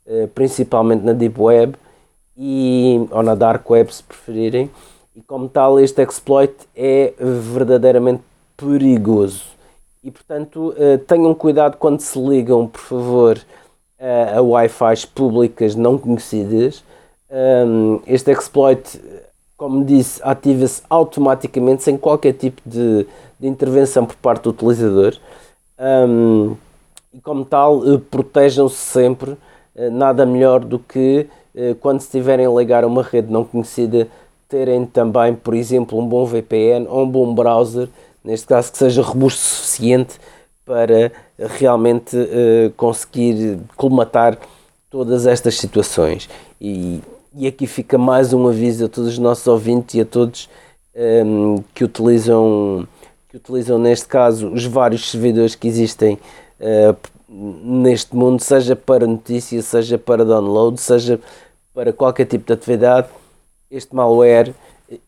uh, 0.07 0.27
principalmente 0.29 1.03
na 1.03 1.13
Deep 1.13 1.39
Web 1.39 1.75
e, 2.37 3.07
ou 3.11 3.23
na 3.23 3.35
Dark 3.35 3.69
Web, 3.69 3.93
se 3.93 4.03
preferirem 4.03 4.69
e 5.15 5.21
como 5.21 5.47
tal 5.47 5.79
este 5.79 6.01
exploit 6.01 6.53
é 6.75 7.13
verdadeiramente 7.19 8.23
perigoso. 8.57 9.43
E 10.03 10.11
portanto 10.11 10.73
eh, 10.77 10.97
tenham 10.97 11.33
cuidado 11.33 11.77
quando 11.77 11.99
se 12.01 12.19
ligam, 12.19 12.67
por 12.67 12.81
favor, 12.81 13.39
a 14.35 14.41
Wi-Fi 14.41 15.07
públicas 15.15 15.75
não 15.75 15.97
conhecidas. 15.97 16.83
Este 18.05 18.31
exploit, 18.31 18.99
como 19.55 19.85
disse, 19.85 20.19
ativa-se 20.21 20.81
automaticamente 20.89 21.83
sem 21.83 21.97
qualquer 21.97 22.33
tipo 22.33 22.61
de, 22.65 23.07
de, 23.39 23.47
intervenção 23.47 24.05
por 24.05 24.17
parte 24.17 24.43
do 24.43 24.49
utilizador. 24.49 25.17
E 27.13 27.21
como 27.21 27.45
tal, 27.45 27.81
eh, 27.93 28.01
protejam-se 28.11 28.75
sempre. 28.75 29.37
Eh, 29.75 29.89
nada 29.89 30.25
melhor 30.25 30.59
do 30.59 30.79
que 30.79 31.27
quando 31.81 31.99
estiverem 31.99 32.47
a 32.47 32.49
ligar 32.49 32.83
a 32.83 32.87
uma 32.87 33.03
rede 33.03 33.31
não 33.31 33.45
conhecida 33.45 34.07
terem 34.53 34.85
também, 34.85 35.33
por 35.33 35.55
exemplo, 35.55 35.99
um 35.99 36.05
bom 36.05 36.27
VPN 36.27 36.85
ou 36.87 37.05
um 37.05 37.09
bom 37.09 37.33
browser, 37.33 37.89
neste 38.23 38.45
caso 38.45 38.71
que 38.71 38.77
seja 38.77 39.01
robusto 39.01 39.39
o 39.39 39.43
suficiente 39.43 40.19
para 40.63 41.11
realmente 41.57 42.15
uh, 42.15 42.71
conseguir 42.77 43.59
colmatar 43.75 44.37
todas 44.91 45.25
estas 45.25 45.57
situações. 45.57 46.29
E, 46.61 47.01
e 47.35 47.47
aqui 47.47 47.65
fica 47.65 47.97
mais 47.97 48.31
um 48.31 48.47
aviso 48.47 48.85
a 48.85 48.87
todos 48.87 49.09
os 49.09 49.17
nossos 49.17 49.47
ouvintes 49.47 49.95
e 49.95 50.01
a 50.01 50.05
todos 50.05 50.47
um, 50.95 51.55
ehm, 51.55 51.63
que 51.73 51.83
utilizam 51.83 52.87
que 53.27 53.37
utilizam 53.37 53.79
neste 53.79 54.05
caso 54.05 54.49
os 54.49 54.63
vários 54.65 55.09
servidores 55.09 55.55
que 55.55 55.67
existem 55.67 56.19
uh, 56.59 56.95
neste 57.27 58.15
mundo, 58.15 58.39
seja 58.39 58.75
para 58.75 59.07
notícias, 59.07 59.65
seja 59.65 59.97
para 59.97 60.23
download, 60.23 60.79
seja 60.79 61.19
para 61.73 61.91
qualquer 61.91 62.25
tipo 62.25 62.45
de 62.45 62.53
atividade 62.53 63.07
este 63.73 63.95
malware 63.95 64.53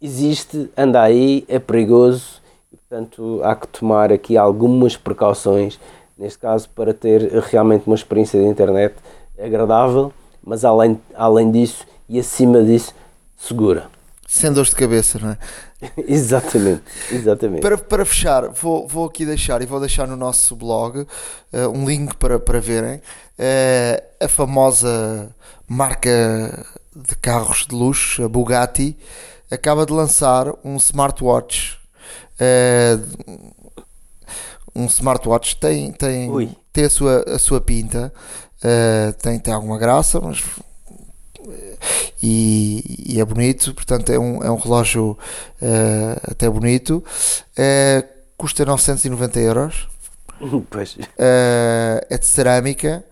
existe, 0.02 0.70
anda 0.76 1.02
aí, 1.02 1.46
é 1.48 1.60
perigoso 1.60 2.42
e, 2.74 2.78
portanto, 2.78 3.42
há 3.44 3.56
que 3.56 3.68
tomar 3.68 4.12
aqui 4.12 4.36
algumas 4.36 4.98
precauções, 4.98 5.80
neste 6.18 6.40
caso, 6.40 6.68
para 6.70 6.94
ter 6.94 7.32
realmente 7.52 7.86
uma 7.86 7.96
experiência 7.96 8.42
de 8.42 8.48
internet 8.48 8.96
agradável, 9.40 10.12
mas 10.44 10.66
além, 10.66 11.00
além 11.14 11.52
disso 11.52 11.86
e 12.10 12.20
acima 12.20 12.64
disso, 12.64 12.94
segura. 13.38 13.88
Sem 14.28 14.52
dores 14.52 14.72
de 14.72 14.76
cabeça, 14.76 15.20
não 15.20 15.30
é? 15.30 15.38
exatamente, 16.08 16.84
exatamente. 17.12 17.62
Para, 17.62 17.78
para 17.78 18.06
fechar, 18.06 18.50
vou, 18.50 18.88
vou 18.88 19.06
aqui 19.06 19.26
deixar 19.26 19.62
e 19.62 19.66
vou 19.68 19.80
deixar 19.80 20.08
no 20.08 20.16
nosso 20.16 20.56
blog 20.56 21.02
uh, 21.02 21.08
um 21.72 21.88
link 21.88 22.16
para, 22.16 22.40
para 22.40 22.60
verem 22.60 22.96
uh, 22.96 24.04
a 24.20 24.28
famosa 24.28 25.30
marca 25.68 26.66
de 26.96 27.16
carros 27.16 27.66
de 27.68 27.76
luxo, 27.76 28.24
a 28.24 28.30
Bugatti, 28.30 28.98
acaba 29.52 29.86
de 29.86 29.92
lançar 29.92 30.48
um 30.64 30.78
smartwatch. 30.78 31.78
Uh, 32.40 33.54
um 34.74 34.86
smartwatch 34.86 35.58
tem, 35.58 35.92
tem, 35.92 36.56
tem 36.72 36.86
a, 36.86 36.90
sua, 36.90 37.24
a 37.28 37.40
sua 37.40 37.62
pinta, 37.62 38.14
uh, 38.58 39.14
tem, 39.22 39.40
tem 39.40 39.54
alguma 39.54 39.78
graça, 39.78 40.20
mas 40.22 40.42
e, 42.22 43.14
e, 43.14 43.22
é 43.22 43.26
bonito, 43.26 43.74
portanto 43.74 44.12
é 44.12 44.18
um, 44.18 44.44
é 44.44 44.50
um 44.50 44.58
relógio 44.58 45.12
uh, 45.62 46.32
até 46.32 46.50
bonito, 46.50 47.04
uh, 47.58 48.08
custa 48.38 48.66
990 48.66 49.40
euros, 49.40 49.88
pois. 50.70 50.98
é 51.18 52.18
de 52.18 52.26
cerâmica 52.26 53.06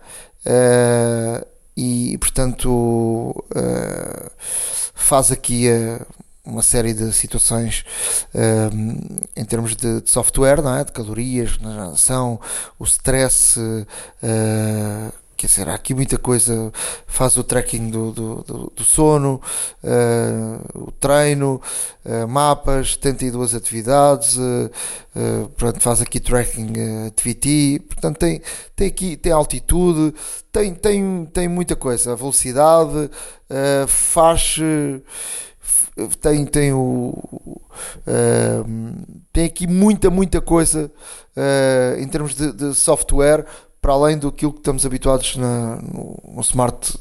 e 1.76 2.16
portanto 2.18 2.68
uh, 2.70 4.30
faz 4.94 5.30
aqui 5.30 5.68
uh, 5.68 6.06
uma 6.44 6.62
série 6.62 6.92
de 6.92 7.12
situações 7.12 7.84
uh, 8.34 9.24
em 9.34 9.44
termos 9.44 9.74
de, 9.74 10.00
de, 10.00 10.10
software, 10.10 10.62
não 10.62 10.76
é? 10.76 10.84
de 10.84 10.92
calorias, 10.92 11.58
nação, 11.58 12.38
o 12.78 12.84
stress 12.84 13.58
quer 15.36 15.46
dizer, 15.46 15.68
há 15.68 15.74
aqui 15.74 15.94
muita 15.94 16.16
coisa, 16.16 16.72
faz 17.06 17.36
o 17.36 17.44
tracking 17.44 17.90
do, 17.90 18.12
do, 18.12 18.34
do, 18.42 18.72
do 18.74 18.84
sono, 18.84 19.40
uh, 19.82 20.86
o 20.86 20.92
treino, 20.92 21.60
uh, 22.04 22.28
mapas, 22.28 22.94
72 22.94 23.54
atividades, 23.54 24.36
uh, 24.36 24.70
portanto, 25.56 25.80
faz 25.82 26.00
aqui 26.00 26.20
tracking 26.20 26.72
activity, 27.06 27.80
portanto 27.88 28.18
tem, 28.18 28.40
tem 28.76 28.86
aqui, 28.86 29.16
tem 29.16 29.32
altitude, 29.32 30.14
tem, 30.52 30.74
tem, 30.74 31.26
tem 31.32 31.48
muita 31.48 31.76
coisa, 31.76 32.12
a 32.12 32.16
velocidade, 32.16 33.10
faz 33.86 34.56
tem, 36.20 36.44
tem 36.44 36.72
o 36.72 37.14
tem 39.32 39.44
aqui 39.44 39.66
muita 39.66 40.10
muita 40.10 40.40
coisa 40.40 40.90
em 41.98 42.08
termos 42.08 42.34
de, 42.34 42.52
de 42.52 42.74
software 42.74 43.46
para 43.84 43.92
além 43.92 44.16
do 44.16 44.32
que 44.32 44.46
estamos 44.46 44.86
habituados 44.86 45.36
na, 45.36 45.76
no, 45.76 46.18
no, 46.26 46.40
smart 46.40 46.98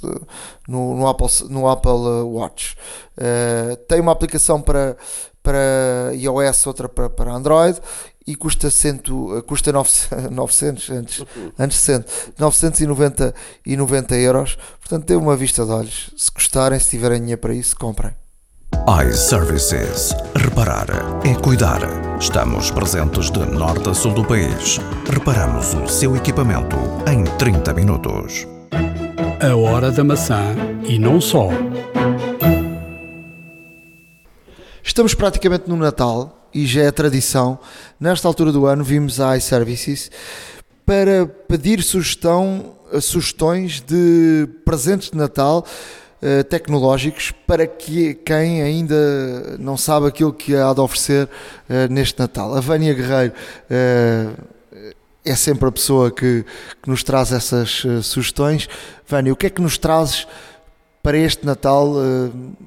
no, 0.67 0.97
no, 0.97 1.07
Apple, 1.07 1.27
no 1.49 1.69
Apple 1.69 2.23
Watch. 2.25 2.75
Uh, 3.17 3.77
tem 3.88 4.01
uma 4.01 4.11
aplicação 4.11 4.61
para, 4.61 4.97
para 5.41 6.11
iOS, 6.13 6.67
outra 6.67 6.89
para, 6.89 7.09
para 7.09 7.31
Android 7.31 7.79
e 8.27 8.36
custa, 8.36 8.69
cento, 8.69 9.41
custa 9.47 9.71
900, 9.71 10.89
antes, 10.91 11.25
antes 11.57 11.77
100, 11.77 12.03
990 12.38 13.34
e 13.65 13.77
90 13.77 14.15
euros. 14.17 14.57
Portanto, 14.81 15.05
dê 15.05 15.15
uma 15.15 15.38
vista 15.38 15.63
de 15.63 15.71
olhos. 15.71 16.09
Se 16.17 16.29
gostarem, 16.34 16.77
se 16.79 16.89
tiverem 16.89 17.21
dinheiro 17.21 17.39
para 17.39 17.53
isso, 17.53 17.77
comprem 17.77 18.13
iServices. 18.86 20.13
Reparar 20.36 20.88
é 21.25 21.34
cuidar. 21.36 21.79
Estamos 22.19 22.69
presentes 22.69 23.31
de 23.31 23.39
norte 23.39 23.89
a 23.89 23.93
sul 23.93 24.13
do 24.13 24.25
país. 24.25 24.77
Reparamos 25.09 25.73
o 25.73 25.88
seu 25.88 26.17
equipamento 26.17 26.75
em 27.09 27.23
30 27.38 27.73
minutos. 27.73 28.45
A 29.41 29.55
hora 29.55 29.89
da 29.89 30.03
maçã 30.03 30.53
e 30.86 30.99
não 30.99 31.21
só. 31.21 31.47
Estamos 34.84 35.13
praticamente 35.13 35.69
no 35.69 35.77
Natal 35.77 36.49
e 36.53 36.65
já 36.65 36.84
é 36.84 36.91
tradição. 36.91 37.57
Nesta 37.97 38.27
altura 38.27 38.51
do 38.51 38.65
ano 38.65 38.84
vimos 38.84 39.21
a 39.21 39.38
iServices 39.38 40.11
para 40.86 41.25
pedir 41.25 41.81
sugestão, 41.81 42.75
sugestões 42.99 43.79
de 43.79 44.45
presentes 44.65 45.09
de 45.09 45.17
Natal 45.17 45.65
eh, 46.26 46.41
tecnológicos 46.41 47.34
para 47.45 47.67
que 47.67 48.13
quem 48.13 48.61
ainda 48.61 49.57
não 49.59 49.76
sabe 49.76 50.07
aquilo 50.07 50.32
que 50.32 50.55
há 50.55 50.71
de 50.74 50.80
oferecer 50.80 51.28
uh, 51.69 51.91
neste 51.91 52.17
Natal. 52.17 52.55
A 52.55 52.61
Vânia 52.61 52.93
Guerreiro 52.93 53.34
uh, 53.34 54.43
é 55.26 55.36
sempre 55.36 55.67
a 55.67 55.71
pessoa 55.71 56.09
que, 56.09 56.45
que 56.82 56.89
nos 56.89 57.03
traz 57.03 57.34
essas 57.34 57.84
sugestões. 58.03 58.69
Vânia, 59.05 59.34
o 59.34 59.36
que 59.36 59.47
é 59.47 59.49
que 59.49 59.61
nos 59.61 59.78
trazes 59.78 60.26
para 61.01 61.17
este 61.17 61.45
Natal, 61.45 61.93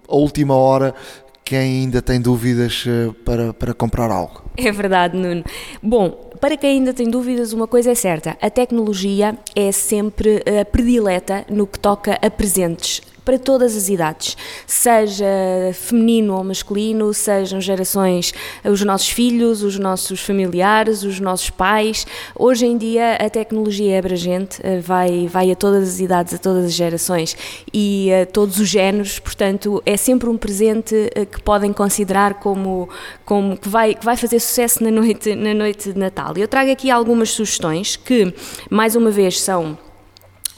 a 0.06 0.14
última 0.14 0.54
hora, 0.54 0.94
quem 1.42 1.82
ainda 1.82 2.02
tem 2.02 2.20
dúvidas 2.20 2.84
para, 3.24 3.54
para 3.54 3.72
comprar 3.72 4.10
algo? 4.10 4.44
É 4.56 4.70
verdade, 4.70 5.16
Nuno. 5.16 5.42
Bom, 5.82 6.30
para 6.40 6.56
quem 6.58 6.78
ainda 6.78 6.92
tem 6.92 7.08
dúvidas, 7.08 7.52
uma 7.54 7.66
coisa 7.66 7.90
é 7.90 7.94
certa: 7.94 8.36
a 8.40 8.50
tecnologia 8.50 9.38
é 9.54 9.70
sempre 9.72 10.42
predileta 10.72 11.46
no 11.50 11.66
que 11.66 11.78
toca 11.78 12.18
a 12.20 12.30
presentes 12.30 13.00
para 13.26 13.40
todas 13.40 13.76
as 13.76 13.88
idades, 13.88 14.36
seja 14.68 15.26
feminino 15.74 16.36
ou 16.36 16.44
masculino, 16.44 17.12
sejam 17.12 17.60
gerações, 17.60 18.32
os 18.64 18.82
nossos 18.82 19.08
filhos, 19.08 19.64
os 19.64 19.80
nossos 19.80 20.20
familiares, 20.20 21.02
os 21.02 21.18
nossos 21.18 21.50
pais. 21.50 22.06
Hoje 22.38 22.66
em 22.66 22.78
dia 22.78 23.16
a 23.16 23.28
tecnologia 23.28 23.96
é 23.96 23.98
abrangente, 23.98 24.60
eh, 24.62 24.78
vai, 24.78 25.26
vai 25.26 25.50
a 25.50 25.56
todas 25.56 25.88
as 25.88 25.98
idades, 25.98 26.34
a 26.34 26.38
todas 26.38 26.66
as 26.66 26.72
gerações 26.72 27.36
e 27.74 28.12
a 28.12 28.26
todos 28.26 28.60
os 28.60 28.68
géneros, 28.68 29.18
portanto 29.18 29.82
é 29.84 29.96
sempre 29.96 30.28
um 30.28 30.36
presente 30.36 31.10
eh, 31.12 31.24
que 31.24 31.42
podem 31.42 31.72
considerar 31.72 32.34
como, 32.34 32.88
como 33.24 33.56
que, 33.56 33.68
vai, 33.68 33.96
que 33.96 34.04
vai 34.04 34.16
fazer 34.16 34.38
sucesso 34.38 34.84
na 34.84 34.90
noite, 34.92 35.34
na 35.34 35.52
noite 35.52 35.92
de 35.92 35.98
Natal. 35.98 36.32
Eu 36.36 36.46
trago 36.46 36.70
aqui 36.70 36.92
algumas 36.92 37.30
sugestões 37.30 37.96
que, 37.96 38.32
mais 38.70 38.94
uma 38.94 39.10
vez, 39.10 39.40
são 39.40 39.76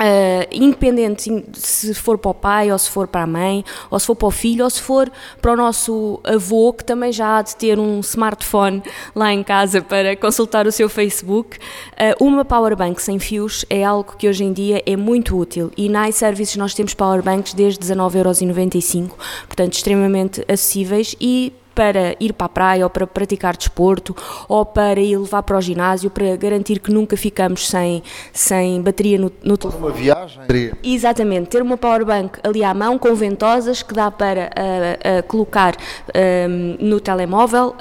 Uh, 0.00 0.46
independente 0.52 1.44
se 1.54 1.92
for 1.92 2.16
para 2.16 2.30
o 2.30 2.34
pai 2.34 2.70
ou 2.70 2.78
se 2.78 2.88
for 2.88 3.08
para 3.08 3.22
a 3.22 3.26
mãe 3.26 3.64
ou 3.90 3.98
se 3.98 4.06
for 4.06 4.14
para 4.14 4.28
o 4.28 4.30
filho 4.30 4.62
ou 4.62 4.70
se 4.70 4.80
for 4.80 5.10
para 5.42 5.52
o 5.52 5.56
nosso 5.56 6.20
avô 6.22 6.72
que 6.72 6.84
também 6.84 7.10
já 7.10 7.38
há 7.38 7.42
de 7.42 7.56
ter 7.56 7.80
um 7.80 7.98
smartphone 7.98 8.80
lá 9.12 9.32
em 9.32 9.42
casa 9.42 9.82
para 9.82 10.14
consultar 10.14 10.68
o 10.68 10.72
seu 10.72 10.88
Facebook. 10.88 11.58
Uh, 11.94 12.24
uma 12.24 12.44
powerbank 12.44 13.02
sem 13.02 13.18
fios 13.18 13.64
é 13.68 13.82
algo 13.84 14.14
que 14.16 14.28
hoje 14.28 14.44
em 14.44 14.52
dia 14.52 14.80
é 14.86 14.96
muito 14.96 15.36
útil. 15.36 15.72
E 15.76 15.88
na 15.88 16.08
iServices 16.08 16.54
nós 16.56 16.74
temos 16.74 16.94
powerbanks 16.94 17.52
desde 17.52 17.80
19,95€ 17.80 19.10
portanto 19.46 19.72
extremamente 19.72 20.44
acessíveis 20.48 21.16
e 21.20 21.52
para 21.78 22.16
ir 22.18 22.32
para 22.32 22.46
a 22.46 22.48
praia 22.48 22.84
ou 22.84 22.90
para 22.90 23.06
praticar 23.06 23.56
desporto 23.56 24.16
ou 24.48 24.66
para 24.66 24.98
ir 24.98 25.16
levar 25.16 25.44
para 25.44 25.56
o 25.56 25.60
ginásio 25.60 26.10
para 26.10 26.34
garantir 26.34 26.80
que 26.80 26.90
nunca 26.90 27.16
ficamos 27.16 27.68
sem, 27.68 28.02
sem 28.32 28.82
bateria 28.82 29.16
no, 29.16 29.30
no 29.44 29.56
telefone. 29.56 29.84
Uma 29.84 29.92
viagem? 29.92 30.42
Exatamente, 30.82 31.50
ter 31.50 31.62
uma 31.62 31.76
powerbank 31.76 32.40
ali 32.42 32.64
à 32.64 32.74
mão 32.74 32.98
com 32.98 33.14
ventosas 33.14 33.80
que 33.80 33.94
dá 33.94 34.10
para 34.10 34.50
uh, 34.50 35.20
uh, 35.20 35.22
colocar 35.28 35.76
uh, 35.76 36.84
no 36.84 36.98
telemóvel 36.98 37.76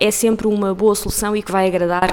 é 0.00 0.10
sempre 0.10 0.46
uma 0.46 0.74
boa 0.74 0.94
solução 0.94 1.36
e 1.36 1.42
que 1.42 1.52
vai 1.52 1.66
agradar 1.66 2.08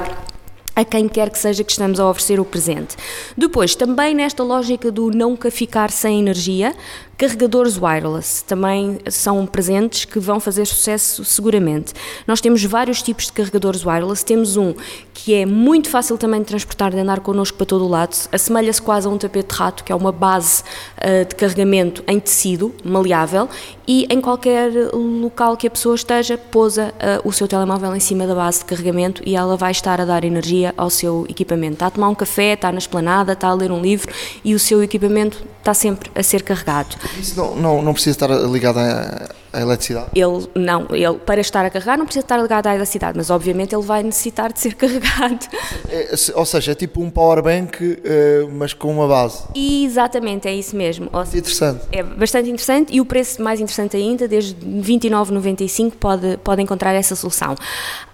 a 0.76 0.86
quem 0.86 1.08
quer 1.08 1.30
que 1.30 1.38
seja 1.38 1.64
que 1.64 1.72
estamos 1.72 2.00
a 2.00 2.10
oferecer 2.10 2.40
o 2.40 2.46
presente. 2.46 2.96
Depois, 3.38 3.76
também 3.76 4.16
nesta 4.16 4.44
lógica 4.44 4.92
do 4.92 5.12
nunca 5.12 5.52
ficar 5.52 5.92
sem 5.92 6.20
energia, 6.20 6.74
Carregadores 7.22 7.78
wireless 7.78 8.44
também 8.44 8.98
são 9.08 9.46
presentes 9.46 10.06
que 10.06 10.18
vão 10.18 10.40
fazer 10.40 10.66
sucesso 10.66 11.24
seguramente. 11.24 11.94
Nós 12.26 12.42
temos 12.42 12.64
vários 12.64 13.04
tipos 13.04 13.28
de 13.28 13.34
carregadores 13.34 13.86
wireless. 13.86 14.26
Temos 14.26 14.58
um 14.58 14.74
que 15.14 15.36
é 15.36 15.46
muito 15.46 15.88
fácil 15.88 16.18
também 16.18 16.40
de 16.40 16.48
transportar, 16.48 16.90
de 16.90 16.98
andar 16.98 17.20
connosco 17.20 17.56
para 17.56 17.68
todo 17.68 17.86
o 17.86 17.88
lado. 17.88 18.18
Assemelha-se 18.32 18.82
quase 18.82 19.06
a 19.06 19.12
um 19.12 19.20
tapete 19.20 19.50
de 19.50 19.56
rato, 19.56 19.84
que 19.84 19.92
é 19.92 19.96
uma 19.96 20.12
base 20.12 20.64
uh, 20.98 21.24
de 21.24 21.36
carregamento 21.36 22.04
em 22.08 22.20
tecido, 22.20 22.74
maleável, 22.84 23.48
e 23.88 24.08
em 24.10 24.20
qualquer 24.20 24.72
local 24.92 25.56
que 25.56 25.68
a 25.68 25.70
pessoa 25.70 25.94
esteja, 25.94 26.40
pousa 26.40 26.92
uh, 26.96 27.28
o 27.28 27.32
seu 27.32 27.48
telemóvel 27.48 27.96
em 27.96 28.00
cima 28.00 28.26
da 28.26 28.34
base 28.34 28.60
de 28.60 28.66
carregamento 28.66 29.22
e 29.24 29.36
ela 29.36 29.56
vai 29.56 29.72
estar 29.72 30.02
a 30.02 30.06
dar 30.06 30.24
energia 30.24 30.74
ao 30.76 30.90
seu 30.90 31.28
equipamento. 31.30 31.74
Está 31.74 31.86
a 31.86 31.92
tomar 31.92 32.10
um 32.10 32.16
café, 32.16 32.54
está 32.54 32.72
na 32.72 32.80
esplanada, 32.80 33.34
está 33.34 33.50
a 33.50 33.54
ler 33.54 33.72
um 33.72 33.80
livro 33.80 34.12
e 34.44 34.56
o 34.56 34.60
seu 34.60 34.82
equipamento 34.82 35.46
está 35.60 35.76
sempre 35.76 36.10
a 36.16 36.24
ser 36.24 36.42
carregado. 36.42 36.96
Isso 37.20 37.38
não, 37.38 37.56
não, 37.56 37.82
não 37.82 37.94
precisa 37.94 38.16
estar 38.16 38.28
ligado 38.28 38.80
a, 38.80 39.30
a 39.54 39.62
eletricidade? 39.62 40.08
Ele 40.16 40.48
não, 40.56 40.88
ele 40.92 41.20
para 41.26 41.42
estar 41.42 41.66
a 41.66 41.70
carregar 41.70 41.98
não 41.98 42.06
precisa 42.06 42.24
estar 42.24 42.38
ligado 42.38 42.68
à 42.68 42.76
eletricidade, 42.76 43.18
mas 43.18 43.30
obviamente 43.30 43.76
ele 43.76 43.84
vai 43.84 44.04
necessitar 44.04 44.52
de 44.52 44.60
ser 44.60 44.76
carregado. 44.76 45.48
É, 45.90 46.14
ou 46.36 46.46
seja, 46.46 46.72
é 46.72 46.76
tipo 46.76 47.02
um 47.02 47.10
power 47.10 47.42
bank, 47.42 47.84
uh, 47.84 48.50
mas 48.52 48.74
com 48.74 48.92
uma 48.92 49.08
base. 49.08 49.44
Exatamente, 49.56 50.48
é 50.48 50.54
isso 50.54 50.76
mesmo. 50.76 51.10
Seja, 51.26 51.38
interessante. 51.38 51.82
É 51.92 52.04
bastante 52.04 52.50
interessante 52.50 52.94
e 52.94 53.02
o 53.02 53.06
preço 53.06 53.42
mais 53.42 53.60
interessante 53.60 53.98
ainda, 53.98 54.28
desde 54.28 54.56
29,95 54.56 55.94
pode 56.00 56.38
pode 56.44 56.62
encontrar 56.62 56.94
essa 56.94 57.16
solução. 57.16 57.56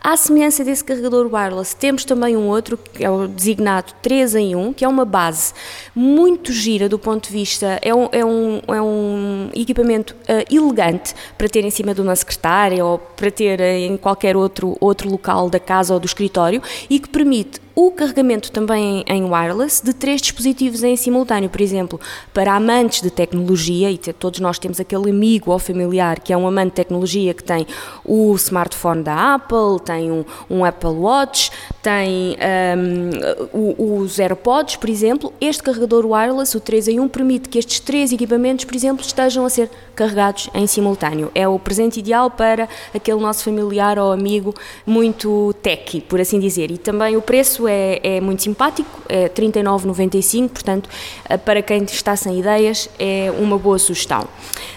À 0.02 0.16
semelhança 0.16 0.64
desse 0.64 0.84
carregador 0.84 1.28
wireless, 1.32 1.76
temos 1.76 2.06
também 2.06 2.38
um 2.38 2.48
outro 2.48 2.78
que 2.78 3.04
é 3.04 3.10
o 3.10 3.28
designado 3.28 3.94
3 4.02 4.36
em 4.36 4.56
1, 4.56 4.74
que 4.74 4.86
é 4.86 4.88
uma 4.88 5.04
base 5.04 5.54
muito 5.94 6.54
gira 6.54 6.88
do 6.88 6.98
ponto 6.98 7.28
de 7.28 7.34
vista, 7.34 7.80
é 7.82 7.94
um, 7.94 8.08
é 8.12 8.24
um, 8.24 8.62
é 8.68 8.82
um 8.82 9.50
equipamento 9.54 10.16
uh, 10.24 10.54
elegante 10.54 11.14
para 11.38 11.48
ter 11.48 11.64
em 11.64 11.70
cima 11.70 11.94
de 11.94 12.02
uma 12.02 12.16
secretária 12.16 12.84
ou 12.84 13.00
para 13.00 13.32
ter 13.32 13.60
em 13.60 13.98
qualquer 13.98 14.38
outro, 14.38 14.78
outro 14.80 15.10
local 15.10 15.50
da 15.50 15.60
casa 15.60 15.94
ou 15.94 16.00
do 16.00 16.06
escritório 16.06 16.62
e 16.90 17.00
que 17.00 17.10
permite 17.10 17.67
o 17.80 17.92
carregamento 17.92 18.52
também 18.52 19.04
em 19.06 19.24
wireless 19.24 19.86
de 19.86 19.94
três 19.94 20.20
dispositivos 20.20 20.82
em 20.82 20.96
simultâneo, 20.96 21.48
por 21.48 21.62
exemplo, 21.62 22.02
para 22.34 22.56
amantes 22.56 23.04
de 23.04 23.12
tecnologia, 23.12 23.92
e 23.92 24.00
todos 24.00 24.40
nós 24.40 24.58
temos 24.58 24.80
aquele 24.80 25.12
amigo 25.12 25.52
ou 25.52 25.60
familiar 25.60 26.20
que 26.20 26.34
é 26.34 26.38
um 26.38 26.48
amante 26.48 26.70
de 26.70 26.76
tecnologia 26.78 27.36
que 27.36 27.44
tem 27.44 27.68
o 28.04 28.34
smartphone 28.34 29.04
da 29.04 29.36
Apple, 29.36 29.80
tem 29.86 30.12
um, 30.12 30.26
um 30.50 30.66
Apple 30.66 30.90
Watch, 30.90 31.52
tem 31.84 32.36
um, 33.54 34.02
os 34.02 34.20
AirPods, 34.20 34.78
por 34.78 34.90
exemplo. 34.90 35.32
Este 35.40 35.62
carregador 35.62 36.04
wireless, 36.04 36.58
o 36.58 36.60
3 36.60 36.88
em 36.88 37.00
1, 37.00 37.08
permite 37.10 37.48
que 37.48 37.60
estes 37.60 37.80
três 37.80 38.12
equipamentos, 38.12 38.66
por 38.66 38.76
exemplo, 38.76 39.06
estejam 39.06 39.46
a 39.46 39.52
ser 39.52 39.70
carregados 39.96 40.50
em 40.56 40.66
simultâneo. 40.66 41.32
É 41.36 41.48
o 41.48 41.60
presente 41.60 42.00
ideal 42.00 42.32
para 42.32 42.68
aquele 42.92 43.20
nosso 43.20 43.44
familiar 43.44 44.00
ou 44.00 44.12
amigo 44.12 44.56
muito 44.84 45.54
techy, 45.62 46.02
por 46.02 46.20
assim 46.20 46.40
dizer. 46.40 46.72
E 46.72 46.78
também 46.80 47.16
o 47.16 47.22
preço 47.22 47.67
é, 47.68 48.00
é 48.02 48.22
muito 48.22 48.44
simpático, 48.44 49.02
é 49.08 49.30
39,95, 49.30 50.50
portanto, 50.50 50.90
eh, 51.28 51.38
para 51.38 51.62
quem 51.62 51.84
está 51.84 52.16
sem 52.16 52.40
ideias, 52.40 52.90
é 53.00 53.32
uma 53.38 53.58
boa 53.58 53.78
sugestão. 53.78 54.28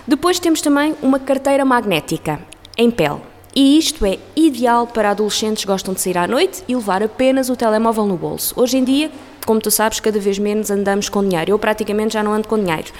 Depois 0.07 0.39
temos 0.39 0.61
também 0.61 0.95
uma 1.03 1.19
carteira 1.19 1.65
magnética 1.65 2.41
em 2.77 2.91
pele. 2.91 3.21
E 3.55 3.77
isto 3.79 4.07
é 4.07 4.19
ideal 4.37 4.87
para 4.87 5.11
adolescentes 5.11 5.65
que 5.65 5.71
gostam 5.71 5.93
de 5.93 6.01
sair 6.01 6.17
à 6.17 6.27
noite 6.27 6.63
e 6.69 6.75
levar 6.75 7.03
apenas 7.03 7.51
o 7.51 7.57
telemóvel 7.57 8.07
no 8.07 8.17
bolso. 8.17 8.55
Hoje 8.57 8.77
em 8.77 8.85
dia, 8.85 9.11
como 9.47 9.61
tu 9.61 9.71
sabes, 9.71 10.01
cada 10.01 10.19
vez 10.19 10.39
menos 10.39 10.71
andamos 10.71 11.09
com 11.09 11.23
dinheiro. 11.23 11.51
Eu 11.53 11.59
praticamente 11.59 12.15
já 12.15 12.23
não 12.23 12.33
ando 12.33 12.49
com 12.49 12.59
dinheiro. 12.59 12.93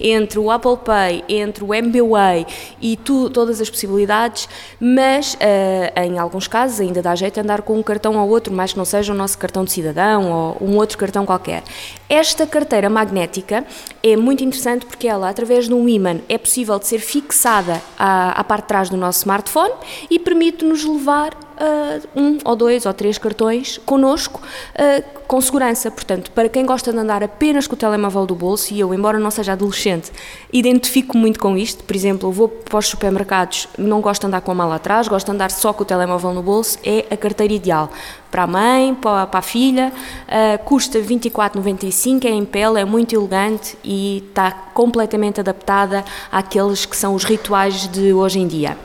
Entre 0.00 0.38
o 0.38 0.50
Apple 0.50 0.76
Pay, 0.84 1.24
entre 1.28 1.64
o 1.64 1.74
MBWay 1.74 2.46
e 2.80 2.96
tu, 2.96 3.30
todas 3.30 3.60
as 3.60 3.68
possibilidades, 3.68 4.48
mas 4.80 5.34
uh, 5.34 6.00
em 6.00 6.18
alguns 6.18 6.48
casos 6.48 6.80
ainda 6.80 7.02
dá 7.02 7.14
jeito 7.14 7.38
andar 7.40 7.62
com 7.62 7.78
um 7.78 7.82
cartão 7.82 8.16
ou 8.16 8.28
outro, 8.28 8.52
mais 8.52 8.72
que 8.72 8.78
não 8.78 8.84
seja 8.84 9.12
o 9.12 9.16
nosso 9.16 9.38
cartão 9.38 9.64
de 9.64 9.72
cidadão 9.72 10.30
ou 10.60 10.68
um 10.68 10.76
outro 10.76 10.96
cartão 10.98 11.24
qualquer. 11.26 11.62
Esta 12.08 12.46
carteira 12.46 12.88
magnética 12.88 13.64
é 14.02 14.16
muito 14.16 14.42
interessante 14.42 14.86
porque 14.86 15.06
ela, 15.06 15.28
através 15.28 15.66
de 15.66 15.74
um 15.74 15.88
ímã, 15.88 16.20
é 16.28 16.38
possível 16.38 16.78
de 16.78 16.86
ser 16.86 17.00
fixada 17.00 17.82
à, 17.98 18.40
à 18.40 18.44
parte 18.44 18.62
de 18.62 18.68
trás 18.68 18.90
do 18.90 18.96
nosso 18.96 19.18
smartphone 19.20 19.74
e 20.10 20.18
permite-nos 20.18 20.84
levar 20.84 21.47
uh, 21.58 22.08
um 22.14 22.38
ou 22.44 22.56
dois 22.56 22.86
ou 22.86 22.92
três 22.92 23.18
cartões 23.18 23.78
connosco 23.84 24.40
uh, 24.40 25.18
com 25.26 25.40
segurança. 25.40 25.90
Portanto, 25.90 26.30
para 26.30 26.48
quem 26.48 26.64
gosta 26.64 26.92
de 26.92 26.98
andar 26.98 27.22
apenas 27.22 27.66
com 27.66 27.74
o 27.74 27.76
telemóvel 27.76 28.24
do 28.26 28.34
bolso, 28.34 28.72
e 28.72 28.80
eu, 28.80 28.94
embora 28.94 29.18
não 29.18 29.30
seja 29.30 29.52
adolescente, 29.52 30.10
identifico 30.52 31.16
muito 31.16 31.38
com 31.38 31.56
isto. 31.56 31.84
Por 31.84 31.94
exemplo, 31.94 32.28
eu 32.28 32.32
vou 32.32 32.48
para 32.48 32.78
os 32.78 32.86
supermercados, 32.86 33.68
não 33.76 34.00
gosto 34.00 34.22
de 34.22 34.28
andar 34.28 34.40
com 34.40 34.52
a 34.52 34.54
mala 34.54 34.76
atrás, 34.76 35.08
gosto 35.08 35.26
de 35.26 35.32
andar 35.32 35.50
só 35.50 35.72
com 35.72 35.82
o 35.82 35.86
telemóvel 35.86 36.32
no 36.32 36.42
bolso, 36.42 36.78
é 36.84 37.04
a 37.10 37.16
carteira 37.16 37.52
ideal. 37.52 37.90
Para 38.30 38.42
a 38.42 38.46
mãe, 38.46 38.94
para, 38.94 39.26
para 39.26 39.38
a 39.38 39.42
filha, 39.42 39.92
uh, 39.92 40.64
custa 40.64 40.98
24,95, 40.98 42.24
é 42.24 42.30
em 42.30 42.44
pele, 42.44 42.80
é 42.80 42.84
muito 42.84 43.14
elegante 43.14 43.76
e 43.82 44.24
está 44.28 44.50
completamente 44.50 45.40
adaptada 45.40 46.04
àqueles 46.30 46.84
que 46.84 46.96
são 46.96 47.14
os 47.14 47.24
rituais 47.24 47.88
de 47.88 48.12
hoje 48.12 48.38
em 48.38 48.46
dia. 48.46 48.76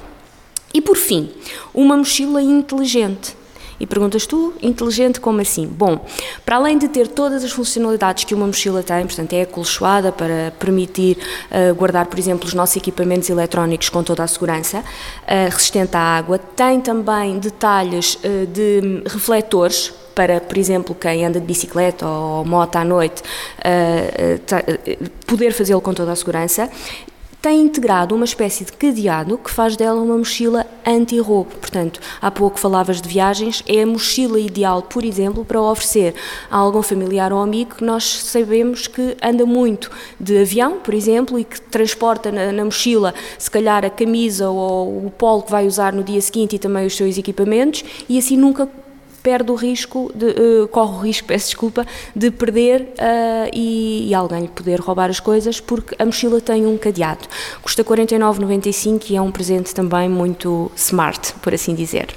E 0.74 0.82
por 0.82 0.98
fim, 0.98 1.30
uma 1.74 1.96
mochila 1.96 2.42
inteligente. 2.42 3.36
E 3.80 3.86
perguntas 3.86 4.26
tu, 4.26 4.54
inteligente 4.62 5.20
como 5.20 5.42
assim? 5.42 5.68
Bom, 5.68 6.06
para 6.46 6.56
além 6.56 6.78
de 6.78 6.88
ter 6.88 7.08
todas 7.08 7.44
as 7.44 7.52
funcionalidades 7.52 8.24
que 8.24 8.34
uma 8.34 8.48
mochila 8.48 8.82
tem, 8.82 9.06
portanto 9.06 9.34
é 9.34 9.42
acolchoada 9.42 10.12
para 10.12 10.54
permitir 10.58 11.18
uh, 11.52 11.76
guardar, 11.76 12.06
por 12.06 12.18
exemplo, 12.18 12.48
os 12.48 12.54
nossos 12.54 12.78
equipamentos 12.78 13.30
eletrónicos 13.30 13.90
com 13.90 14.04
toda 14.04 14.24
a 14.24 14.28
segurança, 14.28 14.80
uh, 14.80 15.50
resistente 15.52 15.98
à 15.98 16.00
água, 16.00 16.38
tem 16.38 16.80
também 16.80 17.40
detalhes 17.40 18.16
uh, 18.16 18.48
de 18.48 19.04
refletores 19.06 19.94
para, 20.16 20.40
por 20.40 20.58
exemplo, 20.58 20.96
quem 20.96 21.26
anda 21.26 21.40
de 21.40 21.46
bicicleta 21.46 22.08
ou 22.08 22.46
moto 22.46 22.76
à 22.76 22.86
noite, 22.86 23.24
poder 25.26 25.52
fazê-lo 25.52 25.82
com 25.82 25.92
toda 25.92 26.12
a 26.12 26.16
segurança 26.16 26.70
tem 27.44 27.60
integrado 27.60 28.16
uma 28.16 28.24
espécie 28.24 28.64
de 28.64 28.72
cadeado 28.72 29.38
que 29.38 29.52
faz 29.52 29.76
dela 29.76 30.02
uma 30.02 30.18
mochila 30.18 30.66
anti-roubo. 30.88 31.52
Portanto, 31.60 32.00
há 32.22 32.32
pouco 32.32 32.58
falavas 32.58 33.02
de 33.02 33.10
viagens, 33.10 33.62
é 33.68 33.84
a 33.84 33.86
mochila 33.86 34.40
ideal, 34.40 34.82
por 34.82 35.04
exemplo, 35.04 35.44
para 35.44 35.60
oferecer 35.60 36.16
a 36.50 36.56
algum 36.56 36.82
familiar 36.82 37.34
ou 37.34 37.42
amigo 37.42 37.76
que 37.76 37.84
nós 37.84 38.06
sabemos 38.06 38.88
que 38.88 39.18
anda 39.22 39.46
muito 39.46 39.92
de 40.18 40.38
avião, 40.38 40.80
por 40.80 40.94
exemplo, 40.94 41.38
e 41.38 41.44
que 41.44 41.60
transporta 41.60 42.32
na, 42.32 42.50
na 42.54 42.64
mochila, 42.64 43.14
se 43.38 43.52
calhar, 43.52 43.84
a 43.84 43.90
camisa 43.90 44.50
ou 44.50 45.08
o 45.08 45.12
polo 45.12 45.42
que 45.42 45.52
vai 45.52 45.68
usar 45.68 45.92
no 45.92 46.02
dia 46.02 46.22
seguinte 46.22 46.56
e 46.56 46.60
também 46.60 46.86
os 46.86 46.96
seus 46.96 47.18
equipamentos, 47.18 47.84
e 48.08 48.18
assim 48.18 48.38
nunca 48.38 48.70
perde 49.24 49.50
o 49.50 49.56
risco, 49.56 50.12
de, 50.14 50.26
uh, 50.26 50.68
corre 50.68 50.92
o 50.92 51.00
risco, 51.00 51.28
peço 51.28 51.46
desculpa, 51.48 51.88
de 52.14 52.30
perder 52.30 52.82
uh, 52.82 53.50
e, 53.54 54.10
e, 54.10 54.14
alguém 54.14 54.46
poder 54.48 54.82
roubar 54.82 55.10
as 55.10 55.22
coisas 55.22 55.62
porque 55.62 55.96
a 55.98 56.06
mochila 56.06 56.42
tem 56.42 56.68
um 56.68 56.78
cadeado. 56.78 57.28
Custa 57.62 57.84
49,95 57.84 59.10
e 59.10 59.16
é 59.16 59.22
um 59.22 59.32
presente 59.32 59.74
também 59.74 60.10
muito 60.10 60.70
smart, 60.76 61.34
por 61.42 61.54
assim 61.54 61.74
dizer. 61.74 62.08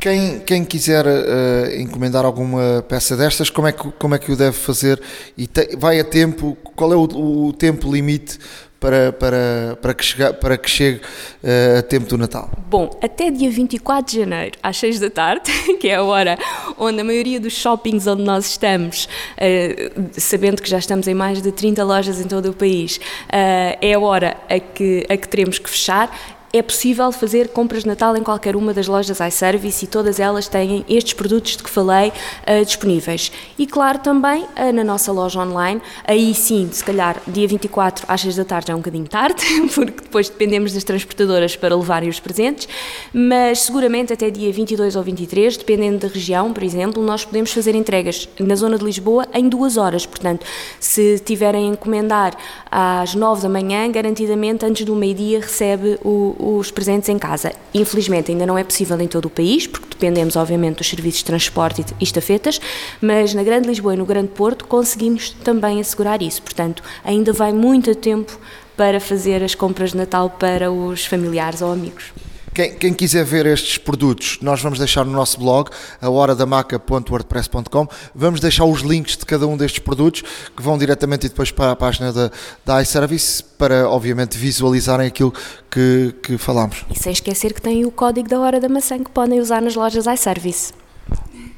Quem, 0.00 0.40
quem 0.40 0.64
quiser 0.64 1.06
uh, 1.06 1.78
encomendar 1.78 2.24
alguma 2.24 2.84
peça 2.88 3.16
destas, 3.16 3.50
como 3.50 3.68
é 3.68 3.72
que, 3.72 3.92
como 3.92 4.14
é 4.14 4.18
que 4.18 4.32
o 4.32 4.36
deve 4.36 4.56
fazer? 4.56 5.00
E 5.36 5.46
te, 5.46 5.76
vai 5.76 6.00
a 6.00 6.04
tempo? 6.04 6.56
Qual 6.74 6.92
é 6.92 6.96
o, 6.96 7.02
o 7.48 7.52
tempo 7.52 7.92
limite 7.92 8.38
para, 8.80 9.12
para, 9.12 9.78
para, 9.80 9.94
que, 9.94 10.02
chega, 10.02 10.32
para 10.32 10.56
que 10.56 10.68
chegue 10.68 11.00
uh, 11.44 11.78
a 11.78 11.82
tempo 11.82 12.06
do 12.06 12.16
Natal? 12.16 12.50
Bom, 12.68 12.98
até 13.02 13.30
dia 13.30 13.50
24 13.50 14.10
de 14.10 14.20
janeiro, 14.20 14.58
às 14.62 14.78
6 14.78 14.98
da 14.98 15.10
tarde, 15.10 15.52
que 15.78 15.88
é 15.88 15.96
a 15.96 16.02
hora 16.02 16.38
onde 16.78 17.00
a 17.00 17.04
maioria 17.04 17.38
dos 17.38 17.52
shoppings 17.52 18.06
onde 18.06 18.22
nós 18.22 18.46
estamos, 18.46 19.04
uh, 19.04 20.10
sabendo 20.12 20.62
que 20.62 20.70
já 20.70 20.78
estamos 20.78 21.06
em 21.06 21.14
mais 21.14 21.42
de 21.42 21.52
30 21.52 21.84
lojas 21.84 22.20
em 22.20 22.26
todo 22.26 22.50
o 22.50 22.54
país, 22.54 22.96
uh, 22.96 23.76
é 23.80 23.92
a 23.92 24.00
hora 24.00 24.38
a 24.48 24.58
que, 24.58 25.06
a 25.10 25.16
que 25.16 25.28
teremos 25.28 25.58
que 25.58 25.68
fechar 25.68 26.39
é 26.52 26.62
possível 26.62 27.12
fazer 27.12 27.48
compras 27.48 27.82
de 27.84 27.88
Natal 27.88 28.16
em 28.16 28.22
qualquer 28.22 28.56
uma 28.56 28.74
das 28.74 28.88
lojas 28.88 29.20
iService 29.20 29.84
e 29.84 29.88
todas 29.88 30.18
elas 30.18 30.48
têm 30.48 30.84
estes 30.88 31.12
produtos 31.12 31.56
de 31.56 31.62
que 31.62 31.70
falei 31.70 32.08
uh, 32.08 32.64
disponíveis. 32.64 33.30
E 33.56 33.66
claro, 33.66 34.00
também 34.00 34.42
uh, 34.42 34.72
na 34.72 34.82
nossa 34.82 35.12
loja 35.12 35.40
online, 35.40 35.80
aí 36.04 36.34
sim, 36.34 36.68
se 36.72 36.82
calhar 36.84 37.20
dia 37.26 37.46
24 37.46 38.04
às 38.08 38.20
6 38.22 38.36
da 38.36 38.44
tarde 38.44 38.72
é 38.72 38.74
um 38.74 38.78
bocadinho 38.78 39.06
tarde, 39.06 39.44
porque 39.74 40.02
depois 40.02 40.28
dependemos 40.28 40.72
das 40.72 40.82
transportadoras 40.82 41.54
para 41.54 41.76
levarem 41.76 42.08
os 42.08 42.18
presentes, 42.18 42.68
mas 43.12 43.60
seguramente 43.60 44.12
até 44.12 44.28
dia 44.28 44.52
22 44.52 44.96
ou 44.96 45.02
23, 45.04 45.56
dependendo 45.56 45.98
da 45.98 46.08
região, 46.08 46.52
por 46.52 46.64
exemplo, 46.64 47.00
nós 47.02 47.24
podemos 47.24 47.52
fazer 47.52 47.76
entregas 47.76 48.28
na 48.40 48.56
zona 48.56 48.76
de 48.76 48.84
Lisboa 48.84 49.24
em 49.32 49.48
duas 49.48 49.76
horas. 49.76 50.04
Portanto, 50.04 50.44
se 50.80 51.20
tiverem 51.20 51.68
a 51.68 51.72
encomendar 51.72 52.36
às 52.68 53.14
9 53.14 53.42
da 53.42 53.48
manhã, 53.48 53.88
garantidamente 53.90 54.66
antes 54.66 54.84
do 54.84 54.96
meio-dia 54.96 55.40
recebe 55.40 55.98
o 56.02 56.34
os 56.40 56.70
presentes 56.70 57.08
em 57.08 57.18
casa. 57.18 57.52
Infelizmente 57.74 58.32
ainda 58.32 58.46
não 58.46 58.56
é 58.56 58.64
possível 58.64 59.00
em 59.00 59.06
todo 59.06 59.26
o 59.26 59.30
país, 59.30 59.66
porque 59.66 59.88
dependemos 59.90 60.36
obviamente 60.36 60.78
dos 60.78 60.88
serviços 60.88 61.18
de 61.20 61.26
transporte 61.26 61.84
e 62.00 62.04
estafetas, 62.04 62.60
mas 63.00 63.34
na 63.34 63.42
Grande 63.42 63.68
Lisboa 63.68 63.94
e 63.94 63.96
no 63.96 64.06
Grande 64.06 64.28
Porto 64.28 64.66
conseguimos 64.66 65.30
também 65.44 65.80
assegurar 65.80 66.22
isso. 66.22 66.42
Portanto, 66.42 66.82
ainda 67.04 67.32
vai 67.32 67.52
muito 67.52 67.94
tempo 67.94 68.38
para 68.76 68.98
fazer 68.98 69.42
as 69.42 69.54
compras 69.54 69.90
de 69.90 69.98
Natal 69.98 70.30
para 70.30 70.70
os 70.72 71.04
familiares 71.04 71.60
ou 71.60 71.72
amigos. 71.72 72.12
Quem, 72.52 72.74
quem, 72.74 72.92
quiser 72.92 73.24
ver 73.24 73.46
estes 73.46 73.78
produtos, 73.78 74.38
nós 74.42 74.60
vamos 74.60 74.78
deixar 74.78 75.04
no 75.04 75.12
nosso 75.12 75.38
blog, 75.38 75.70
a 76.00 76.10
horadamaca.wordpress.com. 76.10 77.88
Vamos 78.14 78.40
deixar 78.40 78.64
os 78.64 78.80
links 78.80 79.16
de 79.16 79.24
cada 79.24 79.46
um 79.46 79.56
destes 79.56 79.78
produtos 79.78 80.22
que 80.56 80.62
vão 80.62 80.76
diretamente 80.76 81.28
depois 81.28 81.50
para 81.50 81.72
a 81.72 81.76
página 81.76 82.12
da, 82.12 82.30
da 82.64 82.82
iService 82.82 83.42
para, 83.56 83.88
obviamente, 83.88 84.36
visualizarem 84.36 85.06
aquilo 85.06 85.32
que, 85.70 86.14
que 86.22 86.38
falámos. 86.38 86.84
E 86.90 86.98
sem 86.98 87.12
esquecer 87.12 87.52
que 87.52 87.62
tem 87.62 87.84
o 87.84 87.90
código 87.90 88.28
da 88.28 88.40
Hora 88.40 88.60
da 88.60 88.68
Maçã 88.68 88.98
que 88.98 89.10
podem 89.10 89.40
usar 89.40 89.62
nas 89.62 89.74
lojas 89.74 90.06
iService. 90.06 90.72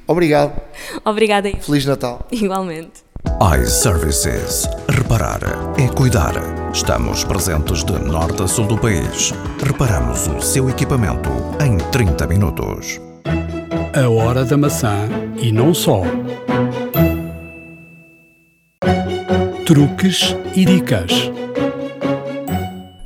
Obrigado. 0.07 0.61
Obrigada. 1.05 1.51
Feliz 1.61 1.87
Natal. 1.87 2.27
Igualmente 2.31 3.12
iServices. 3.61 4.69
Reparar 4.89 5.41
é 5.79 5.89
cuidar. 5.89 6.33
Estamos 6.73 7.25
presentes 7.25 7.85
de 7.85 7.99
norte 7.99 8.43
a 8.43 8.47
sul 8.47 8.67
do 8.67 8.79
país. 8.79 9.33
Reparamos 9.63 10.27
o 10.29 10.41
seu 10.41 10.71
equipamento 10.71 11.29
em 11.61 11.77
30 11.91 12.27
minutos. 12.27 13.01
A 13.95 14.09
hora 14.09 14.45
da 14.45 14.57
maçã 14.57 15.09
e 15.37 15.51
não 15.53 15.75
só. 15.75 16.03
Truques 19.67 20.37
e 20.55 20.65
dicas. 20.65 21.31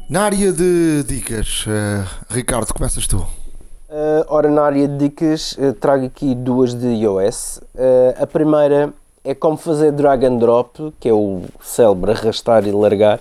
Na 0.09 0.23
área 0.23 0.53
de 0.53 1.03
dicas, 1.03 1.65
uh, 1.67 2.07
Ricardo, 2.31 2.73
começas 2.73 3.07
tu. 3.07 3.19
Uh, 3.19 4.25
ora, 4.29 4.49
na 4.49 4.63
área 4.63 4.87
de 4.87 4.97
dicas, 4.97 5.53
uh, 5.59 5.73
trago 5.75 6.07
aqui 6.07 6.35
duas 6.35 6.75
de 6.75 6.87
iOS. 6.87 7.61
Uh, 7.75 8.23
a 8.23 8.27
primeira 8.27 8.93
é 9.27 9.35
como 9.35 9.57
fazer 9.57 9.91
drag 9.91 10.25
and 10.25 10.37
drop, 10.37 10.95
que 11.01 11.09
é 11.09 11.13
o 11.13 11.43
célebre 11.61 12.13
arrastar 12.13 12.65
e 12.65 12.71
largar 12.71 13.21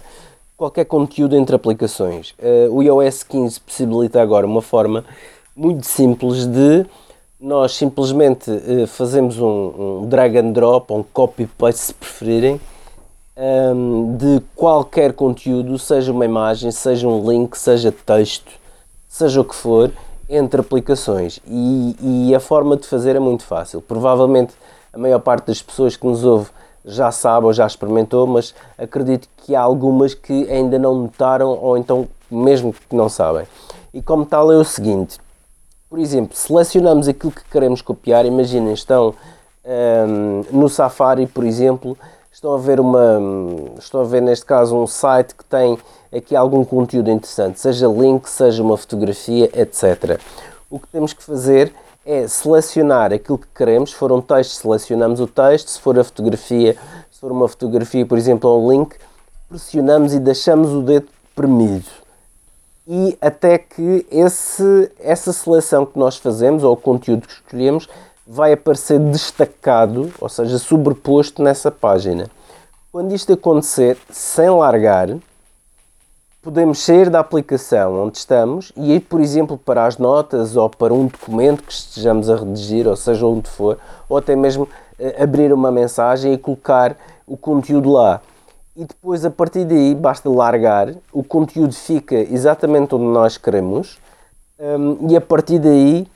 qualquer 0.56 0.86
conteúdo 0.86 1.36
entre 1.36 1.56
aplicações. 1.56 2.36
Uh, 2.40 2.72
o 2.72 2.84
iOS 2.84 3.24
15 3.24 3.60
possibilita 3.60 4.22
agora 4.22 4.46
uma 4.46 4.62
forma 4.62 5.04
muito 5.56 5.88
simples 5.88 6.46
de 6.46 6.86
nós 7.40 7.74
simplesmente 7.76 8.52
uh, 8.52 8.86
fazemos 8.86 9.40
um, 9.40 10.04
um, 10.04 10.08
drag 10.08 10.38
and 10.38 10.52
drop, 10.52 10.94
um 10.94 11.04
copy 11.04 11.48
paste 11.48 11.82
se 11.82 11.94
preferirem, 11.94 12.62
um, 13.36 14.14
ehm, 14.14 14.18
de 14.18 14.44
qualquer 14.56 15.12
conteúdo, 15.12 15.78
seja 15.80 16.12
uma 16.12 16.24
imagem, 16.24 16.72
seja 16.72 17.08
um 17.08 17.30
link, 17.30 17.58
seja 17.58 17.92
texto, 17.92 18.52
seja 19.10 19.42
o 19.42 19.44
que 19.44 19.56
for, 19.56 19.92
entre 20.30 20.62
aplicações. 20.62 21.40
E, 21.48 22.28
e 22.30 22.36
a 22.36 22.40
forma 22.40 22.78
de 22.78 22.88
fazer 22.88 23.16
é 23.16 23.20
muito 23.20 23.44
fácil. 23.44 23.82
Provavelmente 23.82 24.54
a 24.96 24.98
maior 24.98 25.20
parte 25.20 25.48
das 25.48 25.62
pessoas 25.62 25.98
que 25.98 26.08
nos 26.08 26.24
ouve 26.24 26.50
já 26.86 27.12
sabe 27.12 27.46
ou 27.46 27.54
já 27.54 27.68
experimentou, 27.68 28.26
mas 28.26 28.56
acredito 28.78 29.28
que 29.38 29.54
há 29.54 29.62
algumas 29.62 30.14
que 30.14 30.50
ainda 30.50 30.80
não 30.80 30.96
notaram 30.96 31.50
ou 31.50 31.78
então 31.78 32.08
mesmo 32.32 32.74
que 32.74 32.96
não 32.96 33.10
sabem. 33.10 33.46
E 33.94 34.02
como 34.02 34.26
tal 34.26 34.52
é 34.52 34.56
o 34.56 34.64
seguinte, 34.64 35.20
por 35.90 36.00
exemplo, 36.00 36.36
selecionamos 36.36 37.08
aquilo 37.08 37.32
que 37.32 37.44
queremos 37.52 37.82
copiar, 37.82 38.26
imaginem, 38.26 38.74
estão 38.74 39.14
um, 39.66 40.44
no 40.52 40.70
Safari, 40.70 41.28
por 41.28 41.44
exemplo, 41.44 41.98
estão 42.32 42.54
a 42.54 42.58
ver 42.58 42.80
uma, 42.80 43.20
estão 43.80 44.02
a 44.02 44.04
ver 44.04 44.22
neste 44.22 44.46
caso 44.46 44.78
um 44.78 44.88
site 44.88 45.36
que 45.36 45.46
tem 45.46 45.78
aqui 46.14 46.36
algum 46.36 46.64
conteúdo 46.64 47.10
interessante, 47.10 47.60
seja 47.60 47.88
link, 47.88 48.28
seja 48.28 48.64
uma 48.64 48.78
fotografia, 48.78 49.50
etc. 49.54 50.20
O 50.70 50.80
que 50.80 50.88
temos 50.88 51.14
que 51.14 51.24
fazer 51.24 51.68
é 51.68 51.85
selecionar 52.28 53.12
aquilo 53.12 53.38
que 53.38 53.48
queremos. 53.56 53.92
Se 53.92 53.96
for 53.96 54.12
um 54.12 54.22
texto, 54.22 54.62
selecionamos 54.62 55.20
o 55.20 55.28
texto. 55.28 55.70
Se 55.70 55.80
for 55.80 55.98
a 55.98 56.04
fotografia, 56.04 56.78
se 57.12 57.20
for 57.20 57.32
uma 57.32 57.48
fotografia, 57.48 58.06
por 58.06 58.18
exemplo, 58.18 58.58
um 58.58 58.72
link, 58.72 58.96
pressionamos 59.50 60.14
e 60.14 60.20
deixamos 60.20 60.72
o 60.72 60.82
dedo 60.82 61.08
premido. 61.36 61.90
E 62.88 63.18
até 63.20 63.58
que 63.58 64.06
esse, 64.12 64.92
essa 65.00 65.34
seleção 65.34 65.86
que 65.86 65.98
nós 65.98 66.18
fazemos, 66.18 66.64
ou 66.64 66.74
o 66.74 66.78
conteúdo 66.78 67.28
que 67.28 67.34
escolhemos, 67.34 67.90
vai 68.28 68.54
aparecer 68.54 69.00
destacado, 69.00 70.12
ou 70.20 70.30
seja, 70.30 70.60
sobreposto 70.60 71.42
nessa 71.42 71.72
página. 71.72 72.28
Quando 72.92 73.14
isto 73.14 73.34
acontecer, 73.34 73.98
sem 74.12 74.50
largar, 74.50 75.10
podemos 76.46 76.78
sair 76.78 77.10
da 77.10 77.22
aplicação 77.22 78.06
onde 78.06 78.20
estamos 78.20 78.72
e 78.78 78.94
ir, 78.94 79.00
por 79.00 79.20
exemplo, 79.20 79.58
para 79.58 79.88
as 79.88 79.98
notas 79.98 80.56
ou 80.56 80.70
para 80.70 80.94
um 80.94 81.08
documento 81.08 81.64
que 81.64 81.74
estejamos 81.74 82.30
a 82.30 82.36
redigir, 82.36 82.88
ou 82.88 82.96
seja 82.96 83.26
onde 83.26 83.50
for, 83.50 83.80
ou 84.08 84.16
até 84.16 84.36
mesmo 84.36 84.66
uh, 84.66 85.24
abrir 85.24 85.52
uma 85.52 85.72
mensagem 85.72 86.34
e 86.34 86.38
colocar 86.38 86.96
o 87.26 87.36
conteúdo 87.36 87.92
lá. 87.92 88.22
E 88.78 88.86
depois, 88.86 89.26
a 89.26 89.32
partir 89.32 89.66
daí, 89.66 89.96
basta 89.96 90.30
largar, 90.30 90.94
o 91.12 91.24
conteúdo 91.24 91.74
fica 91.74 92.16
exatamente 92.16 92.94
onde 92.94 93.06
nós 93.06 93.38
queremos 93.38 93.98
um, 94.60 95.10
e 95.10 95.18
a 95.18 95.22
partir 95.22 95.58
daí 95.58 96.08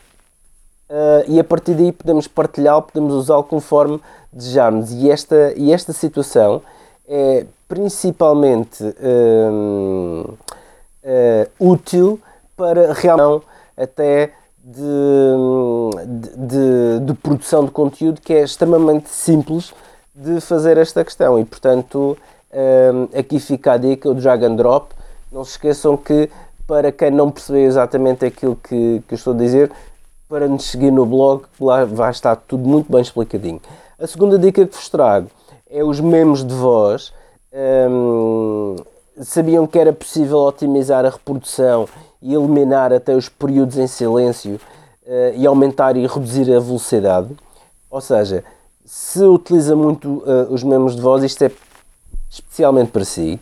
Uh, 0.92 1.22
e 1.28 1.40
a 1.40 1.44
partir 1.44 1.76
daí 1.76 1.92
podemos 1.92 2.28
partilhá-lo, 2.28 2.82
podemos 2.82 3.14
usá-lo 3.14 3.44
conforme 3.44 4.02
desejarmos. 4.34 4.92
E 4.92 5.12
esta, 5.12 5.54
e 5.56 5.72
esta 5.72 5.94
situação 5.94 6.64
é 7.08 7.46
principalmente 7.70 8.84
uh, 8.84 10.38
uh, 11.04 11.72
útil 11.72 12.20
para 12.58 12.92
realmente 12.92 13.46
até 13.78 14.32
de, 14.62 14.86
de, 16.36 17.00
de, 17.06 17.14
produção 17.14 17.64
de 17.64 17.72
conteúdo 17.72 18.20
que 18.20 18.34
é 18.34 18.44
extremamente 18.44 19.10
simples 19.10 19.74
de 20.14 20.42
fazer 20.42 20.78
esta 20.78 21.06
questão 21.06 21.40
e 21.40 21.46
portanto 21.46 22.18
aqui 23.18 23.40
fica 23.40 23.74
a 23.74 23.78
dica, 23.78 24.10
o 24.10 24.14
drag 24.14 24.44
and 24.44 24.56
drop 24.56 24.94
não 25.32 25.46
se 25.46 25.52
esqueçam 25.52 25.96
que 25.96 26.30
para 26.68 26.92
quem 26.92 27.10
não 27.10 27.32
percebeu 27.32 27.62
exatamente 27.62 28.26
aquilo 28.26 28.58
que, 28.58 29.02
que 29.08 29.14
eu 29.14 29.16
estou 29.16 29.34
a 29.34 29.38
dizer 29.38 29.72
para 30.30 30.48
nos 30.48 30.66
seguir 30.66 30.92
no 30.92 31.08
blog, 31.08 31.44
lá 31.60 31.84
vai 31.86 32.12
estar 32.12 32.36
tudo 32.36 32.70
muito 32.70 32.92
bem 32.92 33.02
explicadinho. 33.02 33.60
A 34.00 34.06
segunda 34.06 34.38
dica 34.38 34.64
que 34.64 34.76
vos 34.76 34.88
trago 34.88 35.28
é 35.68 35.84
os 35.84 36.00
memes 36.00 36.46
de 36.46 36.54
voz. 36.54 37.12
Sabiam 39.22 39.68
que 39.68 39.78
era 39.78 39.92
possível 39.92 40.38
otimizar 40.38 41.06
a 41.06 41.10
reprodução 41.10 41.88
e 42.22 42.34
eliminar 42.34 42.94
até 42.94 43.16
os 43.16 43.28
períodos 43.28 43.78
em 43.78 43.88
silêncio 43.88 44.60
uh, 45.06 45.36
e 45.36 45.46
aumentar 45.46 45.98
e 45.98 46.08
reduzir 46.08 46.54
a 46.54 46.60
velocidade. 46.60 47.30
Ou 47.90 48.02
seja, 48.02 48.44
se 48.86 49.24
utiliza 49.24 49.76
muito 49.76 50.08
uh, 50.20 50.52
os 50.52 50.64
memes 50.64 50.96
de 50.96 51.02
voz, 51.02 51.24
isto 51.24 51.44
é 51.44 51.52
especialmente 52.30 52.92
para 52.92 53.04
si. 53.04 53.40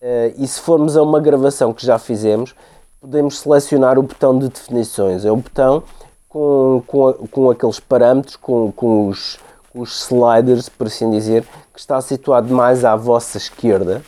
Uh, 0.00 0.34
e 0.38 0.46
se 0.46 0.60
formos 0.60 0.96
a 0.96 1.02
uma 1.02 1.20
gravação 1.20 1.72
que 1.72 1.84
já 1.84 1.98
fizemos, 1.98 2.54
podemos 3.00 3.40
selecionar 3.40 3.98
o 3.98 4.02
botão 4.02 4.38
de 4.38 4.48
definições. 4.48 5.24
É 5.24 5.30
o 5.30 5.36
botão 5.36 5.82
com, 6.28 6.82
com, 6.86 7.12
com 7.30 7.50
aqueles 7.50 7.80
parâmetros, 7.80 8.36
com, 8.36 8.72
com 8.72 9.08
os, 9.08 9.38
os 9.74 10.04
sliders, 10.04 10.68
por 10.68 10.86
assim 10.86 11.10
dizer, 11.10 11.44
que 11.72 11.80
está 11.80 12.00
situado 12.00 12.52
mais 12.52 12.84
à 12.84 12.96
vossa 12.96 13.38
esquerda, 13.38 14.02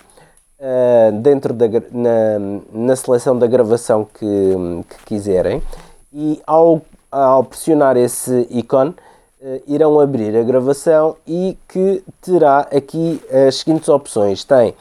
uh, 0.59 1.13
dentro 1.21 1.53
da 1.53 1.67
na, 1.91 2.61
na 2.73 2.97
seleção 2.97 3.39
da 3.39 3.47
gravação 3.47 4.05
que, 4.05 4.27
que 4.89 5.05
quiserem, 5.07 5.63
e 6.13 6.41
ao, 6.47 6.83
ao 7.11 7.45
pressionar 7.45 7.97
esse 7.97 8.47
ícone, 8.51 8.91
uh, 8.91 9.63
irão 9.67 9.99
abrir 10.01 10.37
a 10.37 10.43
gravação 10.43 11.17
e 11.27 11.57
que 11.69 12.03
terá 12.21 12.61
aqui 12.75 13.21
as 13.49 13.57
seguintes 13.57 13.89
opções. 13.89 14.45
Tem 14.45 14.75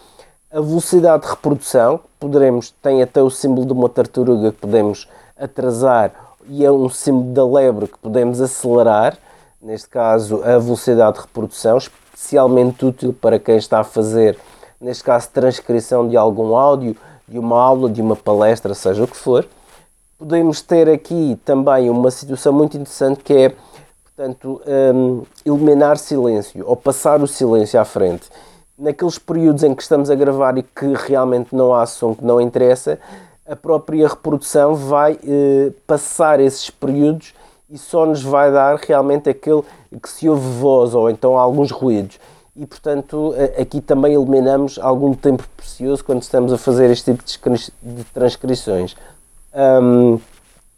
a 0.51 0.59
velocidade 0.59 1.23
de 1.23 1.29
reprodução, 1.29 1.99
poderemos, 2.19 2.71
tem 2.81 3.01
até 3.01 3.21
o 3.21 3.29
símbolo 3.29 3.65
de 3.65 3.73
uma 3.73 3.87
tartaruga 3.87 4.51
que 4.51 4.57
podemos 4.57 5.07
atrasar 5.39 6.11
e 6.49 6.65
é 6.65 6.71
um 6.71 6.89
símbolo 6.89 7.33
da 7.33 7.45
lebre 7.45 7.87
que 7.87 7.97
podemos 7.97 8.41
acelerar, 8.41 9.17
neste 9.61 9.87
caso 9.87 10.43
a 10.43 10.57
velocidade 10.57 11.17
de 11.17 11.21
reprodução, 11.21 11.77
especialmente 11.77 12.85
útil 12.85 13.13
para 13.13 13.37
quem 13.37 13.57
está 13.57 13.79
a 13.79 13.83
fazer, 13.83 14.37
neste 14.79 15.03
caso, 15.03 15.29
transcrição 15.29 16.07
de 16.07 16.17
algum 16.17 16.55
áudio, 16.55 16.95
de 17.27 17.37
uma 17.37 17.61
aula, 17.61 17.89
de 17.89 18.01
uma 18.01 18.15
palestra, 18.15 18.73
seja 18.73 19.03
o 19.03 19.07
que 19.07 19.15
for. 19.15 19.47
Podemos 20.17 20.61
ter 20.61 20.89
aqui 20.89 21.39
também 21.45 21.89
uma 21.89 22.11
situação 22.11 22.51
muito 22.51 22.75
interessante 22.75 23.23
que 23.23 23.33
é, 23.33 23.55
portanto, 24.03 24.61
um, 24.93 25.23
eliminar 25.45 25.97
silêncio 25.97 26.63
ou 26.67 26.75
passar 26.75 27.21
o 27.21 27.27
silêncio 27.27 27.79
à 27.79 27.85
frente. 27.85 28.29
Naqueles 28.77 29.17
períodos 29.17 29.63
em 29.63 29.73
que 29.75 29.83
estamos 29.83 30.09
a 30.09 30.15
gravar 30.15 30.57
e 30.57 30.63
que 30.63 30.93
realmente 30.93 31.55
não 31.55 31.73
há 31.73 31.85
som 31.85 32.15
que 32.15 32.25
não 32.25 32.41
interessa, 32.41 32.99
a 33.47 33.55
própria 33.55 34.07
reprodução 34.07 34.75
vai 34.75 35.19
eh, 35.23 35.71
passar 35.85 36.39
esses 36.39 36.69
períodos 36.69 37.33
e 37.71 37.77
só 37.77 38.05
nos 38.05 38.21
vai 38.21 38.51
dar 38.51 38.75
realmente 38.75 39.29
aquele 39.29 39.63
que 40.01 40.09
se 40.09 40.27
ouve 40.27 40.59
voz 40.59 40.93
ou 40.93 41.09
então 41.09 41.37
alguns 41.37 41.71
ruídos. 41.71 42.19
E 42.55 42.65
portanto, 42.65 43.33
aqui 43.59 43.79
também 43.79 44.13
eliminamos 44.13 44.77
algum 44.77 45.13
tempo 45.13 45.43
precioso 45.55 46.03
quando 46.03 46.21
estamos 46.21 46.51
a 46.51 46.57
fazer 46.57 46.91
este 46.91 47.13
tipo 47.13 47.23
de 47.81 48.03
transcrições. 48.13 48.95
Um, 49.53 50.19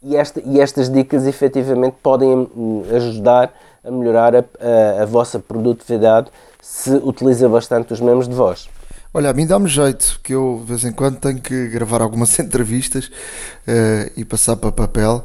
e, 0.03 0.15
esta, 0.15 0.41
e, 0.45 0.59
estas 0.59 0.89
dicas 0.89 1.25
efetivamente 1.25 1.95
podem 2.03 2.47
ajudar 2.95 3.51
a 3.83 3.89
melhorar 3.89 4.35
a, 4.35 4.39
a, 4.39 5.03
a 5.03 5.05
vossa 5.05 5.39
produtividade 5.39 6.27
se 6.61 6.91
utiliza 6.91 7.49
bastante 7.49 7.91
os 7.93 7.99
memes 7.99 8.27
de 8.27 8.35
voz. 8.35 8.69
Olha, 9.13 9.29
a 9.29 9.33
mim 9.33 9.45
dá-me 9.45 9.67
jeito, 9.67 10.19
que 10.23 10.33
eu 10.33 10.61
de 10.61 10.69
vez 10.69 10.83
em 10.85 10.91
quando 10.91 11.19
tenho 11.19 11.39
que 11.39 11.67
gravar 11.67 12.01
algumas 12.01 12.37
entrevistas 12.39 13.07
uh, 13.07 14.11
e 14.15 14.25
passar 14.25 14.55
para 14.55 14.71
papel 14.71 15.23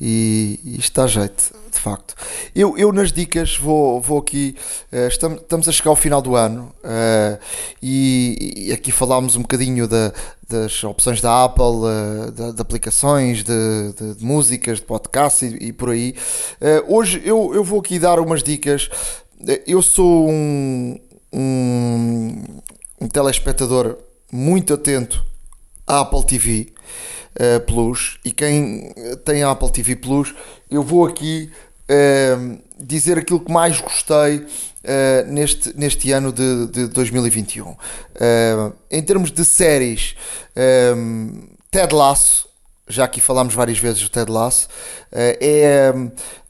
e, 0.00 0.60
e 0.64 0.78
isto 0.78 1.00
dá 1.00 1.06
jeito, 1.06 1.52
de 1.72 1.78
facto. 1.78 2.14
Eu, 2.54 2.76
eu 2.76 2.92
nas 2.92 3.12
dicas 3.12 3.56
vou, 3.56 4.00
vou 4.00 4.18
aqui, 4.18 4.56
uh, 4.92 5.08
estamos, 5.08 5.40
estamos 5.40 5.68
a 5.68 5.72
chegar 5.72 5.90
ao 5.90 5.96
final 5.96 6.20
do 6.20 6.36
ano 6.36 6.72
uh, 6.84 7.38
e, 7.82 8.66
e, 8.68 8.72
aqui 8.72 8.90
falámos 8.92 9.36
um 9.36 9.42
bocadinho 9.42 9.86
da, 9.86 10.12
das 10.48 10.82
opções 10.84 11.20
da 11.20 11.44
Apple, 11.44 11.64
uh, 11.64 12.30
de, 12.30 12.52
de, 12.52 12.62
aplicações, 12.62 13.42
de, 13.42 13.92
de, 13.98 14.14
de, 14.14 14.24
músicas, 14.24 14.78
de 14.78 14.84
podcast 14.84 15.44
e, 15.44 15.68
e 15.68 15.72
por 15.72 15.90
aí. 15.90 16.14
hoje 16.88 17.22
eu, 17.24 17.54
eu 17.54 17.64
vou 17.64 17.80
aqui 17.80 17.98
dar 17.98 18.20
umas 18.20 18.42
dicas. 18.42 18.88
Eu 19.66 19.82
sou 19.82 20.30
um, 20.30 20.98
um 21.32 22.42
um 23.00 23.08
telespectador 23.08 23.98
muito 24.32 24.74
atento 24.74 25.24
à 25.86 26.00
Apple 26.00 26.24
TV 26.24 26.72
uh, 27.36 27.60
Plus 27.60 28.18
e 28.24 28.32
quem 28.32 28.92
tem 29.24 29.42
a 29.42 29.50
Apple 29.50 29.70
TV 29.70 29.96
Plus, 29.96 30.34
eu 30.70 30.82
vou 30.82 31.06
aqui 31.06 31.50
uh, 31.90 32.58
dizer 32.78 33.18
aquilo 33.18 33.40
que 33.40 33.52
mais 33.52 33.80
gostei 33.80 34.38
uh, 34.38 34.46
neste, 35.28 35.76
neste 35.78 36.12
ano 36.12 36.32
de, 36.32 36.66
de 36.66 36.86
2021. 36.88 37.74
em 38.90 39.02
termos 39.02 39.30
de 39.30 39.44
séries, 39.44 40.14
Ted 41.70 41.94
Lasso, 41.94 42.48
já 42.88 43.04
aqui 43.04 43.20
falámos 43.20 43.54
várias 43.54 43.78
vezes 43.78 44.02
do 44.02 44.08
Ted 44.08 44.30
Lasso, 44.30 44.68
é 45.12 45.92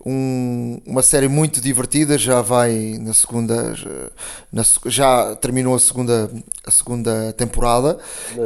um, 0.08 0.80
uma 0.86 1.02
série 1.02 1.26
muito 1.26 1.60
divertida, 1.60 2.16
já 2.16 2.40
vai 2.40 2.96
na 3.00 3.12
segunda, 3.12 3.74
na, 4.52 4.62
já 4.86 5.34
terminou 5.34 5.74
a 5.74 5.80
segunda, 5.80 6.30
a 6.64 6.70
segunda 6.70 7.32
temporada. 7.32 7.98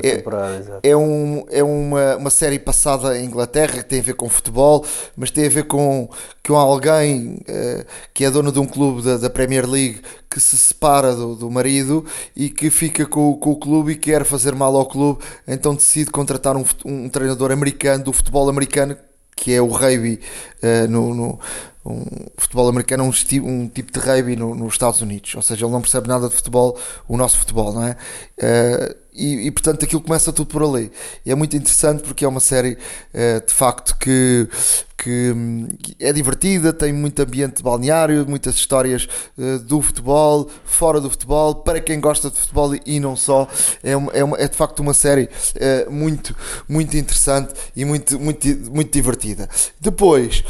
É, 0.02 0.16
temporada 0.16 0.80
é, 0.82 0.96
um, 0.96 1.44
é 1.50 1.62
uma, 1.62 2.16
uma 2.16 2.30
série 2.30 2.58
passada 2.58 3.18
em 3.18 3.26
Inglaterra 3.26 3.82
que 3.82 3.84
tem 3.84 4.00
a 4.00 4.02
ver 4.02 4.14
com 4.14 4.26
futebol, 4.26 4.86
mas 5.14 5.30
tem 5.30 5.44
a 5.44 5.50
ver 5.50 5.64
com, 5.64 6.08
com 6.46 6.56
alguém 6.56 7.34
uh, 7.34 7.84
que 8.14 8.24
é 8.24 8.30
dono 8.30 8.50
de 8.50 8.58
um 8.58 8.66
clube 8.66 9.02
da, 9.02 9.18
da 9.18 9.28
Premier 9.28 9.68
League 9.68 10.00
que 10.30 10.40
se 10.40 10.56
separa 10.56 11.14
do, 11.14 11.34
do 11.34 11.50
marido 11.50 12.06
e 12.34 12.48
que 12.48 12.70
fica 12.70 13.04
com, 13.04 13.34
com 13.34 13.50
o 13.50 13.56
clube 13.56 13.92
e 13.92 13.96
quer 13.96 14.24
fazer 14.24 14.54
mal 14.54 14.74
ao 14.74 14.86
clube, 14.86 15.22
então 15.46 15.74
decide 15.74 16.10
contratar 16.10 16.56
um, 16.56 16.64
um 16.86 17.06
treinador 17.10 17.52
americano 17.52 18.04
do 18.04 18.12
futebol 18.14 18.48
americano 18.48 18.96
que 19.40 19.54
é 19.54 19.60
o 19.60 19.68
rugby 19.68 20.20
uh, 20.62 20.88
no, 20.88 21.14
no 21.14 21.40
um, 21.84 22.04
futebol 22.36 22.68
americano, 22.68 23.04
um, 23.04 23.10
um 23.42 23.68
tipo 23.68 23.90
de 23.90 23.98
rugby 23.98 24.36
no, 24.36 24.54
nos 24.54 24.74
Estados 24.74 25.00
Unidos, 25.00 25.34
ou 25.34 25.42
seja, 25.42 25.64
ele 25.64 25.72
não 25.72 25.80
percebe 25.80 26.06
nada 26.06 26.28
de 26.28 26.34
futebol, 26.34 26.78
o 27.08 27.16
nosso 27.16 27.38
futebol, 27.38 27.72
não 27.72 27.84
é? 27.84 27.96
Uh, 28.38 29.00
e, 29.20 29.46
e, 29.46 29.50
portanto 29.50 29.84
aquilo 29.84 30.00
começa 30.00 30.32
tudo 30.32 30.48
por 30.48 30.62
ali. 30.62 30.90
E 31.24 31.30
é 31.30 31.34
muito 31.34 31.54
interessante 31.56 32.02
porque 32.02 32.24
é 32.24 32.28
uma 32.28 32.40
série 32.40 32.72
uh, 32.72 33.46
de 33.46 33.52
facto 33.52 33.96
que, 33.98 34.48
que, 34.96 35.34
que, 35.82 35.96
é 36.00 36.12
divertida, 36.12 36.72
tem 36.72 36.92
muito 36.92 37.20
ambiente 37.20 37.62
balneário, 37.62 38.26
muitas 38.26 38.54
histórias 38.54 39.06
uh, 39.36 39.58
do 39.58 39.82
futebol, 39.82 40.48
fora 40.64 41.00
do 41.00 41.10
futebol, 41.10 41.56
para 41.56 41.80
quem 41.80 42.00
gosta 42.00 42.30
de 42.30 42.36
futebol 42.38 42.74
e, 42.86 42.98
não 42.98 43.14
só. 43.14 43.46
É, 43.82 43.94
uma, 43.94 44.12
é, 44.12 44.24
uma, 44.24 44.38
é, 44.38 44.48
de 44.48 44.56
facto 44.56 44.80
uma 44.80 44.94
série 44.94 45.24
uh, 45.24 45.90
muito, 45.90 46.34
muito 46.66 46.96
interessante 46.96 47.52
e 47.76 47.84
muito, 47.84 48.18
muito, 48.18 48.48
muito 48.70 48.90
divertida. 48.90 49.48
Depois, 49.78 50.42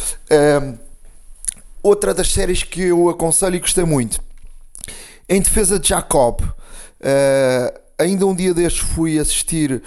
outra 1.82 2.14
das 2.14 2.30
séries 2.30 2.62
que 2.62 2.82
eu 2.82 3.08
aconselho 3.08 3.56
e 3.56 3.58
gostei 3.58 3.84
muito. 3.84 4.22
Em 5.28 5.40
defesa 5.40 5.78
de 5.78 5.88
Jacob. 5.88 6.40
Uh, 7.00 7.80
ainda 8.00 8.26
um 8.26 8.34
dia 8.34 8.54
destes 8.54 8.80
fui 8.80 9.18
assistir 9.18 9.82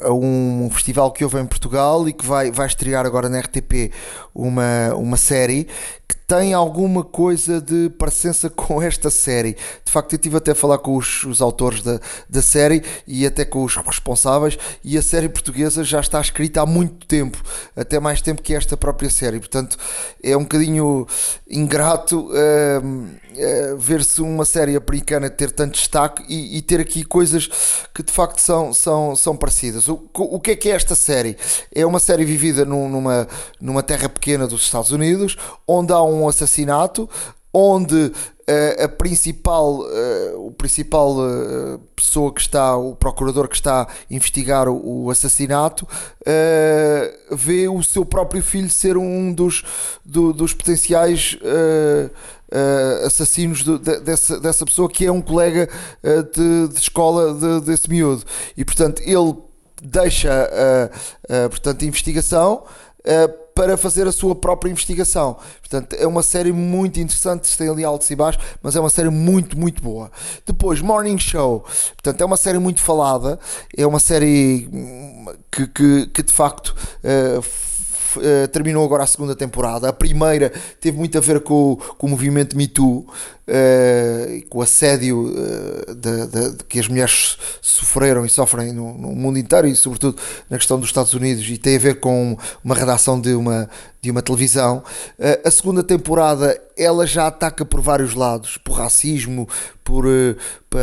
a 0.00 0.12
um 0.12 0.68
festival 0.70 1.12
que 1.12 1.24
houve 1.24 1.38
em 1.38 1.46
Portugal 1.46 2.08
e 2.08 2.12
que 2.12 2.24
vai, 2.24 2.50
vai 2.50 2.66
estrear 2.66 3.06
agora 3.06 3.28
na 3.28 3.40
RTP 3.40 3.92
uma, 4.34 4.94
uma 4.94 5.16
série 5.16 5.68
que 6.08 6.16
tem 6.26 6.52
alguma 6.52 7.02
coisa 7.02 7.60
de 7.60 7.90
parecença 7.90 8.48
com 8.50 8.82
esta 8.82 9.10
série. 9.10 9.56
De 9.84 9.90
facto, 9.92 10.12
eu 10.12 10.16
estive 10.16 10.36
até 10.36 10.52
a 10.52 10.54
falar 10.54 10.78
com 10.78 10.96
os, 10.96 11.24
os 11.24 11.40
autores 11.40 11.82
da, 11.82 12.00
da 12.28 12.42
série 12.42 12.82
e 13.06 13.26
até 13.26 13.44
com 13.44 13.64
os 13.64 13.76
responsáveis, 13.76 14.58
e 14.84 14.96
a 14.96 15.02
série 15.02 15.28
portuguesa 15.28 15.84
já 15.84 16.00
está 16.00 16.20
escrita 16.20 16.62
há 16.62 16.66
muito 16.66 17.06
tempo, 17.06 17.42
até 17.76 17.98
mais 17.98 18.20
tempo 18.20 18.42
que 18.42 18.54
esta 18.54 18.76
própria 18.76 19.10
série. 19.10 19.38
Portanto, 19.38 19.76
é 20.22 20.36
um 20.36 20.42
bocadinho 20.42 21.06
ingrato 21.48 22.30
uh, 22.30 22.32
uh, 22.32 23.76
ver-se 23.78 24.20
uma 24.22 24.44
série 24.44 24.76
americana 24.76 25.28
ter 25.30 25.50
tanto 25.50 25.74
destaque 25.74 26.22
e, 26.28 26.58
e, 26.58 26.62
ter 26.62 26.80
aqui 26.80 27.04
coisas 27.04 27.41
que 27.94 28.02
de 28.02 28.12
facto 28.12 28.38
são, 28.38 28.72
são, 28.72 29.16
são 29.16 29.36
parecidas. 29.36 29.88
O, 29.88 30.08
o 30.14 30.40
que 30.40 30.52
é 30.52 30.56
que 30.56 30.70
é 30.70 30.74
esta 30.74 30.94
série? 30.94 31.36
É 31.74 31.84
uma 31.86 31.98
série 31.98 32.24
vivida 32.24 32.64
num, 32.64 32.88
numa, 32.88 33.28
numa 33.60 33.82
terra 33.82 34.08
pequena 34.08 34.46
dos 34.46 34.62
Estados 34.62 34.90
Unidos, 34.90 35.36
onde 35.66 35.92
há 35.92 36.02
um 36.02 36.28
assassinato, 36.28 37.08
onde 37.52 37.94
uh, 37.94 38.84
a 38.84 38.88
principal, 38.88 39.80
uh, 39.80 40.46
o 40.46 40.52
principal 40.52 41.16
uh, 41.18 41.78
pessoa 41.94 42.32
que 42.32 42.40
está, 42.40 42.76
o 42.76 42.96
procurador 42.96 43.48
que 43.48 43.54
está 43.54 43.82
a 43.82 43.88
investigar 44.10 44.68
o, 44.68 45.10
assassinato, 45.10 45.86
vê 47.30 47.68
o 47.68 47.82
seu 47.82 48.04
próprio 48.04 48.42
filho 48.42 48.70
ser 48.70 48.96
um 48.96 49.32
dos, 49.32 49.62
do, 50.04 50.32
dos 50.32 50.54
potenciais 50.54 51.38
assassinos 53.04 53.64
de, 53.64 53.78
de, 53.78 54.00
dessa, 54.00 54.40
dessa 54.40 54.64
pessoa 54.64 54.88
que 54.88 55.06
é 55.06 55.12
um 55.12 55.22
colega 55.22 55.68
de, 56.02 56.68
de, 56.68 56.78
escola 56.78 57.34
de, 57.34 57.60
desse 57.66 57.88
miúdo. 57.88 58.24
E 58.56 58.64
portanto 58.64 59.00
ele 59.04 59.34
deixa 59.82 60.48
portanto, 61.50 61.82
a 61.82 61.86
investigação 61.86 62.64
para 63.54 63.76
fazer 63.76 64.06
a 64.06 64.12
sua 64.12 64.34
própria 64.34 64.70
investigação. 64.70 65.36
Portanto, 65.60 65.94
é 65.94 66.06
uma 66.06 66.22
série 66.22 66.52
muito 66.52 66.98
interessante, 67.00 67.56
tem 67.56 67.68
ali 67.68 67.84
altos 67.84 68.10
e 68.10 68.16
baixos, 68.16 68.42
mas 68.62 68.76
é 68.76 68.80
uma 68.80 68.90
série 68.90 69.10
muito, 69.10 69.58
muito 69.58 69.82
boa. 69.82 70.10
Depois, 70.46 70.80
Morning 70.80 71.18
Show. 71.18 71.64
Portanto, 71.94 72.20
é 72.20 72.24
uma 72.24 72.36
série 72.36 72.58
muito 72.58 72.80
falada, 72.80 73.38
é 73.76 73.86
uma 73.86 74.00
série 74.00 74.68
que, 75.50 75.66
que, 75.66 76.06
que 76.06 76.22
de 76.22 76.32
facto. 76.32 76.74
Uh, 77.04 77.71
uh, 78.16 78.48
terminou 78.48 78.84
agora 78.84 79.04
a 79.04 79.06
segunda 79.06 79.34
temporada. 79.34 79.88
A 79.88 79.92
primeira 79.92 80.52
teve 80.80 80.96
muito 80.96 81.16
a 81.18 81.20
ver 81.20 81.40
com, 81.40 81.76
com 81.98 82.06
o 82.06 82.10
movimento 82.10 82.56
Me 82.56 82.66
Too, 82.66 82.98
uh, 82.98 83.06
com 84.48 84.58
o 84.58 84.62
assédio 84.62 85.26
uh, 85.26 85.94
de, 85.94 86.26
de, 86.26 86.56
de, 86.56 86.64
que 86.64 86.78
as 86.78 86.88
mulheres 86.88 87.36
sofreram 87.60 88.24
e 88.24 88.28
sofrem 88.28 88.72
no, 88.72 88.96
no, 88.96 89.12
mundo 89.12 89.38
inteiro 89.38 89.66
e, 89.66 89.76
sobretudo, 89.76 90.20
na 90.48 90.56
questão 90.58 90.78
dos 90.78 90.88
Estados 90.88 91.14
Unidos. 91.14 91.48
E 91.48 91.58
tem 91.58 91.76
a 91.76 91.80
ver 91.80 92.00
com 92.00 92.36
uma 92.64 92.74
redação 92.74 93.20
de 93.20 93.34
uma, 93.34 93.68
de 94.00 94.10
uma 94.10 94.22
televisão. 94.22 94.82
a 95.44 95.50
segunda 95.50 95.82
temporada 95.82 96.60
ela 96.76 97.06
já 97.06 97.26
ataca 97.26 97.64
por 97.64 97.80
vários 97.80 98.14
lados, 98.14 98.56
por 98.58 98.72
racismo, 98.72 99.48
por. 99.84 100.04
por 100.68 100.80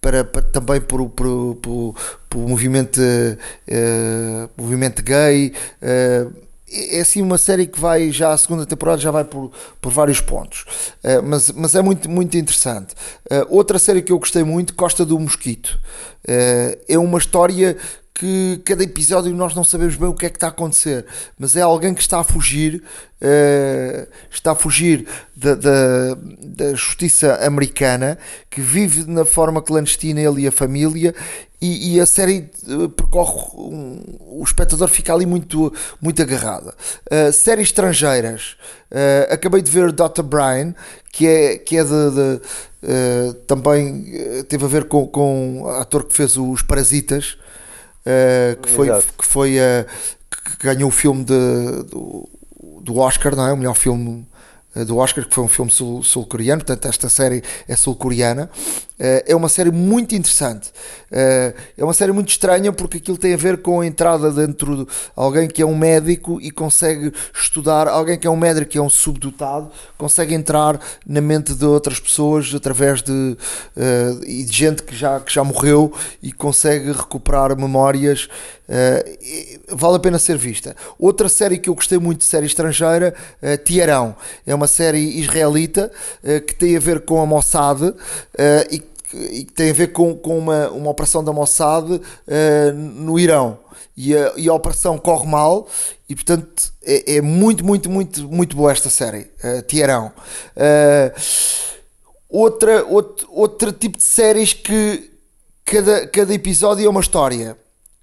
para, 0.00 0.24
para, 0.24 0.42
também 0.42 0.80
por, 0.80 1.08
por, 1.10 1.56
por, 1.56 1.94
por 2.28 2.48
movimento, 2.48 3.00
uh, 3.00 4.50
movimento 4.56 5.02
gay. 5.02 5.52
Uh, 5.82 6.48
é 6.70 7.00
assim 7.00 7.22
uma 7.22 7.38
série 7.38 7.66
que 7.66 7.80
vai 7.80 8.12
já 8.12 8.32
a 8.32 8.36
segunda 8.36 8.66
temporada 8.66 9.00
já 9.00 9.10
vai 9.10 9.24
por, 9.24 9.50
por 9.80 9.90
vários 9.90 10.20
pontos 10.20 10.64
uh, 11.02 11.22
mas, 11.24 11.50
mas 11.52 11.74
é 11.74 11.80
muito, 11.80 12.10
muito 12.10 12.36
interessante 12.36 12.94
uh, 13.30 13.46
outra 13.48 13.78
série 13.78 14.02
que 14.02 14.12
eu 14.12 14.18
gostei 14.18 14.44
muito 14.44 14.74
Costa 14.74 15.04
do 15.04 15.18
Mosquito 15.18 15.78
uh, 16.28 16.78
é 16.86 16.98
uma 16.98 17.18
história 17.18 17.76
que 18.18 18.60
cada 18.64 18.82
episódio 18.82 19.32
nós 19.32 19.54
não 19.54 19.62
sabemos 19.62 19.94
bem 19.94 20.08
o 20.08 20.12
que 20.12 20.26
é 20.26 20.28
que 20.28 20.36
está 20.36 20.48
a 20.48 20.50
acontecer, 20.50 21.06
mas 21.38 21.54
é 21.54 21.60
alguém 21.60 21.94
que 21.94 22.00
está 22.00 22.18
a 22.18 22.24
fugir, 22.24 22.82
uh, 23.22 24.08
está 24.28 24.50
a 24.50 24.54
fugir 24.56 25.06
da, 25.36 25.54
da, 25.54 26.16
da, 26.42 26.74
justiça 26.74 27.38
americana, 27.46 28.18
que 28.50 28.60
vive 28.60 29.08
na 29.08 29.24
forma 29.24 29.62
clandestina 29.62 30.20
ele 30.20 30.42
e 30.42 30.48
a 30.48 30.52
família, 30.52 31.14
e, 31.62 31.94
e 31.94 32.00
a 32.00 32.06
série 32.06 32.50
uh, 32.66 32.88
percorre, 32.88 33.56
um, 33.56 34.02
o 34.32 34.42
espectador 34.42 34.88
fica 34.88 35.14
ali 35.14 35.24
muito, 35.24 35.72
muito 36.00 36.20
agarrado. 36.20 36.74
Uh, 37.06 37.32
séries 37.32 37.68
estrangeiras, 37.68 38.56
acabei 39.30 39.62
de 39.62 39.70
ver 39.70 39.92
Dr. 39.92 40.22
Brian, 40.24 40.74
que 41.12 41.24
é, 41.24 41.58
que 41.58 41.76
é 41.76 41.84
de, 41.84 41.90
de 41.90 42.40
também 43.46 44.06
teve 44.48 44.64
a 44.64 44.68
ver 44.68 44.84
com, 44.84 45.06
com 45.06 45.62
o 45.62 45.68
ator 45.68 46.04
que 46.04 46.14
fez 46.14 46.36
os 46.36 46.62
Parasitas, 46.62 47.36
que, 48.62 48.70
foi, 48.70 48.88
que 48.88 49.26
foi 49.26 49.58
uh, 49.58 49.86
que 50.58 50.66
ganhou 50.66 50.88
o 50.88 50.92
filme 50.92 51.24
de, 51.24 51.82
do, 51.84 52.28
do 52.82 52.98
Oscar, 52.98 53.36
não 53.36 53.46
é? 53.46 53.52
O 53.52 53.56
melhor 53.56 53.74
filme 53.74 54.26
eh, 54.74 54.84
do 54.84 54.96
Oscar, 54.96 55.24
que 55.26 55.34
foi 55.34 55.44
um 55.44 55.48
filme 55.48 55.70
sul-coreano, 55.70 56.64
portanto 56.64 56.88
esta 56.88 57.08
série 57.08 57.42
é 57.66 57.76
sul-coreana. 57.76 58.50
É 58.98 59.34
uma 59.34 59.48
série 59.48 59.70
muito 59.70 60.14
interessante. 60.14 60.72
É 61.10 61.54
uma 61.84 61.94
série 61.94 62.12
muito 62.12 62.30
estranha 62.30 62.72
porque 62.72 62.98
aquilo 62.98 63.16
tem 63.16 63.32
a 63.32 63.36
ver 63.36 63.62
com 63.62 63.80
a 63.80 63.86
entrada 63.86 64.30
dentro 64.30 64.84
de 64.84 64.86
alguém 65.14 65.48
que 65.48 65.62
é 65.62 65.66
um 65.66 65.76
médico 65.76 66.40
e 66.40 66.50
consegue 66.50 67.12
estudar, 67.32 67.88
alguém 67.88 68.18
que 68.18 68.26
é 68.26 68.30
um 68.30 68.36
médico 68.36 68.70
que 68.70 68.78
é 68.78 68.82
um 68.82 68.90
subdotado, 68.90 69.70
consegue 69.96 70.34
entrar 70.34 70.80
na 71.06 71.20
mente 71.20 71.54
de 71.54 71.64
outras 71.64 72.00
pessoas 72.00 72.52
através 72.54 73.02
de, 73.02 73.12
uh, 73.12 74.24
e 74.26 74.44
de 74.44 74.56
gente 74.56 74.82
que 74.82 74.94
já, 74.94 75.20
que 75.20 75.32
já 75.32 75.44
morreu 75.44 75.92
e 76.22 76.32
consegue 76.32 76.92
recuperar 76.92 77.56
memórias. 77.56 78.28
Vale 79.70 79.96
a 79.96 79.98
pena 79.98 80.18
ser 80.18 80.36
vista. 80.36 80.76
Outra 80.98 81.26
série 81.30 81.56
que 81.56 81.70
eu 81.70 81.74
gostei 81.74 81.98
muito 81.98 82.18
de 82.18 82.26
série 82.26 82.44
estrangeira, 82.44 83.14
Tiarão, 83.64 84.14
é 84.46 84.54
uma 84.54 84.66
série 84.66 85.18
israelita 85.18 85.90
que 86.46 86.54
tem 86.54 86.76
a 86.76 86.80
ver 86.80 87.00
com 87.00 87.18
a 87.22 87.24
Mossad 87.24 87.80
e 88.70 88.78
e 89.16 89.44
que 89.44 89.52
tem 89.52 89.70
a 89.70 89.72
ver 89.72 89.92
com, 89.92 90.14
com 90.14 90.38
uma, 90.38 90.68
uma 90.70 90.90
operação 90.90 91.22
da 91.22 91.32
Mossad 91.32 91.90
uh, 91.90 92.00
no 92.74 93.18
Irão. 93.18 93.58
E 93.96 94.16
a, 94.16 94.32
e 94.36 94.48
a 94.48 94.54
operação 94.54 94.96
corre 94.96 95.26
mal 95.26 95.66
e 96.08 96.14
portanto 96.14 96.72
é, 96.84 97.16
é 97.16 97.20
muito, 97.20 97.64
muito, 97.64 97.90
muito, 97.90 98.28
muito 98.28 98.56
boa 98.56 98.72
esta 98.72 98.88
série, 98.88 99.30
uh, 99.42 99.62
Tiarão. 99.66 100.12
Uh, 100.56 101.20
outra, 102.28 102.84
outro, 102.86 103.28
outro 103.30 103.72
tipo 103.72 103.98
de 103.98 104.04
séries 104.04 104.52
que 104.52 105.10
cada, 105.64 106.06
cada 106.06 106.32
episódio 106.32 106.86
é 106.86 106.88
uma 106.88 107.00
história. 107.00 107.56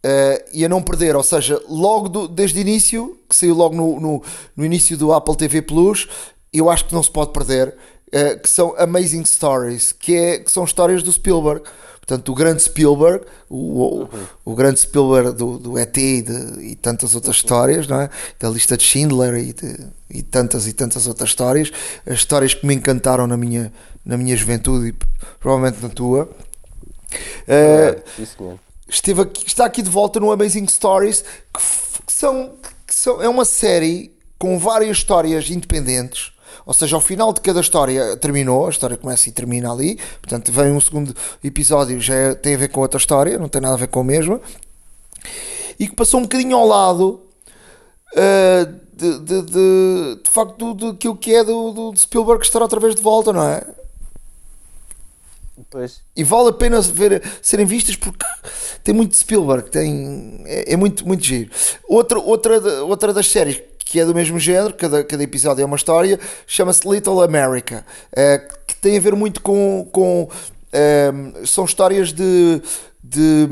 Uh, 0.05 0.37
e 0.53 0.63
a 0.63 0.69
não 0.69 0.83
perder, 0.83 1.15
ou 1.15 1.23
seja, 1.23 1.59
logo 1.67 2.07
do, 2.07 2.27
desde 2.27 2.59
o 2.59 2.61
início, 2.61 3.17
que 3.27 3.35
saiu 3.35 3.55
logo 3.55 3.75
no, 3.75 3.99
no, 3.99 4.23
no, 4.55 4.63
início 4.63 4.95
do 4.95 5.11
Apple 5.11 5.35
TV 5.35 5.63
Plus, 5.63 6.07
eu 6.53 6.69
acho 6.69 6.85
que 6.85 6.93
não 6.93 7.01
se 7.01 7.09
pode 7.09 7.31
perder. 7.33 7.75
Eh, 8.15 8.35
que 8.37 8.49
são 8.49 8.73
Amazing 8.77 9.25
Stories, 9.25 9.91
que, 9.91 10.15
é, 10.15 10.39
que 10.39 10.49
são 10.49 10.63
histórias 10.63 11.03
do 11.03 11.11
Spielberg. 11.11 11.61
Portanto, 11.97 12.31
o 12.31 12.33
grande 12.33 12.63
Spielberg, 12.63 13.25
o, 13.49 13.57
uhum. 13.57 14.07
o 14.45 14.55
grande 14.55 14.79
Spielberg 14.79 15.33
do, 15.33 15.59
do 15.59 15.77
ET 15.77 15.97
e, 15.97 16.21
de, 16.21 16.63
e 16.63 16.75
tantas 16.77 17.13
outras 17.13 17.35
uhum. 17.35 17.39
histórias, 17.41 17.87
não 17.87 17.99
é? 17.99 18.09
da 18.39 18.47
lista 18.47 18.77
de 18.77 18.85
Schindler 18.85 19.35
e, 19.35 19.51
de, 19.51 19.87
e 20.09 20.23
tantas 20.23 20.65
e 20.65 20.71
tantas 20.71 21.07
outras 21.07 21.31
histórias, 21.31 21.73
as 22.05 22.13
histórias 22.13 22.53
que 22.53 22.65
me 22.65 22.73
encantaram 22.73 23.27
na 23.27 23.35
minha, 23.35 23.73
na 24.05 24.15
minha 24.15 24.37
juventude 24.37 24.87
e 24.87 24.95
provavelmente 25.37 25.83
na 25.83 25.89
tua. 25.89 26.29
Uh, 27.49 28.57
esteve 28.87 29.23
aqui, 29.23 29.45
está 29.45 29.65
aqui 29.65 29.81
de 29.81 29.89
volta 29.89 30.21
no 30.21 30.31
Amazing 30.31 30.69
Stories, 30.69 31.21
que, 31.53 31.61
que, 32.05 32.13
são, 32.13 32.53
que 32.87 32.95
são, 32.95 33.21
é 33.21 33.27
uma 33.27 33.43
série 33.43 34.15
com 34.39 34.57
várias 34.57 34.95
histórias 34.95 35.49
independentes 35.49 36.33
ou 36.65 36.73
seja, 36.73 36.95
ao 36.95 37.01
final 37.01 37.31
de 37.31 37.41
cada 37.41 37.59
história 37.59 38.17
terminou, 38.17 38.67
a 38.67 38.69
história 38.69 38.97
começa 38.97 39.29
e 39.29 39.31
termina 39.31 39.71
ali, 39.71 39.99
portanto, 40.21 40.51
vem 40.51 40.71
um 40.71 40.81
segundo 40.81 41.15
episódio, 41.43 41.99
já 42.01 42.15
é, 42.15 42.33
tem 42.33 42.55
a 42.55 42.57
ver 42.57 42.69
com 42.69 42.81
outra 42.81 42.97
história, 42.97 43.37
não 43.37 43.47
tem 43.47 43.61
nada 43.61 43.75
a 43.75 43.77
ver 43.77 43.87
com 43.87 43.99
a 43.99 44.03
mesma, 44.03 44.41
e 45.79 45.87
que 45.87 45.95
passou 45.95 46.19
um 46.19 46.23
bocadinho 46.23 46.55
ao 46.55 46.65
lado 46.65 47.21
uh, 48.13 48.85
de, 48.93 49.19
de, 49.19 49.41
de, 49.41 50.15
de, 50.23 50.29
facto 50.29 50.73
do, 50.73 50.93
do, 50.93 51.15
que 51.15 51.35
é 51.35 51.43
do, 51.43 51.71
do 51.71 51.97
Spielberg 51.97 52.43
estar 52.43 52.61
outra 52.61 52.79
vez 52.79 52.95
de 52.95 53.01
volta, 53.01 53.31
não 53.31 53.43
é? 53.43 53.61
Pois. 55.75 55.99
E 56.15 56.23
vale 56.23 56.47
a 56.47 56.53
pena 56.53 56.79
ver, 56.79 57.21
serem 57.41 57.65
vistas 57.65 57.97
porque 57.97 58.25
tem 58.81 58.95
muito 58.95 59.17
Spielberg, 59.17 59.69
tem, 59.69 60.41
é, 60.45 60.71
é 60.71 60.77
muito, 60.77 61.05
muito 61.05 61.21
giro. 61.21 61.51
Outra, 61.89 62.17
outra, 62.17 62.83
outra 62.85 63.13
das 63.13 63.29
séries 63.29 63.61
que 63.79 63.99
é 63.99 64.05
do 64.05 64.15
mesmo 64.15 64.39
género, 64.39 64.73
cada, 64.73 65.03
cada 65.03 65.21
episódio 65.21 65.61
é 65.61 65.65
uma 65.65 65.75
história, 65.75 66.17
chama-se 66.47 66.87
Little 66.87 67.21
America, 67.21 67.85
uh, 68.13 68.65
que 68.65 68.73
tem 68.77 68.95
a 68.95 69.01
ver 69.01 69.15
muito 69.15 69.41
com. 69.41 69.85
com 69.91 70.23
uh, 70.23 71.45
são 71.45 71.65
histórias 71.65 72.13
de, 72.13 72.61
de, 73.03 73.49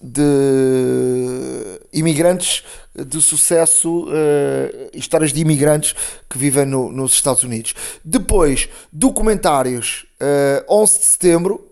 de 0.00 1.80
imigrantes 1.92 2.62
de 2.94 3.20
sucesso, 3.20 4.04
uh, 4.04 4.90
histórias 4.94 5.32
de 5.32 5.40
imigrantes 5.40 5.92
que 6.30 6.38
vivem 6.38 6.66
no, 6.66 6.92
nos 6.92 7.14
Estados 7.14 7.42
Unidos. 7.42 7.74
Depois, 8.04 8.68
documentários, 8.92 10.05
uh, 10.20 10.64
11 10.82 10.98
de 10.98 11.04
setembro, 11.04 11.62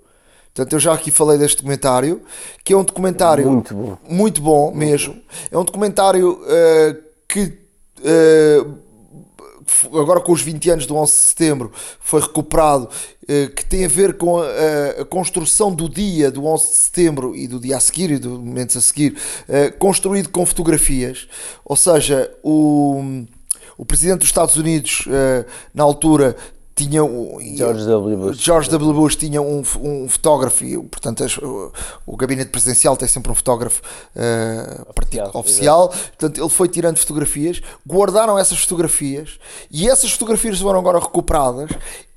Portanto, 0.55 0.73
eu 0.75 0.79
já 0.79 0.93
aqui 0.95 1.11
falei 1.11 1.37
deste 1.37 1.57
documentário, 1.57 2.23
que 2.63 2.73
é 2.73 2.77
um 2.77 2.85
documentário 2.85 3.51
Muito 3.51 3.75
bom. 3.75 3.99
muito 4.09 4.41
bom 4.41 4.73
mesmo. 4.73 5.21
É 5.51 5.59
um 5.59 5.65
documentário 5.65 6.41
eh, 6.47 6.97
que 7.27 7.59
eh, 8.05 8.65
f- 9.67 9.89
agora 9.99 10.21
com 10.21 10.31
os 10.31 10.43
20 10.43 10.71
anos 10.71 10.87
do 10.87 10.95
11 10.95 11.13
de 11.13 11.19
setembro 11.19 11.73
foi 11.99 12.21
recuperado, 12.21 12.89
eh, 13.27 13.49
que 13.49 13.65
tem 13.65 13.85
a 13.85 13.89
ver 13.89 14.17
com 14.17 14.39
a, 14.39 14.45
a- 15.01 15.05
construção 15.05 15.75
do 15.75 15.89
dia 15.89 16.31
do 16.31 16.47
11 16.47 16.63
de 16.69 16.77
setembro 16.77 17.35
e 17.35 17.49
do 17.49 17.59
dia 17.59 17.77
a 17.77 17.81
seguir 17.81 18.13
e 18.13 18.19
do 18.21 18.39
momentos 18.39 18.77
a 18.77 18.81
seguir, 18.81 19.17
eh, 19.49 19.71
construído 19.73 20.29
com 20.29 20.47
fotografias. 20.47 21.27
Ou 21.65 21.75
seja, 21.75 22.33
o, 22.45 23.25
o 23.77 23.85
presidente 23.85 24.19
dos 24.21 24.29
Estados 24.29 24.55
Unidos, 24.55 25.05
eh, 25.11 25.45
na 25.75 25.83
altura, 25.83 26.37
tinha 26.75 27.05
o- 27.05 27.39
George 27.41 27.85
W. 27.87 28.17
Bush. 28.17 28.39
George 28.39 28.69
W. 28.71 28.93
Bush 28.93 29.17
tinha 29.17 29.41
um, 29.41 29.63
um 29.81 30.09
fotógrafo, 30.09 30.65
e, 30.65 30.77
portanto, 30.83 31.23
as- 31.25 31.37
o, 31.39 31.73
o 32.07 32.17
gabinete 32.17 32.51
presidencial 32.51 32.97
tem 32.97 33.07
sempre 33.09 33.31
um 33.31 33.35
fotógrafo 33.35 33.81
partic- 34.95 35.21
Oficial, 35.23 35.31
oficial. 35.35 35.89
Portanto, 35.89 36.41
ele 36.41 36.49
foi 36.51 36.69
tirando 36.69 36.97
fotografias, 36.99 37.61
guardaram 37.87 38.39
essas 38.39 38.59
fotografias 38.59 39.39
e 39.71 39.89
essas 39.89 40.11
fotografias 40.13 40.61
foram 40.61 40.81
agora 40.81 40.99
recuperadas 40.99 41.71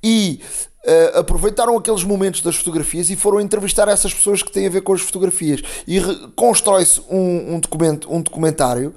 e 0.03 0.39
eh, 0.85 1.11
aproveitaram 1.19 1.77
aqueles 1.77 2.03
momentos 2.03 2.41
das 2.41 2.55
fotografias 2.55 3.09
e 3.09 3.15
foram 3.15 3.41
entrevistar 3.41 3.87
essas 3.87 4.13
pessoas 4.13 4.41
que 4.41 4.51
têm 4.51 4.67
a 4.67 4.69
ver 4.69 4.81
com 4.81 4.93
as 4.93 5.01
fotografias 5.01 5.61
e 5.87 5.99
constrói-se 6.35 7.01
um, 7.09 7.55
um, 7.55 7.59
documento, 7.59 8.11
um 8.11 8.21
documentário 8.21 8.93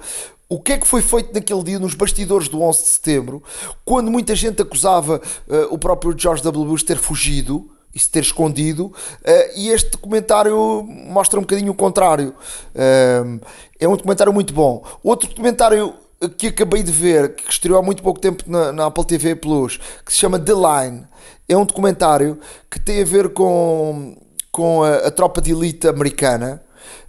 o 0.51 0.59
que 0.59 0.73
é 0.73 0.77
que 0.77 0.85
foi 0.85 1.01
feito 1.01 1.33
naquele 1.33 1.63
dia 1.63 1.79
nos 1.79 1.93
bastidores 1.93 2.49
do 2.49 2.61
11 2.61 2.79
de 2.83 2.89
setembro, 2.89 3.41
quando 3.85 4.11
muita 4.11 4.35
gente 4.35 4.61
acusava 4.61 5.21
eh, 5.49 5.67
o 5.71 5.77
próprio 5.77 6.13
George 6.17 6.43
W. 6.43 6.65
Bush 6.65 6.83
ter 6.83 6.97
fugido 6.97 7.71
e 7.95 7.99
se 7.99 8.09
ter 8.09 8.19
escondido, 8.19 8.93
eh, 9.23 9.53
e 9.55 9.69
este 9.69 9.91
documentário 9.91 10.83
mostra 10.83 11.39
um 11.39 11.43
bocadinho 11.43 11.71
o 11.71 11.73
contrário. 11.73 12.35
Eh, 12.75 13.39
é 13.79 13.87
um 13.87 13.95
documentário 13.95 14.33
muito 14.33 14.53
bom. 14.53 14.83
Outro 15.01 15.29
documentário 15.29 15.93
que 16.37 16.47
acabei 16.47 16.83
de 16.83 16.91
ver, 16.91 17.33
que 17.33 17.49
estreou 17.49 17.79
há 17.79 17.81
muito 17.81 18.03
pouco 18.03 18.19
tempo 18.19 18.43
na, 18.45 18.73
na 18.73 18.87
Apple 18.87 19.05
TV 19.05 19.35
Plus, 19.35 19.79
que 20.05 20.11
se 20.11 20.19
chama 20.19 20.37
The 20.37 20.51
Line, 20.51 21.07
é 21.47 21.55
um 21.55 21.63
documentário 21.63 22.37
que 22.69 22.77
tem 22.77 23.01
a 23.01 23.05
ver 23.05 23.29
com, 23.29 24.17
com 24.51 24.83
a, 24.83 24.95
a 25.07 25.11
tropa 25.11 25.39
de 25.39 25.53
elite 25.53 25.87
americana 25.87 26.61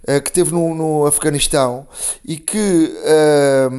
eh, 0.07 0.19
que 0.19 0.31
teve 0.31 0.51
no, 0.53 0.73
no 0.75 1.05
Afeganistão 1.05 1.87
e 2.25 2.37
que, 2.37 2.93
eh, 3.05 3.69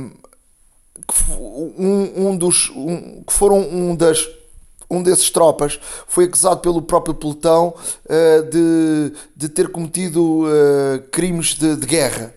que 1.06 1.32
um, 1.32 2.28
um 2.30 2.36
dos 2.36 2.70
um, 2.70 3.22
que 3.22 3.32
foram 3.32 3.58
um 3.60 3.94
das 3.96 4.26
um 4.90 5.02
desses 5.02 5.30
tropas 5.30 5.80
foi 6.06 6.24
acusado 6.26 6.60
pelo 6.60 6.82
próprio 6.82 7.14
pelotão 7.14 7.74
eh, 8.08 8.42
de, 8.42 9.12
de 9.34 9.48
ter 9.48 9.68
cometido 9.68 10.44
eh, 10.46 10.98
crimes 11.10 11.54
de, 11.54 11.74
de 11.76 11.86
guerra. 11.86 12.34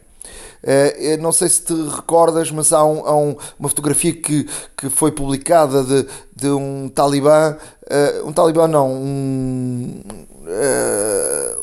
Eu 1.00 1.18
não 1.20 1.32
sei 1.32 1.48
se 1.48 1.62
te 1.62 1.74
recordas, 1.74 2.52
mas 2.52 2.74
há, 2.74 2.84
um- 2.84 3.06
há 3.06 3.16
um- 3.16 3.36
uma 3.60 3.70
fotografia 3.70 4.12
que, 4.12 4.46
que 4.76 4.90
foi 4.90 5.12
publicada 5.12 5.84
de, 5.84 6.06
de 6.36 6.50
um 6.50 6.90
talibã, 6.90 7.56
eh, 7.90 8.22
um 8.26 8.34
talibã 8.34 8.68
não, 8.68 8.92
um, 8.92 10.02
eh, 10.48 11.58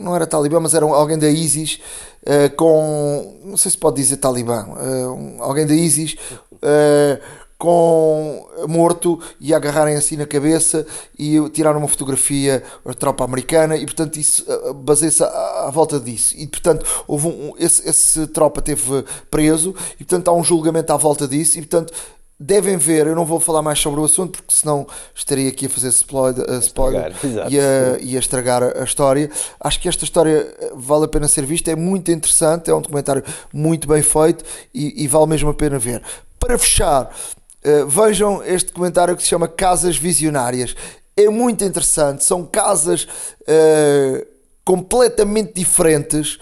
não 0.00 0.14
era 0.16 0.26
talibã, 0.26 0.58
mas 0.60 0.74
era 0.74 0.84
alguém 0.84 1.18
da 1.18 1.28
ISIS 1.28 1.78
eh, 2.26 2.48
com, 2.50 3.38
não 3.44 3.56
sei 3.56 3.70
se 3.70 3.78
pode 3.78 3.96
dizer 3.96 4.16
talibã, 4.18 4.64
um- 4.66 5.42
alguém 5.42 5.66
da 5.66 5.74
ISIS 5.74 6.16
eh, 6.62 7.20
com 7.58 8.48
morto 8.68 9.20
e 9.38 9.52
agarrarem 9.52 9.94
assim 9.94 10.16
na 10.16 10.24
cabeça 10.26 10.86
e 11.18 11.36
tiraram 11.50 11.78
uma 11.78 11.88
fotografia 11.88 12.62
a 12.86 12.94
tropa 12.94 13.22
americana 13.22 13.76
e 13.76 13.84
portanto 13.84 14.16
isso 14.16 14.46
baseia-se 14.76 15.22
à, 15.22 15.66
à 15.66 15.70
volta 15.70 16.00
disso. 16.00 16.34
E 16.38 16.46
portanto 16.46 16.86
houve 17.06 17.26
um, 17.28 17.52
esse, 17.58 17.86
esse 17.86 18.26
tropa 18.28 18.62
teve 18.62 19.04
preso 19.30 19.74
e 20.00 20.04
portanto 20.04 20.28
há 20.28 20.32
um 20.32 20.42
julgamento 20.42 20.90
à 20.90 20.96
volta 20.96 21.28
disso 21.28 21.58
e 21.58 21.60
portanto 21.60 21.92
devem 22.40 22.78
ver, 22.78 23.06
eu 23.06 23.14
não 23.14 23.26
vou 23.26 23.38
falar 23.38 23.60
mais 23.60 23.78
sobre 23.78 24.00
o 24.00 24.04
assunto 24.04 24.42
porque 24.42 24.54
senão 24.54 24.86
estaria 25.14 25.50
aqui 25.50 25.66
a 25.66 25.68
fazer 25.68 25.88
spoiler, 25.88 26.50
spoiler 26.60 27.12
Estragar, 27.12 27.52
e 27.52 27.60
a, 27.60 27.98
e 28.00 28.16
a 28.16 28.18
estragar 28.18 28.62
a 28.62 28.82
história. 28.82 29.30
Acho 29.60 29.78
que 29.78 29.88
esta 29.88 30.04
história 30.04 30.54
eh, 30.58 30.72
vale 30.74 31.04
a 31.04 31.08
pena 31.08 31.28
ser 31.28 31.44
vista, 31.44 31.70
é 31.70 31.76
muito 31.76 32.10
interessante, 32.10 32.70
é 32.70 32.74
um 32.74 32.80
documentário 32.80 33.22
muito 33.52 33.86
bem 33.86 34.02
feito 34.02 34.42
e, 34.72 35.04
e 35.04 35.06
vale 35.06 35.26
mesmo 35.26 35.50
a 35.50 35.54
pena 35.54 35.78
ver. 35.78 36.02
Para 36.38 36.56
fechar, 36.56 37.14
eh, 37.62 37.84
vejam 37.84 38.42
este 38.42 38.68
documentário 38.68 39.14
que 39.14 39.22
se 39.22 39.28
chama 39.28 39.46
Casas 39.46 39.98
Visionárias. 39.98 40.74
É 41.14 41.28
muito 41.28 41.62
interessante, 41.62 42.24
são 42.24 42.46
casas 42.46 43.06
eh, 43.46 44.26
completamente 44.64 45.52
diferentes 45.54 46.38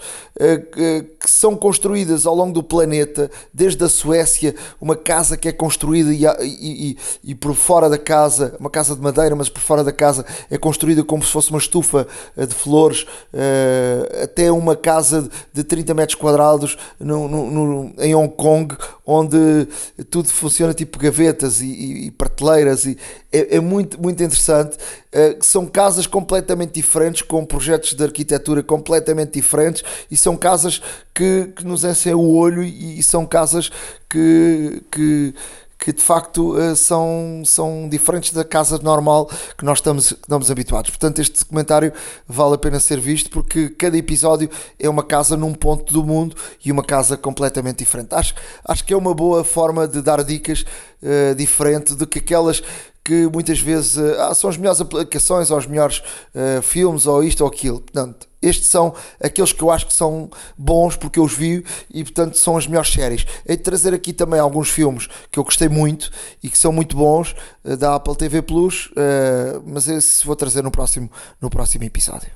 que, 0.71 1.01
que 1.19 1.29
são 1.29 1.55
construídas 1.55 2.25
ao 2.25 2.33
longo 2.33 2.53
do 2.53 2.63
planeta, 2.63 3.29
desde 3.53 3.83
a 3.83 3.89
Suécia, 3.89 4.55
uma 4.79 4.95
casa 4.95 5.35
que 5.35 5.49
é 5.49 5.51
construída 5.51 6.13
e, 6.13 6.23
e- 6.25 6.91
e- 6.91 6.97
e 7.31 7.35
por 7.35 7.53
fora 7.53 7.89
da 7.89 7.97
casa, 7.97 8.55
uma 8.59 8.69
casa 8.69 8.95
de 8.95 9.01
madeira, 9.01 9.35
mas 9.35 9.49
por 9.49 9.59
fora 9.61 9.83
da 9.83 9.91
casa 9.91 10.25
é 10.49 10.57
construída 10.57 11.03
como 11.03 11.23
se 11.23 11.31
fosse 11.31 11.49
uma 11.49 11.59
estufa 11.59 12.07
eh, 12.37 12.45
de 12.45 12.55
flores, 12.55 13.05
eh, 13.33 14.21
até 14.23 14.51
uma 14.51 14.75
casa 14.75 15.23
de- 15.23 15.29
de 15.53 15.63
30 15.63 15.93
metros 15.93 16.15
quadrados 16.15 16.77
no- 16.99 17.27
no- 17.27 17.51
no- 17.51 17.93
em 17.99 18.15
Hong 18.15 18.33
Kong, 18.35 18.75
onde 19.05 19.67
tudo 20.09 20.27
funciona 20.29 20.73
tipo 20.73 20.97
gavetas 20.99 21.61
e, 21.61 22.11
prateleiras, 22.17 22.85
e 22.85 22.97
é, 23.31 23.57
é 23.57 23.59
muito, 23.59 24.01
muito 24.01 24.21
interessante. 24.23 24.77
Eh, 25.11 25.37
são 25.41 25.65
casas 25.65 26.05
completamente 26.05 26.73
diferentes, 26.73 27.21
com 27.23 27.43
projetos 27.45 27.93
de 27.93 28.03
arquitetura 28.03 28.61
completamente 28.61 29.33
diferentes, 29.33 29.83
e 30.11 30.15
são 30.17 30.28
casas 30.37 30.81
que, 31.13 31.51
que 31.55 31.65
nos 31.65 31.83
encem 31.83 32.13
o 32.13 32.33
olho, 32.35 32.63
e, 32.63 32.99
e 32.99 33.03
são 33.03 33.25
casas 33.25 33.69
que, 34.09 34.83
que, 34.91 35.33
que 35.79 35.93
de 35.93 36.01
facto 36.01 36.59
eh, 36.59 36.75
são, 36.75 37.41
são 37.45 37.87
diferentes 37.87 38.33
da 38.33 38.43
casa 38.43 38.77
normal 38.79 39.29
que 39.57 39.63
nós 39.63 39.77
estamos, 39.77 40.11
estamos 40.11 40.51
habituados. 40.51 40.89
Portanto, 40.89 41.19
este 41.19 41.39
documentário 41.39 41.93
vale 42.27 42.55
a 42.55 42.57
pena 42.57 42.79
ser 42.79 42.99
visto 42.99 43.29
porque 43.29 43.69
cada 43.69 43.97
episódio 43.97 44.49
é 44.77 44.89
uma 44.89 45.03
casa 45.03 45.37
num 45.37 45.53
ponto 45.53 45.93
do 45.93 46.03
mundo 46.03 46.35
e 46.63 46.71
uma 46.71 46.83
casa 46.83 47.15
completamente 47.15 47.79
diferente. 47.79 48.13
Acho, 48.13 48.35
acho 48.65 48.83
que 48.83 48.93
é 48.93 48.97
uma 48.97 49.13
boa 49.13 49.43
forma 49.43 49.87
de 49.87 50.01
dar 50.01 50.21
dicas 50.23 50.65
eh, 51.01 51.33
diferente 51.33 51.95
do 51.95 52.05
que 52.05 52.19
aquelas 52.19 52.61
que 53.09 53.27
muitas 53.27 53.59
vezes 53.59 53.97
ah, 53.97 54.35
são 54.35 54.49
as 54.49 54.57
melhores 54.57 54.79
aplicações 54.81 55.49
ou 55.49 55.57
os 55.57 55.65
melhores 55.65 56.03
eh, 56.35 56.61
filmes 56.61 57.07
ou 57.07 57.23
isto 57.23 57.41
ou 57.41 57.47
aquilo. 57.47 57.79
Portanto, 57.79 58.28
estes 58.41 58.67
são 58.67 58.93
aqueles 59.21 59.51
que 59.51 59.61
eu 59.61 59.71
acho 59.71 59.85
que 59.85 59.93
são 59.93 60.29
bons 60.57 60.95
porque 60.95 61.19
eu 61.19 61.23
os 61.23 61.33
vi 61.33 61.63
e 61.93 62.03
portanto 62.03 62.37
são 62.37 62.57
as 62.57 62.67
melhores 62.67 62.91
séries. 62.91 63.25
Hei 63.47 63.57
de 63.57 63.63
trazer 63.63 63.93
aqui 63.93 64.13
também 64.13 64.39
alguns 64.39 64.69
filmes 64.69 65.07
que 65.31 65.39
eu 65.39 65.43
gostei 65.43 65.69
muito 65.69 66.09
e 66.41 66.49
que 66.49 66.57
são 66.57 66.71
muito 66.71 66.95
bons 66.95 67.35
eh, 67.63 67.75
da 67.75 67.95
Apple 67.95 68.15
TV 68.15 68.41
Plus, 68.41 68.89
eh, 68.95 69.59
mas 69.65 69.87
esse 69.87 70.25
vou 70.25 70.35
trazer 70.35 70.63
no 70.63 70.71
próximo, 70.71 71.09
no 71.41 71.49
próximo 71.49 71.83
episódio. 71.83 72.29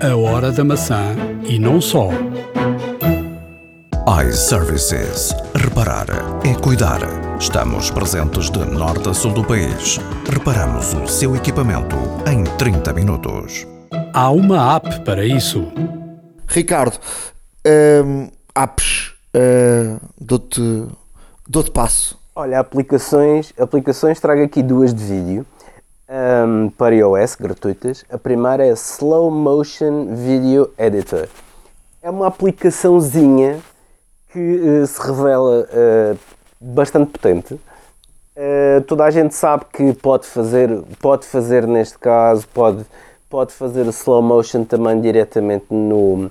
A 0.00 0.16
hora 0.16 0.52
da 0.52 0.64
maçã 0.64 1.14
e 1.44 1.58
não 1.58 1.80
só. 1.80 2.10
iServices. 4.28 5.34
Reparar 5.54 6.06
é 6.44 6.54
cuidar. 6.54 7.00
Estamos 7.40 7.90
presentes 7.90 8.50
de 8.50 8.58
norte 8.58 9.08
a 9.08 9.14
sul 9.14 9.32
do 9.32 9.42
país. 9.42 9.98
Reparamos 10.30 10.92
o 10.94 11.06
seu 11.06 11.34
equipamento 11.34 11.96
em 12.30 12.44
30 12.44 12.92
minutos. 12.92 13.73
Há 14.16 14.30
uma 14.30 14.76
app 14.76 15.00
para 15.00 15.24
isso. 15.24 15.72
Ricardo, 16.46 17.00
ehm, 17.64 18.28
apps, 18.54 19.12
eh, 19.34 19.96
dou-te 20.16 20.86
dou 21.48 21.64
passo. 21.72 22.16
Olha, 22.36 22.60
aplicações, 22.60 23.52
aplicações 23.58 24.20
trago 24.20 24.44
aqui 24.44 24.62
duas 24.62 24.94
de 24.94 25.02
vídeo 25.02 25.44
ahm, 26.08 26.68
para 26.78 26.94
iOS 26.94 27.34
gratuitas. 27.34 28.04
A 28.08 28.16
primeira 28.16 28.64
é 28.64 28.70
Slow 28.74 29.32
Motion 29.32 30.14
Video 30.14 30.72
Editor. 30.78 31.26
É 32.00 32.08
uma 32.08 32.28
aplicaçãozinha 32.28 33.58
que 34.32 34.38
eh, 34.38 34.86
se 34.86 35.02
revela 35.04 35.68
eh, 35.72 36.14
bastante 36.60 37.10
potente. 37.10 37.58
Eh, 38.36 38.80
toda 38.86 39.02
a 39.06 39.10
gente 39.10 39.34
sabe 39.34 39.64
que 39.72 39.92
pode 39.92 40.24
fazer, 40.24 40.70
pode 41.00 41.26
fazer 41.26 41.66
neste 41.66 41.98
caso, 41.98 42.46
pode, 42.54 42.86
pode 43.34 43.52
fazer 43.52 43.84
slow 43.88 44.22
motion 44.22 44.62
também 44.62 45.00
diretamente 45.00 45.64
no, 45.68 46.30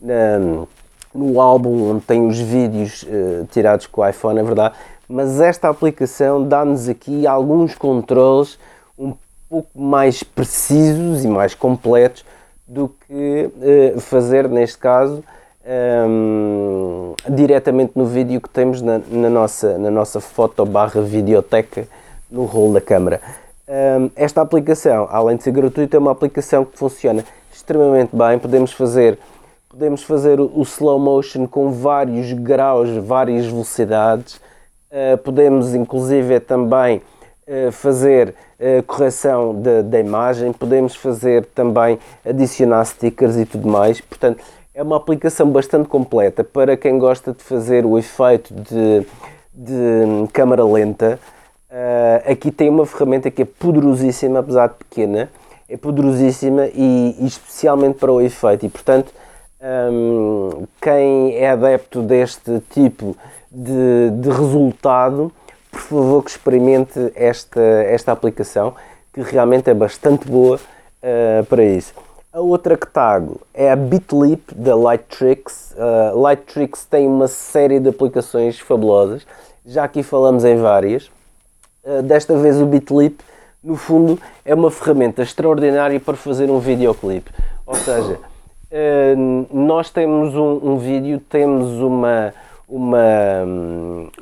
na- 0.00 0.66
no 1.14 1.40
álbum 1.40 1.92
onde 1.92 2.00
tem 2.00 2.26
os 2.26 2.40
vídeos 2.40 3.06
eh, 3.08 3.44
tirados 3.52 3.86
com 3.86 4.00
o 4.00 4.08
iPhone, 4.08 4.40
é 4.40 4.42
verdade. 4.42 4.74
Mas 5.08 5.40
esta 5.40 5.68
aplicação 5.68 6.42
dá-nos 6.42 6.88
aqui 6.88 7.24
alguns 7.24 7.76
controles 7.76 8.58
um 8.98 9.14
pouco 9.48 9.80
mais 9.80 10.24
precisos 10.24 11.24
e 11.24 11.28
mais 11.28 11.54
completos 11.54 12.24
do 12.66 12.88
que 13.06 13.50
eh, 13.62 13.94
fazer 14.00 14.48
neste 14.48 14.78
caso 14.78 15.22
hum, 16.08 17.14
diretamente 17.28 17.92
no 17.94 18.06
vídeo 18.06 18.40
que 18.40 18.48
temos 18.48 18.82
na, 18.82 19.00
na 19.08 19.30
nossa, 19.30 19.78
na 19.78 19.88
nossa 19.88 20.18
foto 20.18 20.66
barra 20.66 21.00
videoteca 21.00 21.86
no 22.28 22.44
rolo 22.44 22.72
da 22.72 22.80
câmara. 22.80 23.20
Hum, 23.70 24.10
esta 24.16 24.42
aplicação, 24.42 25.06
além 25.12 25.36
de 25.36 25.44
ser 25.44 25.52
gratuita, 25.52 25.96
é 25.96 26.00
uma 26.00 26.10
aplicação 26.10 26.64
que 26.64 26.76
funciona 26.76 27.24
extremamente 27.52 28.10
bem. 28.16 28.36
Podemos 28.36 28.72
fazer, 28.72 29.16
podemos 29.68 30.02
fazer 30.02 30.40
o 30.40 30.60
slow 30.62 30.98
motion 30.98 31.46
com 31.46 31.70
vários 31.70 32.32
graus, 32.32 32.90
várias 32.96 33.46
velocidades. 33.46 34.40
Uh, 34.90 35.16
podemos, 35.18 35.72
inclusive, 35.72 36.40
também 36.40 37.00
uh, 37.46 37.70
fazer 37.70 38.34
uh, 38.58 38.82
correção 38.82 39.54
da 39.88 40.00
imagem. 40.00 40.52
Podemos 40.52 40.96
fazer 40.96 41.44
também 41.54 41.96
adicionar 42.28 42.84
stickers 42.84 43.36
e 43.36 43.46
tudo 43.46 43.68
mais. 43.68 44.00
Portanto, 44.00 44.42
é 44.74 44.82
uma 44.82 44.96
aplicação 44.96 45.48
bastante 45.48 45.88
completa 45.88 46.42
para 46.42 46.76
quem 46.76 46.98
gosta 46.98 47.32
de 47.32 47.44
fazer 47.44 47.86
o 47.86 47.96
efeito 47.96 48.52
de, 48.52 49.06
de 49.54 50.28
câmara 50.32 50.64
lenta. 50.64 51.20
Uh, 51.70 52.32
aqui 52.32 52.50
tem 52.50 52.68
uma 52.68 52.84
ferramenta 52.84 53.30
que 53.30 53.42
é 53.42 53.44
poderosíssima, 53.44 54.40
apesar 54.40 54.68
de 54.68 54.74
pequena, 54.74 55.30
é 55.68 55.76
poderosíssima 55.76 56.66
e, 56.74 57.16
e 57.20 57.26
especialmente 57.26 57.98
para 57.98 58.12
o 58.12 58.20
efeito. 58.20 58.66
E 58.66 58.68
portanto, 58.68 59.12
um, 59.62 60.66
quem 60.82 61.36
é 61.36 61.50
adepto 61.50 62.02
deste 62.02 62.60
tipo 62.70 63.16
de, 63.50 64.10
de 64.10 64.28
resultado, 64.30 65.30
por 65.70 65.80
favor 65.80 66.24
que 66.24 66.30
experimente 66.30 67.12
esta, 67.14 67.60
esta 67.60 68.10
aplicação, 68.10 68.74
que 69.12 69.20
realmente 69.20 69.70
é 69.70 69.74
bastante 69.74 70.28
boa 70.28 70.56
uh, 70.56 71.44
para 71.44 71.62
isso. 71.62 71.94
A 72.32 72.40
outra 72.40 72.76
que 72.76 72.86
trago 72.86 73.40
é 73.54 73.70
a 73.70 73.76
Bitleap 73.76 74.54
da 74.54 74.74
Lightricks. 74.74 75.72
Uh, 75.72 76.20
Lightricks 76.20 76.84
tem 76.84 77.06
uma 77.06 77.28
série 77.28 77.78
de 77.78 77.88
aplicações 77.88 78.58
fabulosas, 78.58 79.24
já 79.64 79.84
aqui 79.84 80.02
falamos 80.02 80.44
em 80.44 80.56
várias. 80.56 81.10
Uh, 81.82 82.02
desta 82.02 82.36
vez 82.36 82.60
o 82.60 82.66
Bitleap, 82.66 83.16
no 83.62 83.76
fundo, 83.76 84.18
é 84.44 84.54
uma 84.54 84.70
ferramenta 84.70 85.22
extraordinária 85.22 85.98
para 85.98 86.16
fazer 86.16 86.50
um 86.50 86.58
videoclipe. 86.58 87.30
Ou 87.66 87.74
seja, 87.74 88.18
uh, 88.70 89.46
nós 89.50 89.90
temos 89.90 90.34
um, 90.34 90.72
um, 90.72 90.78
vídeo, 90.78 91.20
temos 91.20 91.80
uma, 91.80 92.34
uma, 92.68 93.00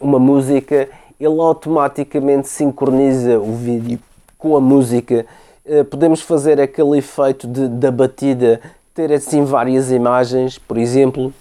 uma 0.01 0.18
música, 0.18 0.89
ele 1.18 1.40
automaticamente 1.40 2.48
sincroniza 2.48 3.39
o 3.39 3.55
vídeo 3.55 3.98
com 4.39 4.56
a 4.56 4.60
música. 4.60 5.26
Uh, 5.66 5.85
podemos 5.85 6.20
fazer 6.20 6.60
aquele 6.60 6.98
efeito 6.98 7.48
de, 7.48 7.66
da 7.68 7.90
batida, 7.90 8.60
ter 8.94 9.12
assim 9.12 9.44
várias 9.44 9.90
imagens, 9.90 10.59
por 10.59 10.78
exemplo, 10.78 11.32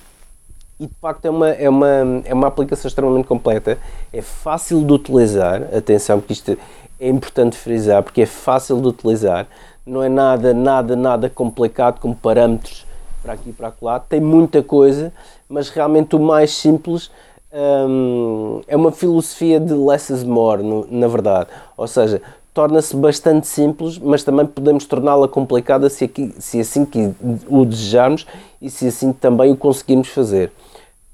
e 0.79 0.85
de 0.85 0.93
facto 1.01 1.25
é 1.25 1.29
uma, 1.29 1.49
é, 1.49 1.69
uma, 1.69 2.21
é 2.25 2.33
uma 2.33 2.47
aplicação 2.47 2.87
extremamente 2.87 3.27
completa, 3.27 3.77
é 4.13 4.21
fácil 4.21 4.85
de 4.85 4.93
utilizar, 4.93 5.63
atenção 5.75 6.19
porque 6.19 6.33
isto 6.33 6.57
é 6.99 7.09
importante 7.09 7.57
frisar, 7.57 8.03
porque 8.03 8.21
é 8.21 8.25
fácil 8.25 8.79
de 8.79 8.87
utilizar, 8.87 9.47
não 9.85 10.03
é 10.03 10.09
nada, 10.09 10.53
nada, 10.53 10.95
nada 10.95 11.29
complicado 11.29 11.99
com 11.99 12.13
parâmetros 12.13 12.85
para 13.23 13.33
aqui 13.33 13.49
e 13.49 13.53
para 13.53 13.73
lá, 13.81 13.99
tem 13.99 14.19
muita 14.19 14.61
coisa, 14.61 15.11
mas 15.49 15.69
realmente 15.69 16.15
o 16.15 16.19
mais 16.19 16.51
simples 16.51 17.09
hum, 17.51 18.61
é 18.67 18.75
uma 18.75 18.91
filosofia 18.91 19.59
de 19.59 19.73
less 19.73 20.11
is 20.13 20.23
more, 20.23 20.61
no, 20.61 20.87
na 20.91 21.07
verdade, 21.07 21.49
ou 21.75 21.87
seja, 21.87 22.21
torna-se 22.53 22.95
bastante 22.95 23.45
simples, 23.45 23.99
mas 23.99 24.23
também 24.23 24.45
podemos 24.45 24.85
torná-la 24.85 25.27
complicada 25.27 25.89
se, 25.89 26.05
aqui, 26.05 26.33
se 26.39 26.59
assim 26.59 26.85
que 26.85 27.13
o 27.47 27.63
desejarmos 27.63 28.25
e 28.59 28.67
se 28.67 28.87
assim 28.87 29.13
também 29.13 29.51
o 29.51 29.55
conseguirmos 29.55 30.07
fazer. 30.07 30.51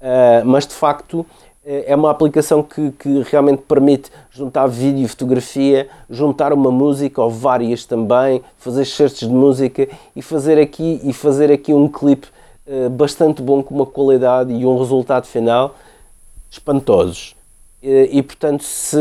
Uh, 0.04 0.44
mas 0.44 0.66
de 0.66 0.74
facto 0.74 1.24
eh, 1.64 1.84
é 1.86 1.96
uma 1.96 2.10
aplicação 2.10 2.62
que, 2.62 2.90
que 2.92 3.22
realmente 3.22 3.62
permite 3.62 4.10
juntar 4.30 4.66
vídeo 4.66 5.02
e 5.02 5.08
fotografia, 5.08 5.88
juntar 6.10 6.52
uma 6.52 6.70
música 6.70 7.22
ou 7.22 7.30
várias 7.30 7.86
também, 7.86 8.42
fazer 8.58 8.84
certos 8.84 9.20
de 9.20 9.34
música 9.34 9.88
e 10.14 10.20
fazer 10.20 10.58
aqui, 10.58 11.00
e 11.02 11.12
fazer 11.14 11.50
aqui 11.50 11.72
um 11.72 11.88
clipe 11.88 12.28
uh, 12.66 12.90
bastante 12.90 13.40
bom 13.40 13.62
com 13.62 13.74
uma 13.74 13.86
qualidade 13.86 14.52
e 14.52 14.66
um 14.66 14.78
resultado 14.78 15.26
final 15.26 15.74
espantosos. 16.50 17.34
E 17.82 18.22
portanto, 18.22 18.64
se, 18.64 18.96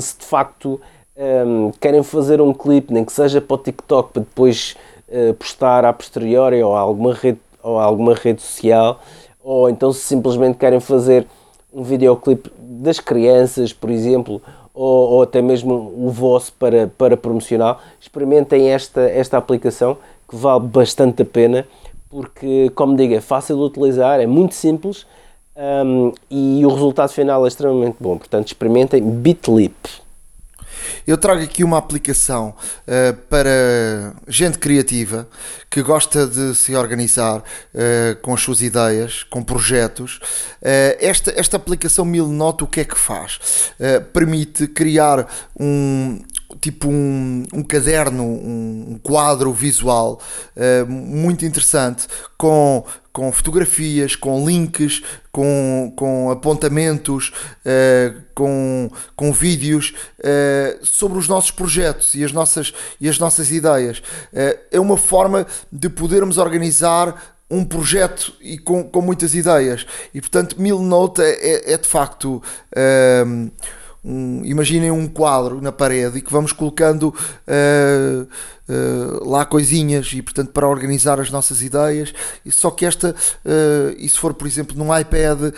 se 0.00 0.18
de 0.18 0.24
facto 0.24 0.80
um, 1.16 1.68
ehm, 1.68 1.70
querem 1.80 2.02
fazer 2.02 2.40
um 2.40 2.52
clipe, 2.52 2.92
nem 2.92 3.04
que 3.04 3.12
seja 3.12 3.40
para 3.40 3.54
o 3.54 3.58
TikTok, 3.58 4.12
para 4.12 4.22
depois 4.22 4.74
uh, 5.08 5.34
postar 5.34 5.84
a 5.84 5.92
posteriori 5.92 6.60
ou 6.60 6.74
alguma 6.74 7.14
rede, 7.14 7.38
ou 7.62 7.78
alguma 7.78 8.14
rede 8.14 8.42
social, 8.42 9.00
ou 9.42 9.68
então 9.68 9.92
se 9.92 10.00
simplesmente 10.00 10.58
querem 10.58 10.80
fazer 10.80 11.26
um 11.72 11.82
videoclipe 11.82 12.50
das 12.58 13.00
crianças, 13.00 13.72
por 13.72 13.90
exemplo, 13.90 14.40
ou, 14.74 15.10
ou, 15.10 15.22
até 15.22 15.42
mesmo 15.42 15.92
o 15.96 16.10
vosso 16.10 16.52
para, 16.52 16.86
para 16.86 17.16
promocionar, 17.16 17.78
experimentem 18.00 18.70
esta, 18.70 19.02
esta 19.02 19.36
aplicação 19.36 19.96
que 20.28 20.36
vale 20.36 20.66
bastante 20.66 21.22
a 21.22 21.24
pena, 21.24 21.66
porque, 22.08 22.70
como 22.74 22.96
digo, 22.96 23.14
é 23.14 23.20
fácil 23.20 23.56
de 23.56 23.62
utilizar, 23.62 24.20
é 24.20 24.26
muito 24.26 24.54
simples 24.54 25.04
um, 25.56 26.12
e 26.30 26.64
o 26.64 26.68
resultado 26.68 27.10
final 27.10 27.44
é 27.44 27.48
extremamente 27.48 27.96
bom. 27.98 28.16
Portanto, 28.16 28.46
experimentem 28.46 29.02
Bitleap. 29.02 29.74
Eu 31.06 31.16
trago 31.16 31.42
aqui 31.42 31.64
uma 31.64 31.78
aplicação 31.78 32.54
uh, 32.86 33.16
para 33.28 34.14
gente 34.26 34.58
criativa 34.58 35.28
que 35.70 35.82
gosta 35.82 36.26
de 36.26 36.54
se 36.54 36.74
organizar 36.74 37.38
uh, 37.38 38.16
com 38.22 38.34
as 38.34 38.40
suas 38.40 38.62
ideias, 38.62 39.22
com 39.24 39.42
projetos. 39.42 40.16
Uh, 40.62 40.96
esta, 41.00 41.32
esta 41.36 41.56
aplicação 41.56 42.04
Milnote 42.04 42.64
o 42.64 42.66
que 42.66 42.80
é 42.80 42.84
que 42.84 42.98
faz? 42.98 43.38
permite 44.12 44.66
criar 44.66 45.28
um, 45.58 46.20
tipo 46.60 46.88
um, 46.88 47.44
um 47.52 47.62
caderno, 47.62 48.24
um, 48.24 48.98
quadro 49.02 49.52
visual 49.52 50.20
uh, 50.56 50.90
muito 50.90 51.44
interessante 51.44 52.06
com, 52.36 52.84
com 53.18 53.32
fotografias, 53.32 54.14
com 54.14 54.46
links, 54.46 55.02
com, 55.32 55.92
com 55.96 56.30
apontamentos, 56.30 57.32
uh, 57.66 58.14
com, 58.32 58.88
com 59.16 59.32
vídeos 59.32 59.92
uh, 60.20 60.86
sobre 60.86 61.18
os 61.18 61.26
nossos 61.26 61.50
projetos 61.50 62.14
e 62.14 62.22
as 62.22 62.30
nossas, 62.30 62.72
e 63.00 63.08
as 63.08 63.18
nossas 63.18 63.50
ideias. 63.50 64.00
é 64.70 64.78
uma 64.78 64.96
forma 64.96 65.44
de 65.72 65.88
podermos 65.88 66.38
organizar 66.38 67.36
um 67.50 67.64
projeto 67.64 68.32
e 68.40 68.56
com, 68.56 68.84
com 68.84 69.00
muitas 69.00 69.34
ideias. 69.34 69.84
E 70.14 70.20
portanto, 70.20 70.54
Milnote 70.56 71.20
é, 71.20 71.72
é, 71.72 71.72
é 71.72 71.76
de 71.76 71.88
facto 71.88 72.40
imaginem 74.44 74.90
um 74.90 75.06
quadro 75.06 75.60
na 75.60 75.70
parede 75.70 76.18
e 76.18 76.22
que 76.22 76.32
vamos 76.32 76.52
colocando 76.52 77.08
uh, 77.08 78.22
uh, 78.68 79.28
lá 79.28 79.44
coisinhas 79.44 80.10
e 80.12 80.22
portanto 80.22 80.50
para 80.50 80.66
organizar 80.66 81.20
as 81.20 81.30
nossas 81.30 81.62
ideias. 81.62 82.14
E 82.44 82.50
só 82.50 82.70
que 82.70 82.86
esta 82.86 83.10
uh, 83.10 83.94
e 83.98 84.08
se 84.08 84.18
for 84.18 84.32
por 84.32 84.46
exemplo 84.46 84.76
num 84.76 84.96
iPad 84.96 85.52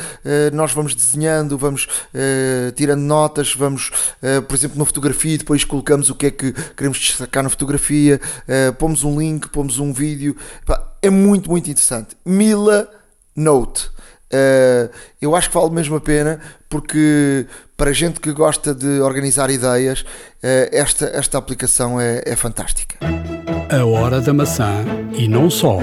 nós 0.52 0.72
vamos 0.72 0.94
desenhando 0.94 1.56
vamos 1.56 1.89
tirando 2.74 3.01
notas 3.01 3.55
vamos 3.55 3.90
por 4.48 4.55
exemplo 4.55 4.78
na 4.78 4.85
fotografia 4.85 5.39
depois 5.39 5.64
colocamos 5.64 6.10
o 6.10 6.14
que 6.14 6.27
é 6.27 6.31
que 6.31 6.52
queremos 6.77 6.98
destacar 6.98 7.43
na 7.43 7.48
fotografia 7.48 8.20
pomos 8.78 9.05
um 9.05 9.18
link 9.18 9.48
pomos 9.48 9.78
um 9.78 9.93
vídeo. 9.93 10.36
É 11.02 11.10
muito 11.10 11.51
muito 11.51 11.70
interessante. 11.70 12.16
Mila 12.24 12.89
Note 13.35 13.90
Uh, 14.32 14.89
eu 15.20 15.35
acho 15.35 15.48
que 15.48 15.55
vale 15.55 15.70
mesmo 15.70 15.97
a 15.97 16.01
pena 16.01 16.39
porque 16.69 17.47
para 17.77 17.93
gente 17.93 18.20
que 18.20 18.32
gosta 18.32 18.73
de 18.73 19.01
organizar 19.01 19.51
ideias, 19.51 20.02
uh, 20.02 20.69
esta, 20.70 21.07
esta 21.07 21.36
aplicação 21.36 22.01
é, 22.01 22.23
é 22.24 22.36
fantástica. 22.36 22.97
A 23.70 23.85
hora 23.85 24.20
da 24.20 24.32
maçã 24.32 24.85
e 25.12 25.27
não 25.27 25.51
só. 25.51 25.78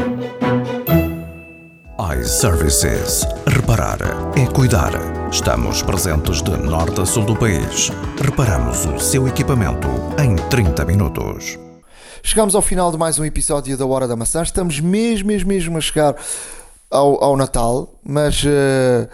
iServices. 2.20 3.26
Reparar 3.48 4.00
é 4.38 4.46
cuidar. 4.46 4.92
Estamos 5.30 5.82
presentes 5.82 6.42
de 6.42 6.52
norte 6.52 7.02
a 7.02 7.06
sul 7.06 7.26
do 7.26 7.36
país. 7.36 7.92
Reparamos 8.24 8.86
o 8.86 8.98
seu 8.98 9.28
equipamento 9.28 9.88
em 10.22 10.36
30 10.36 10.86
minutos. 10.86 11.60
Chegamos 12.24 12.56
ao 12.56 12.62
final 12.62 12.92
de 12.92 12.98
mais 12.98 13.20
um 13.20 13.26
episódio 13.26 13.78
da 13.78 13.86
Hora 13.86 14.08
da 14.08 14.16
Maçã. 14.16 14.42
Estamos 14.42 14.80
mesmo, 14.80 15.28
mesmo, 15.28 15.50
mesmo 15.50 15.78
a 15.78 15.82
chegar 15.82 16.16
ao, 16.90 17.24
ao 17.24 17.38
Natal, 17.38 17.90
mas 18.04 18.44
uh, 18.44 19.08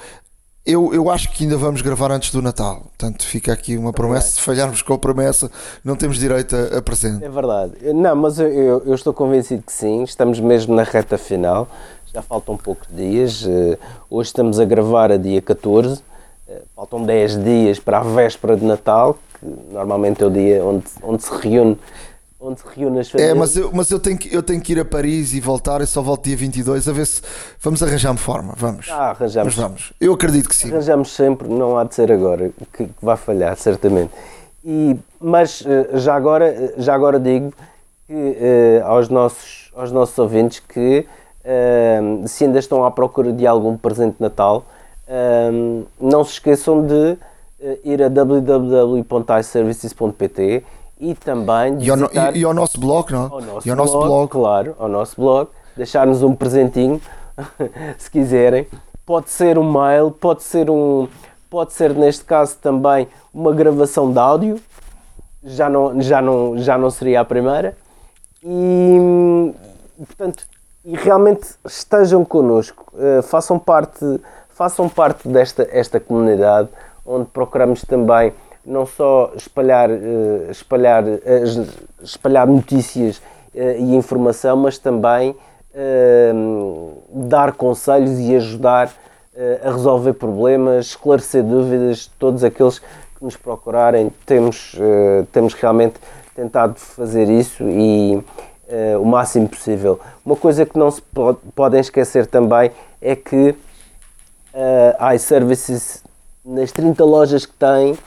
eu, 0.65 0.93
eu 0.93 1.09
acho 1.09 1.29
que 1.31 1.43
ainda 1.43 1.57
vamos 1.57 1.81
gravar 1.81 2.11
antes 2.11 2.31
do 2.31 2.41
Natal. 2.41 2.83
Portanto, 2.97 3.25
fica 3.25 3.51
aqui 3.51 3.77
uma 3.77 3.91
promessa. 3.91 4.31
Se 4.31 4.41
falharmos 4.41 4.81
com 4.81 4.93
a 4.93 4.97
promessa, 4.97 5.51
não 5.83 5.95
temos 5.95 6.17
direito 6.17 6.55
a, 6.55 6.77
a 6.77 6.81
presente. 6.81 7.23
É 7.23 7.29
verdade. 7.29 7.73
Não, 7.93 8.15
mas 8.15 8.39
eu, 8.39 8.47
eu, 8.47 8.83
eu, 8.85 8.95
estou 8.95 9.13
convencido 9.13 9.63
que 9.63 9.73
sim. 9.73 10.03
Estamos 10.03 10.39
mesmo 10.39 10.73
na 10.73 10.83
reta 10.83 11.17
final. 11.17 11.67
Já 12.13 12.21
faltam 12.21 12.55
poucos 12.55 12.87
dias. 12.89 13.43
Uh, 13.43 13.77
hoje 14.09 14.27
estamos 14.27 14.59
a 14.59 14.65
gravar 14.65 15.11
a 15.11 15.17
dia 15.17 15.41
14. 15.41 15.95
Uh, 15.95 16.01
eh, 16.47 16.61
faltam 16.73 17.03
10 17.03 17.43
dias 17.43 17.79
para 17.79 17.97
a 17.97 18.03
véspera 18.03 18.55
de 18.55 18.63
Natal, 18.63 19.17
que 19.37 19.45
normalmente 19.73 20.23
é 20.23 20.25
o 20.25 20.29
dia 20.29 20.63
onde, 20.63 20.85
onde 21.01 21.23
se 21.23 21.31
reúne 21.31 21.77
onde 22.43 22.59
se 22.59 22.65
reúne 22.75 22.99
as 22.99 23.09
famílias. 23.09 23.31
É, 23.31 23.39
mas 23.39 23.55
eu, 23.55 23.71
mas 23.73 23.89
eu, 23.89 23.99
tenho 23.99 24.17
que, 24.17 24.35
eu 24.35 24.43
tenho 24.43 24.61
que 24.61 24.73
ir 24.73 24.79
a 24.79 24.85
Paris 24.85 25.33
e 25.33 25.39
voltar, 25.39 25.79
eu 25.79 25.87
só 25.87 26.01
volto 26.01 26.25
dia 26.25 26.35
22, 26.35 26.89
a 26.89 26.91
ver 26.91 27.07
se 27.07 27.21
vamos 27.61 27.81
arranjar-me 27.81 28.19
forma, 28.19 28.53
vamos. 28.57 28.87
Ah, 28.91 29.11
arranjamos. 29.11 29.55
Mas 29.55 29.63
vamos, 29.63 29.93
eu 29.99 30.13
acredito 30.13 30.49
que 30.49 30.55
sim. 30.55 30.69
Arranjamos 30.69 31.13
sempre, 31.13 31.47
não 31.47 31.77
há 31.77 31.85
de 31.85 31.95
ser 31.95 32.11
agora, 32.11 32.51
que, 32.73 32.85
que 32.85 32.93
vai 33.01 33.15
falhar, 33.15 33.55
certamente. 33.55 34.11
E, 34.65 34.97
mas 35.19 35.61
eh, 35.65 35.97
já 35.99 36.15
agora, 36.15 36.47
eh, 36.47 36.73
já 36.77 36.93
agora 36.93 37.19
digo 37.19 37.51
que, 38.07 38.13
uh, 38.13 38.85
aos, 38.85 39.09
nossos, 39.09 39.71
aos 39.75 39.91
nossos 39.91 40.17
ouvintes 40.17 40.59
que 40.59 41.05
uh, 41.43 42.25
se 42.27 42.45
ainda 42.45 42.59
estão 42.59 42.85
à 42.85 42.91
procura 42.91 43.33
de 43.33 43.47
algum 43.47 43.77
presente 43.77 44.17
de 44.17 44.21
Natal, 44.21 44.65
uh, 45.07 45.85
não 45.99 46.23
se 46.23 46.33
esqueçam 46.33 46.85
de 46.85 47.17
ir 47.85 48.03
a 48.03 48.09
www.iservices.pt 48.09 50.63
e 50.99 51.13
também 51.15 51.77
e 51.81 51.89
ao, 51.89 51.97
no, 51.97 52.09
e, 52.11 52.39
e 52.39 52.43
ao, 52.43 52.53
nosso 52.53 52.79
blog, 52.79 53.11
não? 53.11 53.33
Ao 53.33 53.41
nosso, 53.41 53.67
e 53.67 53.71
ao 53.71 53.75
nosso 53.75 53.93
blog, 53.93 54.07
blog, 54.07 54.29
claro, 54.29 54.75
ao 54.79 54.87
nosso 54.87 55.19
blog, 55.19 55.49
deixar-nos 55.75 56.23
um 56.23 56.35
presentinho, 56.35 57.01
se 57.97 58.09
quiserem. 58.09 58.67
Pode 59.05 59.29
ser 59.29 59.57
um 59.57 59.69
mail, 59.69 60.11
pode 60.11 60.43
ser 60.43 60.69
um, 60.69 61.07
pode 61.49 61.73
ser 61.73 61.93
neste 61.93 62.23
caso 62.23 62.57
também 62.61 63.07
uma 63.33 63.51
gravação 63.53 64.11
de 64.11 64.19
áudio, 64.19 64.59
já 65.43 65.69
não, 65.69 66.01
já 66.01 66.21
não, 66.21 66.57
já 66.57 66.77
não 66.77 66.89
seria 66.89 67.21
a 67.21 67.25
primeira. 67.25 67.75
E, 68.41 69.53
portanto, 69.97 70.45
e 70.85 70.95
realmente 70.95 71.47
estejam 71.65 72.23
connosco, 72.25 72.85
uh, 72.93 73.21
façam 73.23 73.57
parte, 73.59 74.05
façam 74.49 74.89
parte 74.89 75.27
desta 75.27 75.67
esta 75.71 75.99
comunidade 75.99 76.69
onde 77.05 77.25
procuramos 77.25 77.81
também 77.81 78.33
não 78.65 78.85
só 78.85 79.31
espalhar, 79.35 79.89
uh, 79.89 80.49
espalhar, 80.49 81.03
uh, 81.03 81.67
espalhar 82.01 82.47
notícias 82.47 83.21
e 83.55 83.95
informação, 83.95 84.57
mas 84.57 84.79
também 84.79 85.35
dar 87.07 87.51
conselhos 87.51 88.19
e 88.19 88.35
ajudar 88.35 88.91
a 89.63 89.69
resolver 89.69 90.13
problemas, 90.13 90.87
esclarecer 90.87 91.43
dúvidas, 91.43 92.09
todos 92.17 92.43
aqueles 92.43 92.79
que 92.79 93.23
nos 93.23 93.37
procurarem, 93.37 94.11
temos, 94.25 94.75
temos 95.31 95.53
realmente 95.53 95.99
tentado 96.35 96.79
fazer 96.79 97.29
isso 97.29 97.61
e 97.61 98.19
o 98.99 99.05
máximo 99.05 99.47
possível. 99.47 99.99
Uma 100.25 100.35
coisa 100.35 100.65
que 100.65 100.75
não 100.75 100.89
se 100.89 101.03
pode, 101.03 101.37
podem 101.53 101.79
esquecer 101.79 102.25
também 102.25 102.71
é 102.99 103.15
que 103.15 103.55
uh, 104.53 105.13
iServices, 105.13 106.03
nas 106.45 106.71
30 106.71 107.03
lojas 107.03 107.45
que 107.45 107.53
têm, 107.53 107.97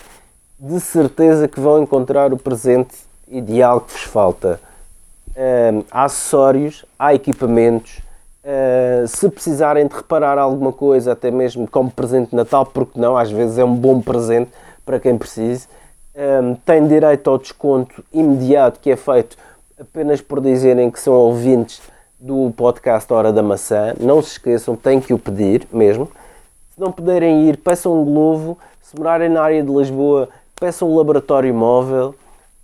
de 0.59 0.81
certeza 0.81 1.47
que 1.47 1.61
vão 1.61 1.83
encontrar 1.83 2.33
o 2.33 2.37
presente 2.37 2.95
ideal 3.29 3.81
que 3.81 3.93
vos 3.93 4.03
falta. 4.03 4.61
Há 5.91 6.05
acessórios, 6.05 6.85
há 6.99 7.15
equipamentos. 7.15 8.01
Uh, 8.43 9.09
se 9.09 9.29
precisarem 9.29 9.89
de 9.89 9.95
reparar 9.95 10.39
alguma 10.39 10.73
coisa, 10.73 11.13
até 11.13 11.33
mesmo 11.33 11.67
como 11.69 11.91
presente 11.91 12.31
de 12.31 12.37
Natal, 12.37 12.65
porque 12.65 12.99
não, 12.99 13.17
às 13.17 13.31
vezes 13.31 13.59
é 13.59 13.65
um 13.65 13.75
bom 13.75 14.01
presente 14.01 14.51
para 14.85 15.01
quem 15.01 15.19
precise, 15.19 15.67
tem 16.65 16.87
direito 16.87 17.29
ao 17.29 17.39
desconto 17.39 18.05
imediato 18.13 18.79
que 18.81 18.91
é 18.91 18.97
feito 18.97 19.37
apenas 19.79 20.21
por 20.21 20.41
dizerem 20.41 20.91
que 20.91 20.99
são 20.99 21.13
ouvintes 21.13 21.83
do 22.19 22.51
podcast 22.57 23.13
Hora 23.13 23.33
da 23.33 23.43
Maçã. 23.43 23.95
Não 24.01 24.23
se 24.23 24.33
esqueçam, 24.33 24.75
têm 24.75 25.01
que 25.01 25.13
o 25.13 25.19
pedir 25.19 25.67
mesmo. 25.71 26.09
Se 26.73 26.81
não 26.81 26.91
puderem 26.91 27.49
ir, 27.49 27.59
peçam 27.59 28.01
um 28.01 28.05
Glovo. 28.05 28.57
Se 28.81 28.97
morarem 28.97 29.29
na 29.29 29.43
área 29.43 29.63
de 29.63 29.71
Lisboa, 29.71 30.29
peçam 30.59 30.91
um 30.91 30.97
laboratório 30.97 31.55
móvel. 31.55 32.15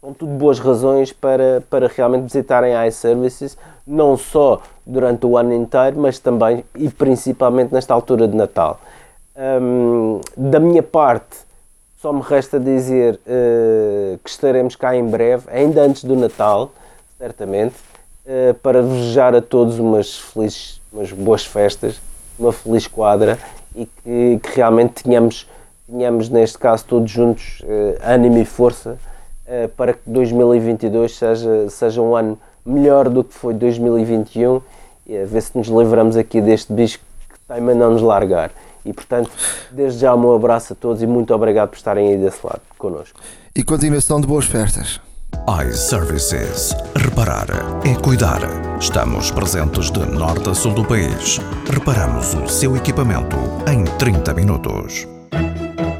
São 0.00 0.12
tudo 0.12 0.32
boas 0.32 0.58
razões 0.58 1.12
para, 1.12 1.62
para 1.70 1.86
realmente 1.86 2.24
visitarem 2.24 2.74
a 2.74 2.86
iServices, 2.88 3.56
não 3.86 4.16
só 4.16 4.60
durante 4.84 5.24
o 5.24 5.36
ano 5.36 5.54
inteiro, 5.54 6.00
mas 6.00 6.18
também 6.18 6.64
e 6.74 6.88
principalmente 6.88 7.72
nesta 7.72 7.94
altura 7.94 8.26
de 8.26 8.36
Natal. 8.36 8.80
Um, 9.36 10.20
da 10.36 10.58
minha 10.58 10.82
parte, 10.82 11.36
só 12.00 12.12
me 12.12 12.20
resta 12.20 12.58
dizer 12.58 13.14
uh, 13.14 14.18
que 14.18 14.28
estaremos 14.28 14.74
cá 14.74 14.96
em 14.96 15.06
breve, 15.06 15.44
ainda 15.50 15.82
antes 15.82 16.02
do 16.02 16.16
Natal 16.16 16.72
certamente, 17.16 17.76
uh, 18.26 18.54
para 18.54 18.82
desejar 18.82 19.36
a 19.36 19.40
todos 19.40 19.78
umas 19.78 20.18
felizes, 20.18 20.80
umas 20.92 21.12
boas 21.12 21.46
festas, 21.46 22.00
uma 22.36 22.52
feliz 22.52 22.88
quadra 22.88 23.38
e 23.74 23.86
que, 23.86 24.40
que 24.42 24.56
realmente 24.56 25.04
tenhamos, 25.04 25.48
tenhamos, 25.92 26.28
neste 26.28 26.58
caso, 26.58 26.84
todos 26.86 27.10
juntos 27.10 27.60
uh, 27.60 27.98
ânimo 28.02 28.38
e 28.38 28.44
força 28.44 28.96
uh, 29.46 29.68
para 29.76 29.92
que 29.92 30.00
2022 30.06 31.16
seja, 31.16 31.70
seja 31.70 32.00
um 32.00 32.16
ano 32.16 32.38
melhor 32.64 33.08
do 33.08 33.22
que 33.22 33.34
foi 33.34 33.52
2021 33.52 34.60
e 35.06 35.18
a 35.18 35.26
ver 35.26 35.42
se 35.42 35.56
nos 35.56 35.68
livramos 35.68 36.16
aqui 36.16 36.40
deste 36.40 36.72
bicho 36.72 36.98
que 36.98 37.38
teima 37.46 37.74
não 37.74 37.92
nos 37.92 38.02
largar. 38.02 38.50
E 38.84 38.92
portanto, 38.92 39.30
desde 39.70 40.00
já, 40.00 40.14
um 40.14 40.34
abraço 40.34 40.72
a 40.72 40.76
todos 40.76 41.02
e 41.02 41.06
muito 41.06 41.32
obrigado 41.34 41.68
por 41.68 41.76
estarem 41.76 42.08
aí 42.08 42.16
desse 42.16 42.44
lado 42.44 42.62
connosco. 42.78 43.20
E 43.54 43.62
continuação 43.62 44.20
de 44.20 44.26
boas 44.26 44.46
festas 44.46 45.00
iServices. 45.48 46.74
Reparar 46.94 47.46
é 47.84 47.94
cuidar. 48.00 48.40
Estamos 48.80 49.30
presentes 49.30 49.90
de 49.90 50.00
norte 50.00 50.50
a 50.50 50.54
sul 50.54 50.72
do 50.72 50.84
país. 50.84 51.40
Reparamos 51.68 52.34
o 52.34 52.48
seu 52.48 52.76
equipamento 52.76 53.36
em 53.68 53.84
30 53.98 54.34
minutos. 54.34 55.11